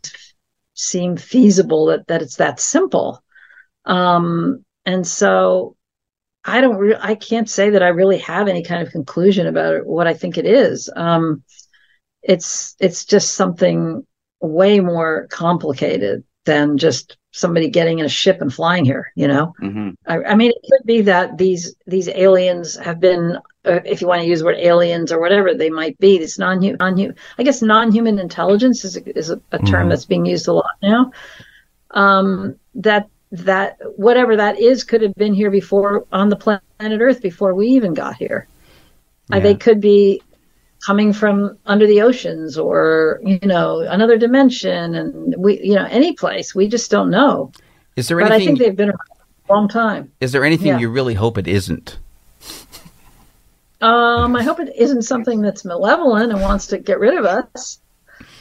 [0.74, 3.22] seem feasible that, that it's that simple.
[3.84, 5.76] Um, and so
[6.44, 9.74] I don't, re- I can't say that I really have any kind of conclusion about
[9.74, 10.90] it, what I think it is.
[10.96, 11.42] Um,
[12.22, 14.06] it's, it's just something
[14.40, 19.52] way more complicated than just somebody getting in a ship and flying here, you know?
[19.58, 23.36] hmm I, I mean, it could be that these these aliens have been,
[23.66, 26.38] uh, if you want to use the word aliens or whatever they might be, this
[26.38, 29.90] non non I guess non-human intelligence is a, is a, a term Mhm.
[29.90, 31.12] that's being used a lot now.
[31.90, 37.22] Um, that that whatever that is could have been here before on the planet Earth
[37.22, 38.46] before we even got here.
[39.32, 39.42] Uh, Yeah.
[39.42, 40.20] they could be
[40.84, 46.14] coming from under the oceans or you know another dimension and we you know any
[46.14, 47.52] place we just don't know
[47.96, 48.30] Is there anything?
[48.38, 49.08] but i think they've been around
[49.48, 50.78] a long time is there anything yeah.
[50.78, 51.98] you really hope it isn't?
[53.82, 57.78] um i hope it isn't something that's malevolent and wants to get rid of us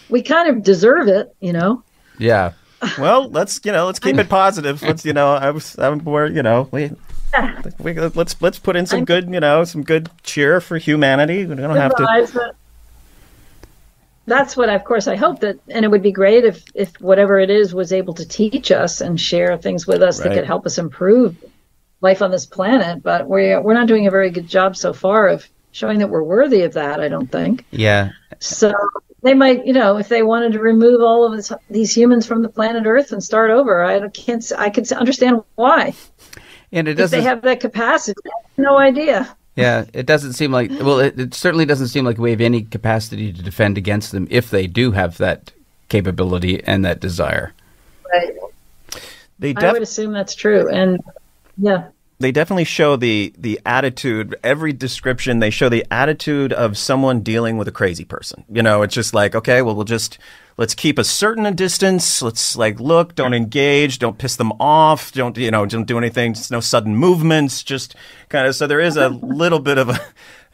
[0.10, 1.84] we kind of deserve it you know
[2.18, 2.54] Yeah.
[2.98, 4.82] Well, let's you know, let's keep it positive.
[4.90, 6.92] Let's you know, I was I'm more you know, we,
[7.80, 11.46] we let's let's put in some I'm- good you know some good cheer for humanity.
[11.46, 12.54] We don't have to.
[14.28, 17.40] That's what of course i hope that and it would be great if if whatever
[17.40, 20.68] it is was able to teach us and share things with us that could help
[20.68, 21.36] us improve
[22.02, 25.28] life on this planet but we're we're not doing a very good job so far
[25.30, 28.10] of showing that we're worthy of that i don't think Yeah.
[28.40, 28.74] so
[29.22, 32.42] they might you know if they wanted to remove all of this, these humans from
[32.42, 35.94] the planet earth and start over i can't s- i could understand why
[36.72, 37.20] And it if doesn't.
[37.20, 40.70] they have that capacity I have no idea Yeah, it doesn't seem like.
[40.72, 44.26] Well, it, it certainly doesn't seem like we have any capacity to defend against them
[44.30, 45.52] if they do have that
[45.90, 47.52] capability and that desire.
[48.14, 48.34] right
[49.40, 51.00] They i would assume that's true and
[51.58, 51.90] yeah
[52.20, 57.58] they definitely show the the attitude every description they show the attitude of someone dealing
[57.58, 58.44] with a crazy person.
[58.50, 60.18] You know it's just like okay well we'll just
[60.58, 62.22] let's keep a certain distance.
[62.22, 66.34] Let's like look don't engage don't piss them off don't you know don't do anything.
[66.34, 67.96] Just no sudden movements just
[68.28, 70.00] kind of so there is a little bit of a,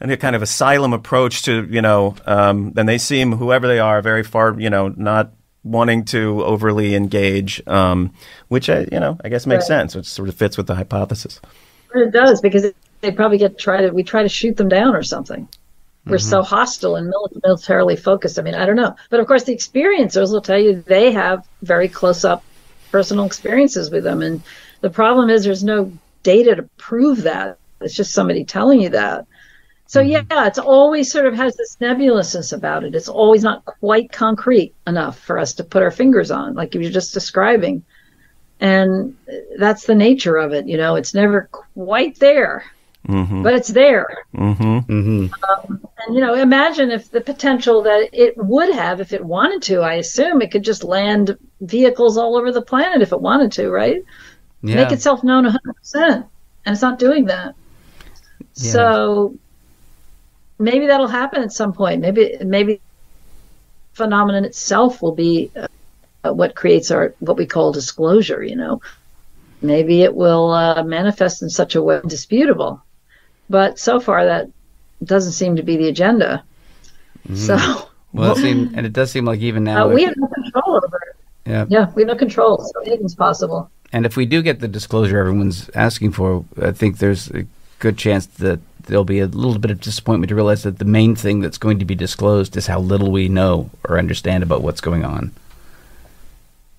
[0.00, 4.00] a kind of asylum approach to you know um, and they seem whoever they are
[4.00, 5.32] very far you know not
[5.66, 8.12] wanting to overly engage um,
[8.48, 9.78] which I, you know i guess makes Right.
[9.78, 11.40] sense which sort of fits with the hypothesis
[11.94, 15.02] It does because they probably get try to we try to shoot them down or
[15.02, 15.48] something.
[16.06, 17.12] We're so hostile and
[17.42, 18.38] militarily focused.
[18.38, 21.44] I mean, I don't know, but of course the experiencers will tell you they have
[21.62, 22.44] very close up
[22.92, 24.40] personal experiences with them, and
[24.82, 25.90] the problem is there's no
[26.22, 27.58] data to prove that.
[27.80, 29.26] It's just somebody telling you that.
[29.86, 32.94] So yeah, it's always sort of has this nebulousness about it.
[32.94, 36.80] It's always not quite concrete enough for us to put our fingers on, like you
[36.80, 37.84] were just describing
[38.60, 39.16] and
[39.58, 42.64] that's the nature of it you know it's never quite there
[43.42, 44.78] but it's there mm-hmm.
[44.78, 45.74] Mm-hmm.
[45.98, 49.80] and you know imagine if the potential that it would have if it wanted to
[49.80, 53.70] i assume it could just land vehicles all over the planet if it wanted to
[53.70, 54.02] right
[54.62, 54.76] Yeah.
[54.76, 55.54] make itself known 100%
[55.94, 56.24] and
[56.66, 57.54] it's not doing that
[58.54, 58.72] Yeah.
[58.72, 59.38] so
[60.58, 62.00] maybe that'll happen at some point.
[62.00, 62.80] Maybe maybe
[63.92, 68.80] phenomenon itself will be uh, what creates our what we call disclosure you know?
[69.62, 72.82] Maybe it will uh, manifest in such a way disputable.
[73.48, 74.50] But so far that
[75.02, 76.44] doesn't seem to be the agenda.
[77.34, 80.26] So well, it seem, and it does seem like even now, uh, we have no
[80.28, 81.16] control over it.
[81.50, 81.66] Yeah.
[81.68, 83.70] yeah we have no control so anything's possible.
[83.92, 87.46] And if we do get the disclosure everyone's asking for, I think there's a
[87.78, 91.14] good chance that there'll be a little bit of disappointment to realize that the main
[91.14, 94.80] thing that's going to be disclosed is how little we know or understand about what's
[94.80, 95.32] going on.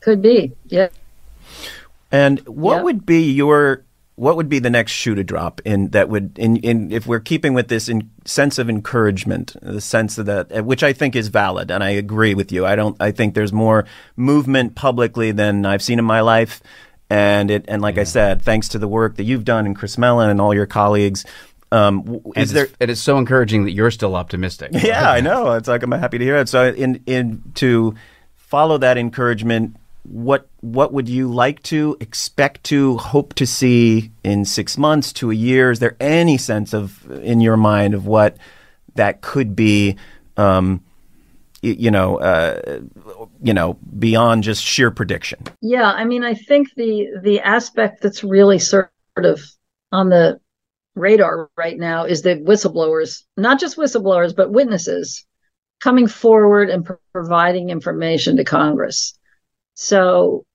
[0.02, 0.88] could be yeah
[2.12, 2.84] And what Yeah.
[2.84, 3.84] would be your
[4.16, 7.20] what would be the next shoe to drop in that would in, in if we're
[7.20, 11.16] keeping with this in, sense of encouragement, the sense of that uh, which I think
[11.16, 12.66] is valid, and I agree with you.
[12.66, 12.96] I don't.
[13.00, 13.86] I think there's more
[14.16, 16.64] movement publicly than I've seen in my life,
[17.12, 20.00] and it and like I said, thanks to the work that you've done and Chris
[20.00, 21.24] Mellon and all your colleagues.
[21.72, 24.72] Um, w- And is there it's, so encouraging that you're still optimistic.
[24.74, 25.54] yeah, I know.
[25.54, 26.50] It's like I'm happy to hear it.
[26.50, 27.96] So, in in to
[28.36, 34.46] follow that encouragement, what what would you like to expect to hope to see in
[34.46, 35.72] six months to a year?
[35.72, 38.38] Is there any sense of in your mind of what
[38.96, 39.98] that could be?
[40.38, 40.84] Um,
[41.62, 42.80] you know, uh,
[43.42, 45.40] you know, beyond just sheer prediction.
[45.62, 49.42] Yeah, I mean, I think the the aspect that's really sort of
[49.92, 50.40] on the
[50.98, 55.26] radar right now is the whistleblowers, not just whistleblowers, but witnesses
[55.80, 59.18] coming forward and pro- providing information to Congress.
[59.76, 60.46] So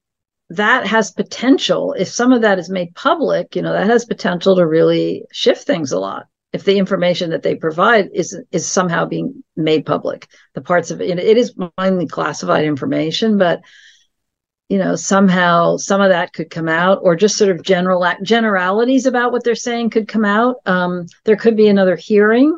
[0.51, 1.95] that has potential.
[1.97, 5.67] If some of that is made public, you know, that has potential to really shift
[5.67, 6.27] things a lot.
[6.53, 11.01] If the information that they provide is is somehow being made public, the parts of
[11.01, 13.63] it, it is mainly classified information, but
[14.73, 19.05] you know somehow some of that could come out or just sort of general generalities
[19.05, 20.63] about what they're saying could come out.
[20.65, 22.57] Um, there could be another hearing.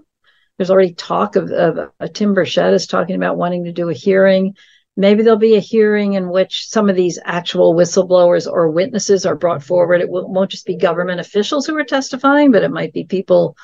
[0.57, 4.55] There's already talk of, of tim burchett is talking about wanting to do a hearing.
[4.97, 9.35] Maybe there'll be a hearing in which some of these actual whistleblowers or witnesses are
[9.35, 10.01] brought forward.
[10.01, 13.57] It won't just be government officials who are testifying but it might be people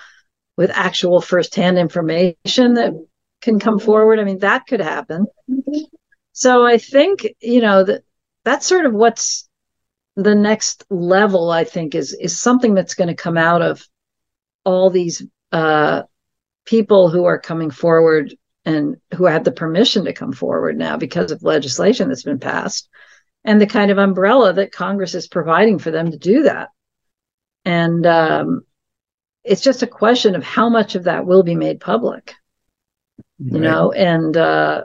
[0.56, 2.94] with actual firsthand information that
[3.42, 4.18] can come forward.
[4.18, 5.26] I mean that could happen.
[6.32, 8.02] So i think you know that
[8.44, 9.48] that's sort of what's
[10.16, 13.86] the next level i think is is something that's going to come out of
[14.64, 15.22] all these
[15.52, 16.02] uh
[16.66, 18.34] people who are coming forward
[18.64, 22.88] and who had the permission to come forward now because of legislation that's been passed
[23.44, 26.68] and the kind of umbrella that Congress is providing for them to do that.
[27.64, 28.62] And um,
[29.44, 32.34] it's just a question of how much of that will be made public,
[33.48, 33.60] you Right.
[33.60, 34.84] know, and uh,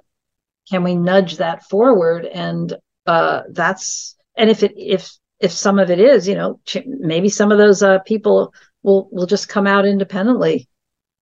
[0.69, 2.26] can we nudge that forward?
[2.26, 2.73] And
[3.06, 7.52] uh, that's and if it if if some of it is, you know, maybe some
[7.52, 8.53] of those uh, people
[8.84, 10.68] will will just come out independently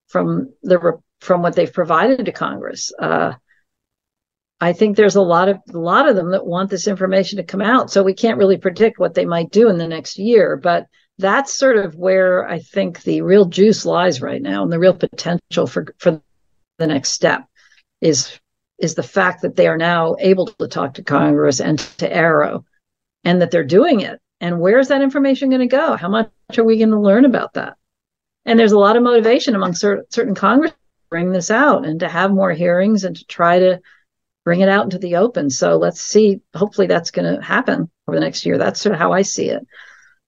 [0.07, 2.91] from the from what they've provided to Congress.
[2.99, 3.33] Uh,
[4.61, 7.43] I think there's a lot of a lot of them that want this information to
[7.43, 10.55] come out, so we can't really predict what they might do in the next year.
[10.55, 10.87] But
[11.17, 14.93] that's sort of where I think the real juice lies right now, and the real
[14.93, 16.21] potential for for
[16.77, 17.45] the next step
[17.99, 18.39] is
[18.83, 22.65] is the fact that they are now able to talk to Congress and to AARO,
[23.23, 24.19] and that they're doing it.
[24.41, 25.95] And where's that information going to go?
[25.95, 27.77] How much are we going to learn about that?
[28.45, 30.77] And there's a lot of motivation among cer- certain Congress to
[31.09, 33.79] bring this out and to have more hearings and to try to
[34.43, 35.49] bring it out into the open.
[35.49, 36.41] So let's see.
[36.53, 38.57] Hopefully, that's going to happen over the next year.
[38.57, 39.65] That's sort of how I see it.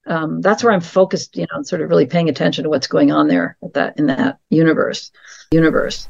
[0.08, 1.36] Um, that's where I'm focused.
[1.36, 4.08] You know, sort of really paying attention to what's going on there at that in
[4.08, 5.12] that universe.
[5.52, 6.08] Universe.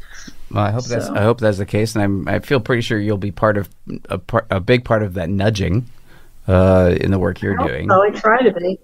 [0.51, 2.99] Well, I hope that's I hope that's the case, and I'm I feel pretty sure
[2.99, 3.69] you'll be part of
[4.09, 5.85] a part a big part of that nudging
[6.47, 7.91] uh, in the work you're doing.
[7.91, 8.79] Oh, I try to be.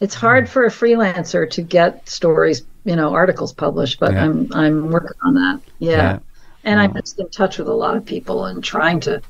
[0.00, 4.24] It's hard for a freelancer to get stories, you know, articles published, but Yeah.
[4.24, 5.60] I'm I'm working on that.
[5.78, 5.90] Yeah.
[5.90, 6.18] Yeah.
[6.64, 9.20] And I'm just in touch with a lot of people and trying to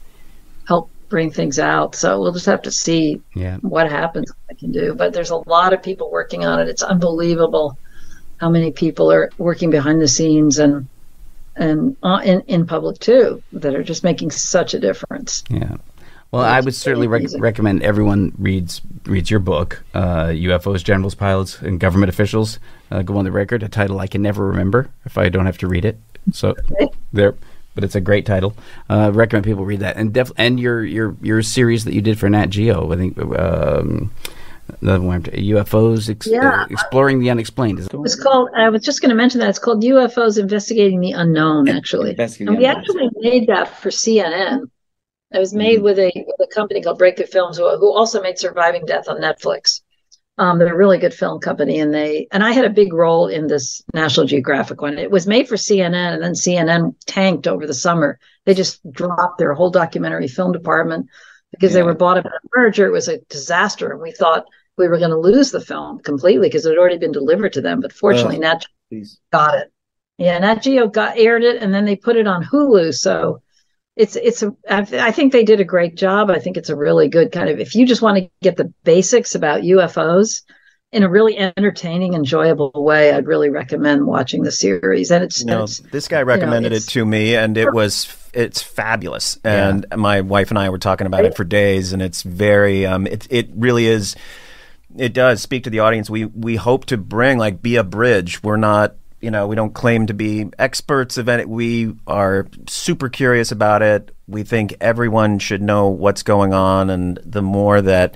[0.67, 1.95] help bring things out.
[1.95, 3.59] So we'll just have to see Yeah.
[3.59, 4.97] what happens I can do.
[4.97, 6.67] But there's a lot of people working on it.
[6.69, 7.79] It's unbelievable
[8.39, 10.89] how many people are working behind the scenes and
[11.55, 15.45] and uh, in in public too that are just making such a difference.
[15.49, 15.77] Yeah.
[16.33, 21.63] Well, I would certainly rec- recommend everyone reads reads your book, uh, UFOs, Generals, Pilots,
[21.63, 22.59] and Government Officials.
[22.91, 25.59] Uh, go on the record, a title I can never remember if I don't have
[25.59, 25.97] to read it.
[26.33, 26.57] So
[27.13, 27.37] there,
[27.75, 28.55] but it's a great title.
[28.89, 32.19] Uh, recommend people read that, and def- and your your your series that you did
[32.19, 32.93] for Nat Geo.
[32.93, 34.13] I think um,
[34.81, 36.63] another one, UFOs, ex- Yeah.
[36.63, 37.79] uh, exploring the unexplained.
[37.81, 38.49] Is it- It's called.
[38.57, 41.69] I was just going to mention that it's called UFOs Investigating the Unknown.
[41.69, 42.81] Actually, Investigating and the we Unknown.
[42.81, 44.69] actually made that for CNN.
[45.33, 45.85] It was made Mm-hmm.
[45.85, 49.17] with a with a company called Breakthrough Films, who, who also made Surviving Death on
[49.21, 49.81] Netflix.
[50.37, 53.29] Um, they're a really good film company, and they and I had a big role
[53.29, 54.99] in this National Geographic one.
[54.99, 58.19] It was made for CNN, and then CNN tanked over the summer.
[58.45, 61.07] They just dropped their whole documentary film department
[61.53, 62.87] because they were bought up in a merger.
[62.87, 64.45] It was a disaster, and we thought
[64.77, 67.61] we were going to lose the film completely because it had already been delivered to
[67.61, 67.81] them.
[67.81, 68.39] But fortunately.
[68.39, 69.21] Nat Please.
[69.33, 69.73] got it.
[70.19, 72.93] Yeah, Nat Geo got aired it, and then they put it on Hulu.
[72.93, 73.41] So
[73.97, 74.55] it's it's a.
[74.69, 76.31] I think they did a great job.
[76.31, 77.61] I think it's a really good kind of.
[77.61, 80.43] If you just want to get the basics about UFOs
[80.91, 85.11] in a really entertaining, enjoyable way, I'd really recommend watching the series.
[85.11, 88.09] And it's, You know, and it's this guy recommended it to me, and it was
[88.33, 89.39] it's fabulous.
[89.45, 93.07] And my wife and I were talking about it for days, and it's very um,
[93.07, 94.17] it it really is.
[94.97, 96.11] It does speak to the audience.
[96.11, 98.43] We we hope to bring like be a bridge.
[98.43, 101.49] We're not you know we don't claim to be experts of it.
[101.49, 104.15] We are super curious about it.
[104.29, 108.15] We think everyone should know what's going on, and the more that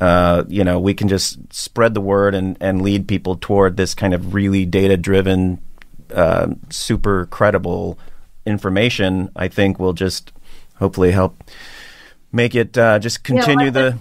[0.00, 3.94] uh, you know, we can just spread the word and, and lead people toward this
[3.94, 5.60] kind of really data driven,
[6.14, 7.98] uh, super credible
[8.46, 10.32] information, I think will just
[10.76, 11.44] hopefully help
[12.32, 13.98] make it uh, just Yeah, continue I- the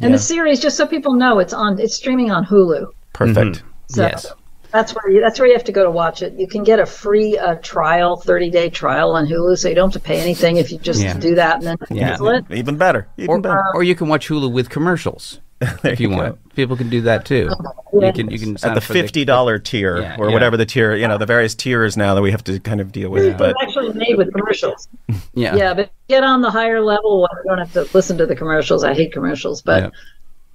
[0.00, 1.78] and the series, just so people know, it's on.
[1.78, 2.90] It's streaming on Hulu.
[3.12, 3.62] perfect.
[3.88, 4.32] So Yes.
[4.76, 6.34] That's where you, that's where you have to go to watch it.
[6.34, 9.90] You can get a free uh, trial, 30 day trial on Hulu, so you don't
[9.90, 11.14] have to pay anything if you just Yeah.
[11.18, 12.08] do that and then Yeah.
[12.08, 12.44] cancel it.
[12.50, 13.08] Even better.
[13.16, 13.64] Even or, better.
[13.74, 15.40] or you can watch Hulu with commercials
[15.82, 16.54] if you, you want.
[16.54, 17.48] People can do that too.
[17.94, 20.34] You can you can At the fifty dollar tier Yeah, or yeah.
[20.34, 22.92] whatever the tier, you know, the various tiers now that we have to kind of
[22.92, 23.38] deal with.
[23.38, 24.88] But It's actually made with commercials.
[25.32, 25.56] yeah.
[25.56, 27.30] Yeah, but get on the higher level one.
[27.44, 28.84] You don't have to listen to the commercials.
[28.84, 29.90] I hate commercials, but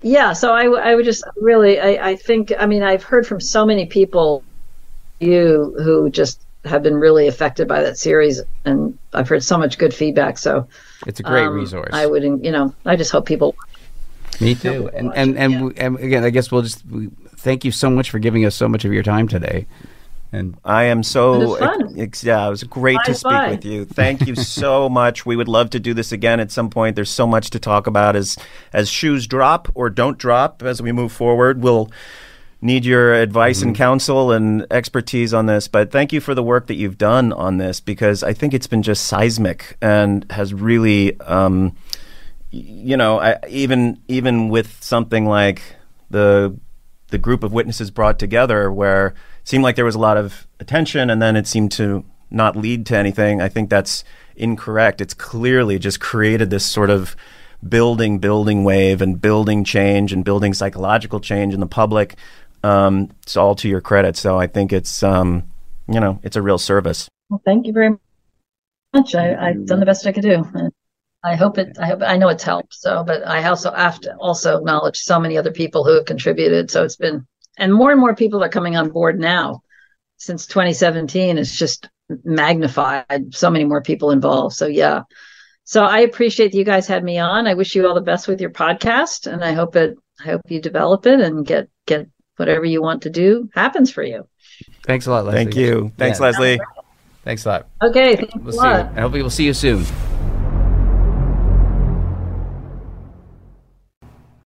[0.02, 0.28] Yeah.
[0.28, 0.34] yeah.
[0.34, 3.86] so I would just really, I, I think, I mean, I've heard from so many
[3.86, 4.44] people,
[5.20, 9.78] you who just have been really affected by that series, and I've heard so much
[9.78, 10.38] good feedback.
[10.38, 10.68] So
[11.08, 11.90] It's a great um, resource.
[11.94, 13.56] I would, you know, I just hope people.
[14.40, 14.90] Me too.
[14.94, 18.10] And and and, we, and again, I guess we'll just we, thank you so much
[18.10, 19.68] for giving us so much of your time today.
[20.34, 22.00] And I am so It was fun.
[22.00, 23.50] ex- yeah, it was great to speak bye.
[23.52, 23.84] with you.
[23.86, 25.26] Thank you so much.
[25.26, 26.96] We would love to do this again at some point.
[26.96, 28.38] There's so much to talk about as
[28.72, 31.62] as shoes drop or don't drop as we move forward.
[31.62, 31.92] We'll
[32.62, 35.68] need your advice and counsel and expertise on this.
[35.68, 38.68] But thank you for the work that you've done on this because I think it's
[38.68, 41.76] been just seismic and has really, um,
[42.52, 45.62] you know, I, even even with something like
[46.10, 46.56] the
[47.10, 49.14] the group of witnesses brought together, where it
[49.44, 52.86] seemed like there was a lot of attention, and then it seemed to not lead
[52.88, 53.42] to anything.
[53.42, 54.04] I think that's
[54.36, 55.02] incorrect.
[55.02, 57.16] It's clearly just created this sort of
[57.68, 62.16] building, building wave, and building change, and building psychological change in the public.
[62.64, 64.16] Um, it's all to your credit.
[64.18, 65.44] So I think it's um,
[65.88, 67.10] you know it's a real service.
[67.30, 67.92] Well, thank you very
[68.94, 69.16] much.
[69.16, 70.46] I, I've done the best I could do.
[71.24, 71.78] I hope it.
[71.80, 72.74] I hope I know it's helped.
[72.74, 76.72] So, but I also have to also acknowledge so many other people who have contributed.
[76.72, 77.28] So it's been,
[77.62, 79.62] and more and more people are coming on board now.
[80.18, 81.88] Since 2017, it's just
[82.26, 83.34] magnified.
[83.34, 84.56] So many more people involved.
[84.56, 85.04] So yeah.
[85.64, 87.48] So I appreciate that you guys had me on.
[87.48, 89.98] I wish you all the best with your podcast, and I hope it.
[90.20, 94.04] I hope you develop it and get get whatever you want to do happens for
[94.04, 94.28] you.
[94.84, 95.44] Thanks a lot, Leslie.
[95.44, 95.92] Thank you.
[95.98, 96.26] Thanks, Yeah.
[96.26, 96.60] Leslie.
[97.24, 97.68] Thanks a lot.
[97.82, 98.16] Okay.
[98.16, 98.98] Thanks We'll a see you.
[98.98, 100.11] I hope we will see you soon.